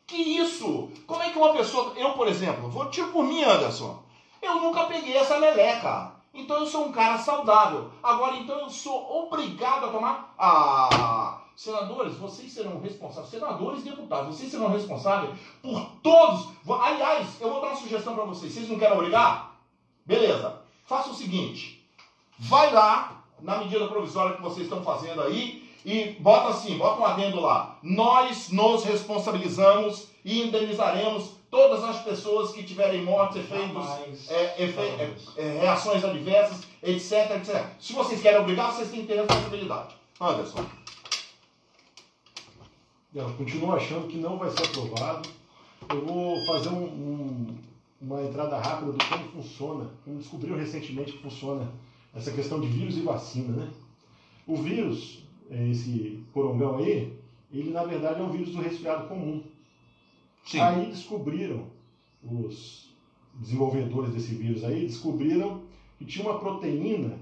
Que 0.08 0.16
isso? 0.16 0.90
Como 1.06 1.22
é 1.22 1.28
que 1.30 1.38
uma 1.38 1.52
pessoa... 1.52 1.92
Eu, 1.94 2.14
por 2.14 2.26
exemplo, 2.26 2.70
vou 2.70 2.88
tiro 2.88 3.12
por 3.12 3.22
mim, 3.22 3.42
Anderson. 3.42 4.02
Eu 4.40 4.54
nunca 4.54 4.84
peguei 4.84 5.14
essa 5.14 5.38
meleca. 5.38 6.12
Então 6.32 6.56
eu 6.60 6.66
sou 6.66 6.86
um 6.86 6.92
cara 6.92 7.18
saudável. 7.18 7.90
Agora, 8.02 8.36
então 8.36 8.58
eu 8.58 8.70
sou 8.70 9.26
obrigado 9.26 9.84
a 9.84 9.92
tomar... 9.92 10.34
Ah, 10.38 11.42
senadores, 11.54 12.16
vocês 12.16 12.50
serão 12.50 12.80
responsáveis. 12.80 13.30
Senadores 13.30 13.80
e 13.80 13.90
deputados, 13.90 14.34
vocês 14.34 14.50
serão 14.50 14.70
responsáveis 14.70 15.38
por 15.60 15.90
todos. 16.02 16.48
Aliás, 16.80 17.38
eu 17.38 17.50
vou 17.50 17.60
dar 17.60 17.68
uma 17.68 17.76
sugestão 17.76 18.14
para 18.14 18.24
vocês. 18.24 18.50
Vocês 18.50 18.68
não 18.68 18.78
querem 18.78 18.96
obrigar? 18.96 19.60
Beleza. 20.06 20.62
Faça 20.86 21.10
o 21.10 21.14
seguinte. 21.14 21.86
Vai 22.38 22.72
lá 22.72 23.24
na 23.40 23.58
medida 23.58 23.86
provisória 23.88 24.36
que 24.36 24.42
vocês 24.42 24.62
estão 24.62 24.82
fazendo 24.82 25.20
aí 25.20 25.67
e 25.90 26.10
bota 26.20 26.48
assim, 26.50 26.76
bota 26.76 27.00
um 27.00 27.04
adendo 27.06 27.40
lá. 27.40 27.78
Nós 27.82 28.50
nos 28.50 28.84
responsabilizamos 28.84 30.08
e 30.24 30.42
indenizaremos 30.42 31.30
todas 31.50 31.82
as 31.82 32.02
pessoas 32.02 32.52
que 32.52 32.62
tiverem 32.62 33.02
mortes, 33.02 33.38
efeitos, 33.38 34.30
é, 34.30 34.64
efe- 34.64 34.78
é, 34.80 35.14
é, 35.38 35.60
reações 35.60 36.04
adversas, 36.04 36.64
etc, 36.82 37.36
etc. 37.36 37.64
Se 37.80 37.94
vocês 37.94 38.20
querem 38.20 38.38
obrigar, 38.40 38.70
vocês 38.72 38.90
têm 38.90 39.00
que 39.00 39.06
ter 39.06 39.16
responsabilidade. 39.16 39.94
Anderson. 40.20 40.66
Eu 43.14 43.32
continuo 43.34 43.72
achando 43.72 44.06
que 44.08 44.16
não 44.18 44.36
vai 44.36 44.50
ser 44.50 44.64
aprovado. 44.64 45.28
Eu 45.88 46.04
vou 46.04 46.44
fazer 46.44 46.68
um, 46.68 46.84
um, 46.84 47.58
uma 48.00 48.22
entrada 48.22 48.58
rápida 48.58 48.92
do 48.92 49.04
como 49.06 49.28
funciona, 49.42 49.90
como 50.04 50.18
descobriu 50.18 50.54
recentemente 50.56 51.12
que 51.12 51.22
funciona 51.22 51.66
essa 52.14 52.30
questão 52.30 52.60
de 52.60 52.66
vírus 52.66 52.96
e 52.98 53.00
vacina, 53.00 53.56
né? 53.64 53.70
O 54.46 54.56
vírus, 54.56 55.20
esse 55.50 56.22
corongão 56.32 56.76
aí, 56.76 57.12
ele 57.52 57.70
na 57.70 57.84
verdade 57.84 58.20
é 58.20 58.22
um 58.22 58.30
vírus 58.30 58.50
do 58.50 58.60
resfriado 58.60 59.08
comum. 59.08 59.42
Sim. 60.44 60.60
Aí 60.60 60.86
descobriram, 60.86 61.66
os 62.22 62.94
desenvolvedores 63.34 64.12
desse 64.12 64.34
vírus 64.34 64.64
aí, 64.64 64.86
descobriram 64.86 65.62
que 65.98 66.04
tinha 66.04 66.28
uma 66.28 66.38
proteína 66.38 67.18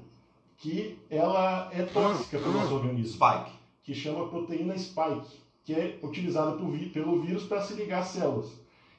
que 0.59 0.99
ela 1.11 1.71
é 1.73 1.83
tóxica 1.83 2.39
para 2.39 2.49
o 2.49 2.53
nosso 2.53 2.75
organismo, 2.75 3.15
Spike. 3.15 3.57
que 3.83 3.95
chama 3.95 4.29
proteína 4.29 4.77
spike, 4.79 5.41
que 5.65 5.75
é 5.75 5.99
utilizada 6.03 6.53
por 6.53 6.71
pelo 6.93 7.21
vírus 7.21 7.45
para 7.45 7.61
se 7.61 7.75
ligar 7.75 8.01
às 8.01 8.09
células. 8.09 8.51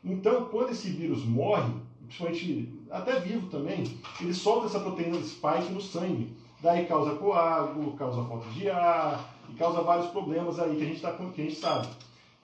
Então, 0.04 0.46
quando 0.46 0.72
esse 0.72 0.90
vírus 0.90 1.26
morre, 1.26 1.74
principalmente 2.06 2.74
até 2.92 3.20
vivo 3.20 3.48
também, 3.50 3.84
ele 4.22 4.34
solta 4.34 4.68
essa 4.68 4.80
proteína 4.80 5.22
spike 5.22 5.74
no 5.74 5.82
sangue. 5.82 6.32
Daí 6.60 6.86
causa 6.86 7.16
coágulo, 7.16 7.94
causa 7.94 8.24
falta 8.24 8.50
de 8.50 8.70
ar 8.70 9.34
e 9.50 9.54
causa 9.54 9.82
vários 9.82 10.08
problemas 10.08 10.60
aí 10.60 10.76
que 10.76 10.84
a 10.84 10.86
gente, 10.86 11.02
tá, 11.02 11.12
que 11.14 11.42
a 11.42 11.44
gente 11.44 11.56
sabe. 11.56 11.88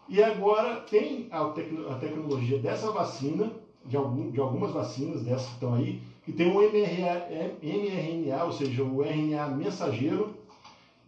E 0.08 0.22
agora 0.22 0.82
tem 0.82 1.28
a, 1.32 1.42
a 1.42 1.96
tecnologia 1.96 2.60
dessa 2.60 2.92
vacina, 2.92 3.52
de, 3.86 3.98
algum, 3.98 4.30
de 4.30 4.40
algumas 4.40 4.72
vacinas 4.72 5.24
dessas 5.24 5.48
que 5.48 5.54
estão 5.54 5.74
aí, 5.76 6.02
que 6.24 6.32
tem 6.32 6.52
um 6.52 6.62
mRNA, 6.62 7.28
mRNA, 7.62 8.44
ou 8.44 8.52
seja, 8.52 8.84
o 8.84 9.02
RNA 9.02 9.48
mensageiro, 9.48 10.36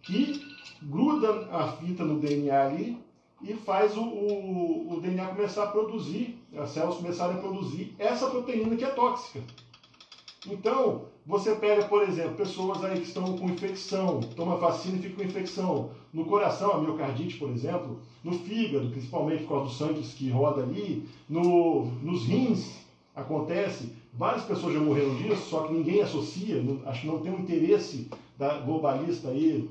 que 0.01 0.41
gruda 0.81 1.47
a 1.51 1.67
fita 1.73 2.03
no 2.03 2.19
DNA 2.19 2.65
ali 2.65 3.05
e 3.41 3.53
faz 3.53 3.95
o, 3.95 4.03
o, 4.03 4.93
o 4.93 5.01
DNA 5.01 5.27
começar 5.27 5.63
a 5.63 5.67
produzir, 5.67 6.39
as 6.57 6.69
células 6.69 6.97
começarem 6.97 7.37
a 7.37 7.39
produzir 7.39 7.95
essa 7.99 8.29
proteína 8.29 8.75
que 8.75 8.83
é 8.83 8.89
tóxica. 8.89 9.41
Então, 10.51 11.01
você 11.25 11.55
pega, 11.55 11.83
por 11.85 12.03
exemplo, 12.03 12.35
pessoas 12.35 12.83
aí 12.83 12.99
que 12.99 13.07
estão 13.07 13.37
com 13.37 13.45
infecção, 13.49 14.19
toma 14.35 14.57
vacina 14.57 14.97
e 14.97 15.01
fica 15.01 15.15
com 15.15 15.23
infecção 15.23 15.89
no 16.13 16.25
coração, 16.25 16.71
a 16.73 16.79
miocardite, 16.81 17.37
por 17.37 17.49
exemplo, 17.49 17.99
no 18.23 18.33
fígado, 18.33 18.89
principalmente 18.89 19.43
por 19.43 19.49
causa 19.49 19.65
do 19.65 19.71
sangue 19.71 20.01
que 20.01 20.29
roda 20.29 20.61
ali, 20.63 21.07
no, 21.27 21.85
nos 22.01 22.25
rins, 22.25 22.85
acontece. 23.15 23.91
Várias 24.13 24.43
pessoas 24.45 24.73
já 24.73 24.79
morreram 24.79 25.15
disso, 25.15 25.49
só 25.49 25.63
que 25.63 25.73
ninguém 25.73 26.01
associa, 26.01 26.61
não- 26.61 26.87
acho 26.89 27.01
que 27.01 27.07
não 27.07 27.19
tem 27.19 27.31
um 27.33 27.39
interesse 27.39 28.07
da 28.37 28.59
globalista 28.59 29.29
aí 29.29 29.69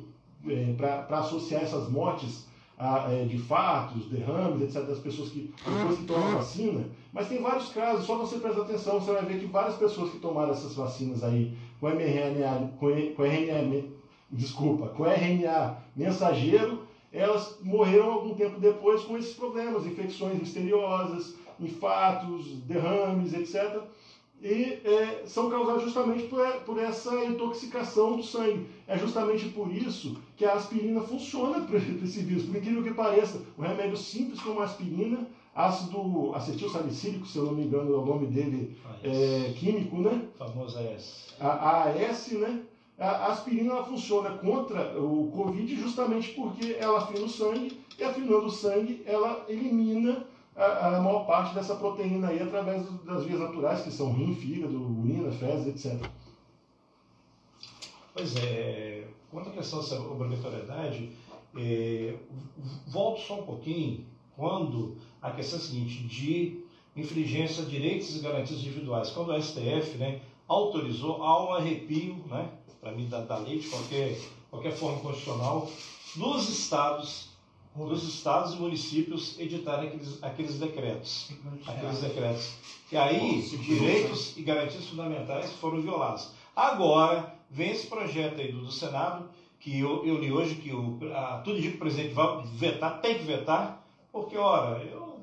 para 0.76 1.18
associar 1.18 1.62
essas 1.62 1.88
mortes 1.90 2.46
a, 2.76 3.10
é, 3.12 3.24
de 3.24 3.38
fatos, 3.38 4.06
derrames, 4.06 4.60
etc., 4.62 4.86
das 4.86 4.98
pessoas 4.98 5.30
que 5.30 5.50
depois 5.64 5.98
que 5.98 6.04
tomam 6.04 6.32
vacina. 6.32 6.84
Mas 7.14 7.28
tem 7.28 7.40
vários 7.40 7.68
casos, 7.68 8.06
só 8.06 8.18
você 8.18 8.38
prestar 8.38 8.62
atenção, 8.62 9.00
você 9.00 9.12
vai 9.12 9.24
ver 9.24 9.38
que 9.38 9.46
várias 9.46 9.76
pessoas 9.76 10.10
que 10.10 10.18
tomaram 10.18 10.50
essas 10.50 10.74
vacinas 10.74 11.22
aí 11.22 11.56
com 11.78 11.86
mRNA, 11.86 12.72
com, 12.80 12.88
com 13.14 13.22
RNA, 13.22 13.84
desculpa, 14.32 14.88
com 14.88 15.04
RNA 15.04 15.78
mensageiro, 15.94 16.82
elas 17.12 17.58
morreram 17.62 18.10
algum 18.14 18.34
tempo 18.34 18.58
depois 18.58 19.02
com 19.02 19.16
esses 19.16 19.32
problemas, 19.32 19.86
infecções 19.86 20.40
misteriosas, 20.40 21.36
infartos, 21.60 22.48
derrames, 22.64 23.32
etc. 23.32 23.80
E 24.42 24.80
é, 24.84 25.22
são 25.24 25.48
causados 25.48 25.84
justamente 25.84 26.24
por, 26.24 26.44
por 26.66 26.78
essa 26.80 27.14
intoxicação 27.24 28.16
do 28.16 28.24
sangue. 28.24 28.66
É 28.88 28.98
justamente 28.98 29.48
por 29.50 29.72
isso 29.72 30.16
que 30.36 30.44
a 30.44 30.54
aspirina 30.54 31.00
funciona 31.00 31.60
para 31.64 31.78
esse 31.78 32.22
vírus. 32.22 32.46
Por 32.46 32.56
incrível 32.56 32.82
que 32.82 32.92
pareça, 32.92 33.40
um 33.56 33.62
remédio 33.62 33.96
simples 33.96 34.40
como 34.40 34.60
a 34.60 34.64
aspirina, 34.64 35.24
ácido 35.54 36.34
acetil 36.34 36.68
salicílico, 36.68 37.26
se 37.26 37.38
eu 37.38 37.44
não 37.44 37.52
me 37.52 37.64
engano 37.64 37.94
é 37.94 37.96
o 37.96 38.04
nome 38.04 38.26
dele 38.26 38.76
é, 39.02 39.52
químico, 39.56 39.98
né? 39.98 40.26
famoso 40.36 40.78
AS. 40.78 41.34
a 41.40 41.84
AAS, 41.84 42.32
né? 42.32 42.62
A 42.98 43.26
aspirina 43.26 43.72
ela 43.72 43.84
funciona 43.84 44.30
contra 44.38 45.00
o 45.00 45.30
Covid 45.32 45.74
justamente 45.76 46.30
porque 46.30 46.76
ela 46.78 46.98
afina 46.98 47.24
o 47.24 47.28
sangue 47.28 47.80
e 47.98 48.04
afinando 48.04 48.46
o 48.46 48.50
sangue 48.50 49.02
ela 49.04 49.44
elimina 49.48 50.24
a, 50.56 50.96
a 50.96 51.00
maior 51.00 51.26
parte 51.26 51.54
dessa 51.54 51.74
proteína 51.74 52.28
aí 52.28 52.40
através 52.40 52.88
das 53.04 53.24
vias 53.24 53.40
naturais, 53.40 53.82
que 53.82 53.90
são 53.90 54.12
rim, 54.12 54.34
fígado, 54.34 54.80
urina, 55.00 55.30
fezes, 55.32 55.84
etc. 55.84 56.08
Pois 58.12 58.36
é, 58.36 59.08
quanto 59.30 59.50
à 59.50 59.52
questão 59.52 59.80
dessa 59.80 60.00
obrigatoriedade, 60.00 61.10
é, 61.56 62.14
volto 62.86 63.20
só 63.20 63.40
um 63.40 63.46
pouquinho 63.46 64.04
quando 64.36 64.96
a 65.24 65.30
questão 65.30 65.58
é 65.58 65.62
a 65.62 65.64
seguinte, 65.64 66.02
de 66.04 66.62
infringência 66.94 67.64
a 67.64 67.66
direitos 67.66 68.14
e 68.14 68.18
garantias 68.18 68.60
individuais. 68.60 69.08
Quando 69.08 69.30
o 69.30 69.42
STF 69.42 69.96
né, 69.96 70.20
autorizou, 70.46 71.22
há 71.22 71.42
um 71.42 71.54
arrepio, 71.54 72.22
né, 72.26 72.50
para 72.78 72.92
mim, 72.92 73.08
da, 73.08 73.22
da 73.22 73.38
lei, 73.38 73.58
de 73.58 73.68
qualquer, 73.68 74.20
qualquer 74.50 74.72
forma 74.72 75.00
constitucional, 75.00 75.70
dos 76.14 76.50
estados, 76.50 77.30
dos 77.74 78.02
estados 78.06 78.52
e 78.52 78.56
municípios 78.56 79.40
editarem 79.40 79.88
aqueles, 79.88 80.22
aqueles 80.22 80.58
decretos 80.58 81.32
aqueles 81.66 82.00
decretos. 82.00 82.54
E 82.92 82.96
aí, 82.96 83.40
direitos 83.40 84.36
e 84.36 84.42
garantias 84.42 84.84
fundamentais 84.84 85.50
foram 85.54 85.80
violados. 85.80 86.32
Agora, 86.54 87.34
vem 87.50 87.70
esse 87.70 87.86
projeto 87.86 88.42
aí 88.42 88.52
do, 88.52 88.60
do 88.60 88.70
Senado, 88.70 89.30
que 89.58 89.80
eu, 89.80 90.04
eu 90.04 90.18
li 90.18 90.30
hoje, 90.30 90.56
que 90.56 90.70
o, 90.70 90.98
a, 91.14 91.38
tudo 91.38 91.62
que 91.62 91.68
o 91.68 91.78
presidente 91.78 92.12
vai 92.12 92.44
vetar, 92.44 93.00
tem 93.00 93.16
que 93.16 93.24
vetar, 93.24 93.82
porque, 94.12 94.36
ora, 94.36 94.80
eu 94.84 95.13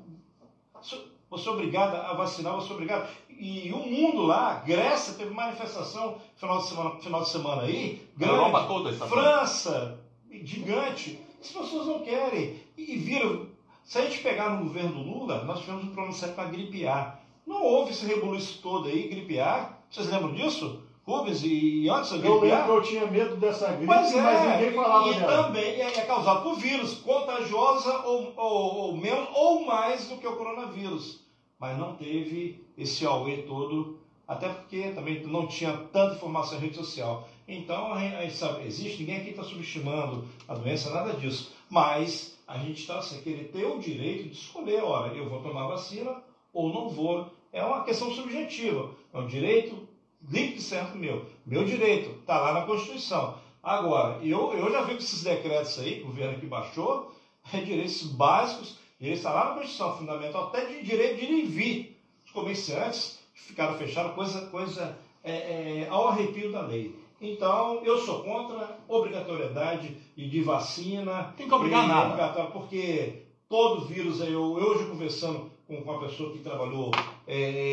sou, 0.82 1.04
vou 1.30 1.38
ser 1.38 1.50
obrigado 1.50 1.94
a 1.94 2.14
vacinar, 2.14 2.52
vou 2.52 2.62
ser 2.62 2.72
obrigado. 2.74 3.08
E 3.28 3.72
o 3.72 3.78
mundo 3.78 4.22
lá, 4.22 4.62
Grécia 4.66 5.14
teve 5.14 5.32
manifestação 5.34 6.18
final 6.36 6.58
de 6.58 6.66
semana, 6.66 6.90
final 7.00 7.22
de 7.22 7.28
semana 7.28 7.62
aí, 7.62 8.06
grande. 8.16 8.34
Europa 8.34 8.64
toda 8.66 8.92
França, 8.92 10.00
gigante, 10.30 11.18
as 11.40 11.48
pessoas 11.48 11.86
não 11.86 12.00
querem. 12.00 12.60
E 12.76 12.96
viram, 12.96 13.46
se 13.84 13.98
a 13.98 14.02
gente 14.02 14.20
pegar 14.20 14.50
no 14.50 14.64
governo 14.64 14.92
do 14.92 15.00
Lula, 15.00 15.44
nós 15.44 15.60
tivemos 15.60 15.84
um 15.84 15.88
problema 15.88 16.12
sério 16.12 16.34
com 16.34 16.40
a 16.40 16.46
gripe 16.46 16.86
A. 16.86 17.18
Não 17.46 17.62
houve 17.62 17.90
esse 17.90 18.06
rebuliço 18.06 18.60
todo 18.62 18.88
aí, 18.88 19.08
gripe 19.08 19.40
A. 19.40 19.76
Vocês 19.90 20.08
lembram 20.08 20.34
disso? 20.34 20.82
Rubens 21.04 21.42
e 21.42 21.88
antes 21.88 22.12
Eu 22.12 22.40
gripe 22.40 22.46
lembro 22.46 22.64
que 22.64 22.70
eu 22.70 22.82
tinha 22.82 23.06
medo 23.06 23.36
dessa 23.36 23.72
gripe, 23.72 23.86
mas 23.86 24.14
é, 24.14 24.56
ninguém 24.56 24.72
falava 24.72 25.10
e 25.10 25.14
dela. 25.14 25.44
também 25.44 25.80
é 25.80 25.98
é 25.98 26.02
causado 26.02 26.42
por 26.44 26.56
vírus, 26.56 26.94
contagiosa 26.94 28.06
ou, 28.06 28.32
ou, 28.36 28.74
ou 28.76 28.96
menos 28.96 29.28
ou 29.34 29.64
mais 29.64 30.06
do 30.08 30.16
que 30.16 30.26
o 30.26 30.36
coronavírus. 30.36 31.20
Mas 31.58 31.76
não 31.76 31.96
teve 31.96 32.64
esse 32.78 33.04
auê 33.04 33.38
todo, 33.38 33.98
até 34.28 34.48
porque 34.48 34.90
também 34.92 35.24
não 35.26 35.48
tinha 35.48 35.76
tanta 35.92 36.14
informação 36.14 36.58
em 36.58 36.62
rede 36.62 36.76
social. 36.76 37.28
Então 37.48 37.92
a 37.92 37.98
gente, 37.98 38.34
sabe, 38.34 38.64
existe, 38.64 39.00
ninguém 39.00 39.18
aqui 39.18 39.30
está 39.30 39.42
subestimando 39.42 40.24
a 40.46 40.54
doença, 40.54 40.90
nada 40.90 41.14
disso. 41.14 41.52
Mas 41.68 42.38
a 42.46 42.58
gente 42.58 42.80
está 42.80 42.98
assim, 42.98 43.20
querer 43.22 43.50
ter 43.50 43.64
o 43.64 43.78
direito 43.78 44.28
de 44.28 44.36
escolher, 44.36 44.84
olha, 44.84 45.12
eu 45.12 45.28
vou 45.28 45.42
tomar 45.42 45.66
vacina 45.66 46.22
ou 46.52 46.72
não 46.72 46.88
vou. 46.88 47.26
É 47.52 47.64
uma 47.64 47.84
questão 47.84 48.10
subjetiva, 48.12 48.90
é 49.12 49.18
um 49.18 49.26
direito 49.26 49.88
livre 50.30 50.56
e 50.56 50.60
certo 50.60 50.96
meu. 50.96 51.26
Meu 51.44 51.64
direito, 51.64 52.10
está 52.20 52.40
lá 52.40 52.52
na 52.52 52.62
Constituição. 52.62 53.36
Agora, 53.62 54.18
eu, 54.22 54.52
eu 54.54 54.70
já 54.72 54.82
vi 54.82 54.96
que 54.96 55.02
esses 55.02 55.22
decretos 55.22 55.78
aí, 55.78 55.96
que 55.96 56.02
o 56.02 56.06
governo 56.06 56.36
aqui 56.36 56.46
baixou, 56.46 57.12
é 57.52 57.58
direitos 57.58 58.02
básicos, 58.04 58.76
direitos 58.98 59.24
está 59.24 59.32
lá 59.32 59.50
na 59.50 59.54
Constituição, 59.54 59.96
fundamental, 59.96 60.48
até 60.48 60.64
de 60.64 60.82
direito 60.82 61.20
de 61.20 61.24
ir 61.24 61.44
e 61.44 61.46
vir. 61.46 62.02
Os 62.26 62.32
comerciantes 62.32 63.20
ficaram 63.34 63.78
fechados, 63.78 64.14
coisa, 64.14 64.46
coisa 64.46 64.98
é, 65.22 65.32
é, 65.32 65.88
ao 65.88 66.08
arrepio 66.08 66.50
da 66.50 66.62
lei. 66.62 66.94
Então, 67.20 67.80
eu 67.84 67.98
sou 67.98 68.24
contra 68.24 68.78
obrigatoriedade 68.88 69.96
de 70.16 70.40
vacina. 70.42 71.32
Tem 71.36 71.46
que 71.46 71.54
obrigar 71.54 71.86
nada. 71.86 72.46
Porque 72.46 73.22
todo 73.48 73.84
vírus, 73.84 74.20
aí, 74.20 74.32
eu, 74.32 74.58
eu 74.58 74.66
hoje 74.70 74.86
conversando 74.86 75.52
com 75.68 75.76
uma 75.76 76.00
pessoa 76.00 76.32
que 76.32 76.40
trabalhou 76.40 76.90
é, 77.26 77.71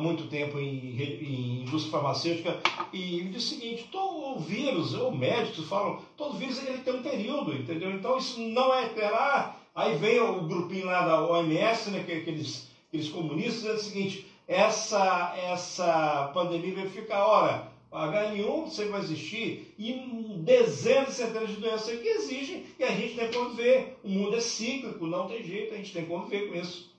muito 0.00 0.28
tempo 0.28 0.58
em, 0.58 0.96
em 1.00 1.62
indústria 1.62 1.92
farmacêutica 1.92 2.58
e 2.92 3.22
me 3.22 3.36
o 3.36 3.40
seguinte, 3.40 3.88
todo 3.90 4.40
vírus, 4.40 4.94
ou 4.94 5.12
médicos 5.12 5.68
falam, 5.68 6.00
todo 6.16 6.38
vírus 6.38 6.58
ele 6.66 6.78
tem 6.78 6.94
um 6.94 7.02
período, 7.02 7.52
entendeu? 7.52 7.90
Então 7.92 8.18
isso 8.18 8.40
não 8.40 8.74
é 8.74 8.84
esperar, 8.84 9.60
aí 9.74 9.96
vem 9.96 10.20
o 10.20 10.42
grupinho 10.42 10.86
lá 10.86 11.06
da 11.06 11.22
OMS, 11.24 11.90
né, 11.90 12.02
que, 12.04 12.12
aqueles, 12.12 12.68
aqueles 12.88 13.08
comunistas, 13.08 13.62
dizendo 13.62 13.76
o 13.76 13.82
seguinte, 13.82 14.26
essa, 14.46 15.34
essa 15.36 16.30
pandemia 16.32 16.74
vai 16.74 16.88
ficar, 16.88 17.26
ora, 17.26 17.68
H1 17.92 18.68
sempre 18.68 18.92
vai 18.92 19.00
existir 19.00 19.74
e 19.78 19.92
dezenas 20.38 21.14
centenas 21.14 21.50
de 21.50 21.56
doenças 21.56 22.00
que 22.00 22.08
existem 22.08 22.64
e 22.78 22.84
a 22.84 22.90
gente 22.90 23.14
tem 23.14 23.28
que 23.28 23.38
conviver. 23.38 23.98
O 24.04 24.08
mundo 24.08 24.36
é 24.36 24.40
cíclico, 24.40 25.06
não 25.06 25.26
tem 25.26 25.42
jeito, 25.42 25.72
a 25.72 25.76
gente 25.78 25.92
tem 25.92 26.02
que 26.02 26.10
conviver 26.10 26.48
com 26.48 26.54
isso. 26.54 26.90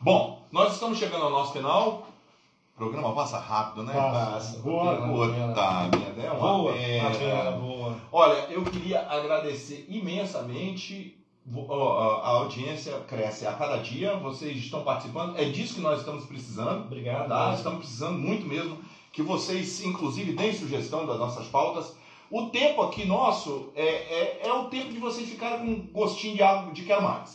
Bom, 0.00 0.46
nós 0.52 0.74
estamos 0.74 0.96
chegando 0.98 1.24
ao 1.24 1.30
nosso 1.30 1.52
final. 1.52 2.06
programa 2.76 3.12
passa 3.14 3.38
rápido, 3.38 3.82
né? 3.82 3.92
Passa. 3.92 4.58
Boa, 4.60 4.94
Puta, 4.94 5.06
minha, 5.06 6.26
é 6.26 6.30
uma 6.30 6.38
Boa, 6.38 6.72
pena. 6.72 7.50
boa. 7.52 7.96
Olha, 8.12 8.46
eu 8.50 8.62
queria 8.64 9.00
agradecer 9.08 9.86
imensamente. 9.88 11.16
A 11.50 12.28
audiência 12.28 12.92
cresce 13.08 13.46
a 13.46 13.54
cada 13.54 13.78
dia, 13.78 14.16
vocês 14.18 14.54
estão 14.58 14.82
participando, 14.84 15.34
é 15.38 15.46
disso 15.46 15.76
que 15.76 15.80
nós 15.80 16.00
estamos 16.00 16.26
precisando. 16.26 16.84
Obrigado. 16.84 17.26
Tá? 17.26 17.54
Estamos 17.54 17.78
precisando 17.78 18.18
muito 18.18 18.46
mesmo 18.46 18.78
que 19.12 19.22
vocês, 19.22 19.82
inclusive, 19.82 20.34
deem 20.34 20.52
sugestão 20.52 21.06
das 21.06 21.18
nossas 21.18 21.46
pautas. 21.46 21.96
O 22.30 22.50
tempo 22.50 22.82
aqui 22.82 23.06
nosso 23.06 23.70
é, 23.74 23.82
é, 23.82 24.40
é 24.44 24.52
o 24.52 24.66
tempo 24.66 24.92
de 24.92 24.98
vocês 24.98 25.26
ficarem 25.26 25.58
com 25.86 25.92
gostinho 25.92 26.36
de 26.36 26.42
algo 26.42 26.70
de 26.72 26.82
quero 26.84 27.02
mais. 27.02 27.34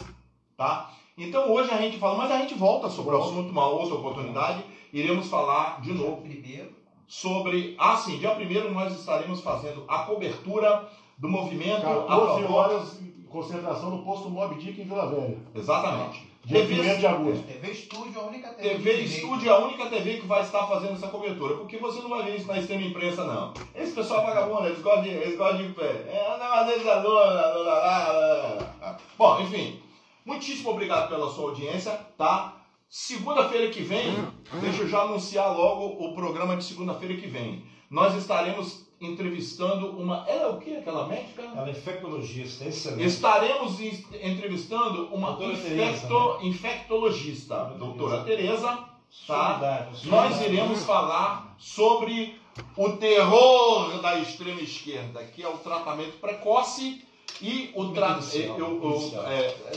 Tá? 0.55 0.91
Então 1.17 1.51
hoje 1.51 1.69
a 1.71 1.77
gente 1.77 1.97
fala, 1.97 2.17
mas 2.17 2.31
a 2.31 2.39
gente 2.39 2.55
volta 2.55 2.89
sobre 2.89 3.15
o 3.15 3.21
assunto, 3.21 3.49
uma 3.51 3.67
outra 3.67 3.95
oportunidade. 3.95 4.63
Iremos 4.91 5.27
falar 5.27 5.79
de 5.81 5.93
novo 5.93 6.21
Primeiro. 6.21 6.71
sobre. 7.07 7.75
Ah, 7.77 7.95
sim, 7.95 8.17
dia 8.17 8.35
1 8.35 8.71
nós 8.71 8.93
estaremos 8.99 9.41
fazendo 9.41 9.83
a 9.87 9.99
cobertura 9.99 10.89
do 11.17 11.29
movimento 11.29 11.85
a 11.85 12.05
14 12.07 12.41
favor. 12.41 12.51
horas, 12.51 12.99
concentração 13.29 13.91
no 13.91 14.03
posto 14.03 14.29
Mob 14.29 14.55
Dick 14.55 14.81
em 14.81 14.85
Vila 14.85 15.07
Velha. 15.07 15.37
Exatamente. 15.53 16.33
Dia 16.45 16.65
TV 16.65 16.95
1 16.95 16.99
de 16.99 17.07
agosto. 17.07 17.43
TV 17.47 17.71
Estúdio, 17.71 18.19
a 18.19 18.25
única 18.25 18.49
TV. 18.49 18.69
TV 18.69 18.93
que 18.97 19.03
Estúdio 19.05 19.49
é 19.49 19.53
a 19.53 19.59
única 19.59 19.85
TV 19.85 20.17
que 20.17 20.27
vai 20.27 20.41
estar 20.41 20.67
fazendo 20.67 20.93
essa 20.93 21.07
cobertura, 21.07 21.55
porque 21.55 21.77
você 21.77 22.01
não 22.01 22.09
vai 22.09 22.23
ver 22.23 22.35
isso 22.35 22.47
na 22.47 22.59
extrema 22.59 22.81
imprensa, 22.81 23.23
não. 23.23 23.53
Esse 23.73 23.93
pessoal 23.93 24.23
é 24.23 24.25
vagabundo, 24.25 24.65
eles 24.65 24.81
gostam 24.81 25.03
de, 25.03 25.09
eles 25.09 25.37
gostam 25.37 25.65
de 25.65 25.73
pé. 25.73 25.85
É, 25.85 26.37
não, 26.37 26.53
às 26.53 26.67
vezes 26.67 26.85
a 26.87 26.99
dona. 26.99 28.73
Bom, 29.17 29.39
enfim, 29.39 29.79
muitíssimo 30.25 30.69
obrigado 30.71 31.09
pela 31.09 31.29
sua 31.31 31.49
audiência, 31.49 31.91
tá? 32.17 32.57
Segunda-feira 32.89 33.69
que 33.71 33.81
vem, 33.81 34.13
deixa 34.61 34.83
eu 34.83 34.87
já 34.87 35.01
anunciar 35.01 35.51
logo 35.55 36.05
o 36.05 36.13
programa 36.13 36.55
de 36.55 36.63
segunda-feira 36.63 37.15
que 37.15 37.27
vem. 37.27 37.65
Nós 37.89 38.13
estaremos 38.15 38.87
entrevistando 39.01 39.87
uma. 39.99 40.23
Ela 40.27 40.43
é 40.43 40.47
o 40.47 40.57
que? 40.59 40.77
Aquela 40.77 41.07
médica? 41.07 41.41
Ela 41.41 41.67
é 41.67 41.71
infectologista, 41.71 42.63
excelente. 42.65 43.03
Estaremos 43.05 43.79
en- 43.81 44.05
entrevistando 44.21 45.07
uma 45.13 45.31
Doutora 45.33 45.53
infecto- 45.53 46.39
infectologista, 46.43 47.65
doutora 47.77 48.23
Tereza. 48.23 48.79
Tá? 49.27 49.87
Nós 50.05 50.41
iremos 50.41 50.83
falar 50.85 51.55
sobre 51.59 52.39
o 52.75 52.89
terror 52.93 54.01
da 54.01 54.17
extrema 54.19 54.61
esquerda, 54.61 55.23
que 55.23 55.43
é 55.43 55.47
o 55.47 55.57
tratamento 55.57 56.17
precoce 56.19 57.03
e 57.43 57.71
o 57.75 57.91
tratamento. 57.91 58.35
Inicial. 58.35 58.57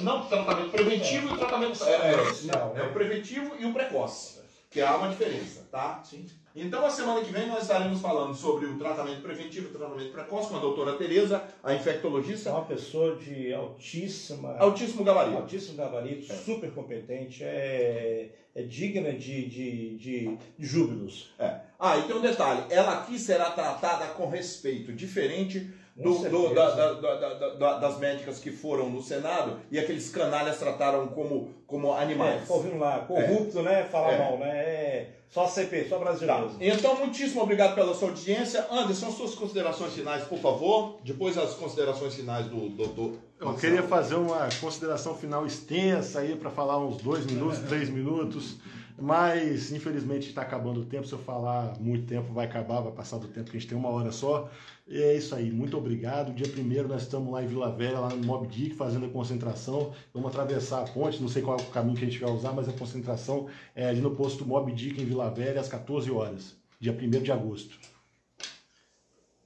não, 0.03 0.27
tratamento 0.27 0.71
preventivo 0.71 1.29
e 1.29 1.33
o 1.33 1.37
tratamento. 1.37 1.85
É, 1.85 1.91
É, 1.93 2.15
é, 2.15 2.25
inicial, 2.25 2.75
é 2.77 2.83
o 2.85 2.93
preventivo 2.93 3.53
e 3.59 3.67
o 3.67 3.73
precoce, 3.73 4.39
que 4.71 4.81
há 4.81 4.97
uma 4.97 5.09
diferença, 5.09 5.67
tá? 5.71 6.01
Sim. 6.05 6.25
Então, 6.55 6.87
a 6.87 6.91
semana 6.91 7.21
que 7.21 7.31
vem, 7.31 7.47
nós 7.49 7.63
estaremos 7.63 8.01
falando 8.01 8.35
sobre 8.35 8.65
o 8.65 8.79
tratamento 8.79 9.21
preventivo 9.21 9.67
e 9.67 9.71
o 9.75 9.79
tratamento 9.79 10.11
precoce 10.11 10.49
com 10.49 10.57
a 10.57 10.61
doutora 10.61 10.93
Tereza, 10.95 11.43
a 11.63 11.73
É 11.73 11.77
infectologista, 11.77 12.51
uma 12.51 12.65
pessoa 12.65 13.17
de 13.17 13.53
altíssima, 13.53 14.57
altíssimo 14.59 15.05
gabarito. 15.05 15.37
altíssimo 15.37 15.77
gabarito, 15.77 16.33
É. 16.33 16.37
super 16.37 16.71
competente, 16.73 17.45
é, 17.45 18.31
é 18.55 18.63
digna 18.63 19.13
de, 19.13 19.45
de, 19.47 19.97
de, 19.99 20.37
de 20.59 20.67
júbilos. 20.67 21.35
Ah, 21.79 21.99
e 21.99 22.03
tem 22.05 22.17
um 22.17 22.23
detalhe: 22.23 22.63
ela 22.71 23.01
aqui 23.01 23.19
será 23.19 23.51
tratada 23.51 24.07
com 24.15 24.27
respeito, 24.31 24.93
diferente 24.95 25.71
do, 25.97 26.15
Com 26.15 26.29
do- 26.29 26.55
da- 26.55 26.71
da- 26.75 26.93
da- 26.93 27.15
da- 27.35 27.55
da- 27.55 27.79
das 27.79 27.99
médicas 27.99 28.39
que 28.39 28.51
foram 28.51 28.91
no 28.91 29.03
Senado 29.03 29.59
e 29.71 29.79
aqueles 29.79 30.11
canalhas 30.11 30.59
trataram 30.59 31.07
como, 31.09 31.55
como 31.67 31.89
É, 31.97 32.03
animais. 32.03 32.43
fica 32.43 32.53
ouvindo 32.53 32.79
lá, 32.79 32.99
corrupto, 33.01 33.63
né? 33.63 33.85
Falar 33.85 34.13
É. 34.13 34.19
mal, 34.19 34.39
né? 34.39 34.49
É, 34.59 35.11
só 35.31 35.47
CP, 35.47 35.87
só 35.89 35.97
Tá. 35.99 36.05
brasileiro. 36.05 36.51
Então, 36.61 36.97
muitíssimo 36.97 37.43
obrigado 37.43 37.75
pela 37.75 37.95
sua 37.95 38.09
audiência. 38.11 38.67
Anderson, 38.71 39.11
suas 39.11 39.35
considerações 39.35 39.95
finais, 39.95 40.25
por 40.25 40.39
favor. 40.39 40.99
Depois 41.03 41.39
as 41.39 41.55
considerações 41.55 42.15
finais 42.15 42.47
do 42.47 42.69
doutor. 42.69 43.15
Eu 43.41 43.55
queria 43.55 43.83
fazer 43.83 44.17
uma 44.17 44.49
consideração 44.61 45.15
final 45.15 45.47
extensa 45.47 46.21
aí 46.21 46.37
para 46.37 46.51
falar 46.51 46.79
uns 46.79 46.99
dois 47.03 47.25
minutos, 47.27 47.59
três 47.61 47.89
minutos, 47.89 48.57
mas 48.99 49.73
infelizmente 49.73 50.29
está 50.29 50.43
acabando 50.43 50.81
o 50.81 50.85
tempo. 50.85 51.07
Se 51.07 51.13
eu 51.13 51.19
falar 51.19 51.79
muito 51.81 52.07
tempo, 52.07 52.33
vai 52.33 52.47
acabar, 52.47 52.81
vai 52.81 52.93
passar 52.93 53.19
do 53.19 53.29
tempo 53.29 53.51
que 53.51 53.57
a 53.57 53.61
gente 53.61 53.69
tem 53.69 53.77
uma 53.77 53.91
hora 53.91 54.11
só. 54.11 54.51
E 54.87 55.03
é 55.03 55.17
isso 55.17 55.35
aí, 55.35 55.51
muito 55.51 55.77
obrigado. 55.77 56.33
Dia 56.33 56.49
primeiro 56.49 56.89
nós 56.89 57.03
estamos 57.03 57.33
lá 57.33 57.43
em 57.43 57.47
Vila 57.47 57.71
Velha, 57.71 57.99
lá 57.99 58.09
no 58.09 58.25
Mob 58.25 58.47
Dick, 58.47 58.75
fazendo 58.75 59.07
a 59.07 59.09
concentração. 59.09 59.93
Vamos 60.15 60.31
atravessar 60.31 60.83
a 60.83 60.87
ponte, 60.87 61.21
não 61.21 61.29
sei 61.29 61.43
qual 61.43 61.59
é 61.59 61.63
o 61.63 61.67
caminho 61.67 61.97
que 61.97 62.05
a 62.05 62.09
gente 62.09 62.21
vai 62.21 62.31
usar, 62.31 62.53
mas 62.53 62.69
a 62.69 62.73
concentração 62.73 63.49
é 63.75 63.89
ali 63.89 64.01
no 64.01 64.15
posto 64.15 64.47
Mob 64.47 64.73
Dick 64.73 65.01
em 65.01 65.05
Vila 65.05 65.31
Velha 65.31 65.61
às 65.61 65.69
14 65.69 66.11
horas, 66.11 66.57
dia 66.81 66.93
1 66.93 67.23
de 67.23 67.33
agosto. 67.33 67.79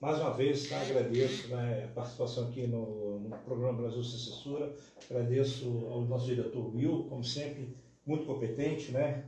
Mais 0.01 0.19
uma 0.19 0.33
vez, 0.33 0.67
tá, 0.67 0.81
agradeço 0.81 1.49
né, 1.49 1.85
a 1.85 1.89
participação 1.89 2.49
aqui 2.49 2.67
no, 2.67 3.21
no 3.21 3.37
programa 3.45 3.83
Brasil 3.83 4.03
Sem 4.03 4.19
Censura. 4.19 4.75
Agradeço 5.11 5.69
ao 5.91 6.03
nosso 6.03 6.25
diretor 6.25 6.75
Will, 6.75 7.05
como 7.05 7.23
sempre, 7.23 7.77
muito 8.07 8.25
competente, 8.25 8.93
né? 8.93 9.25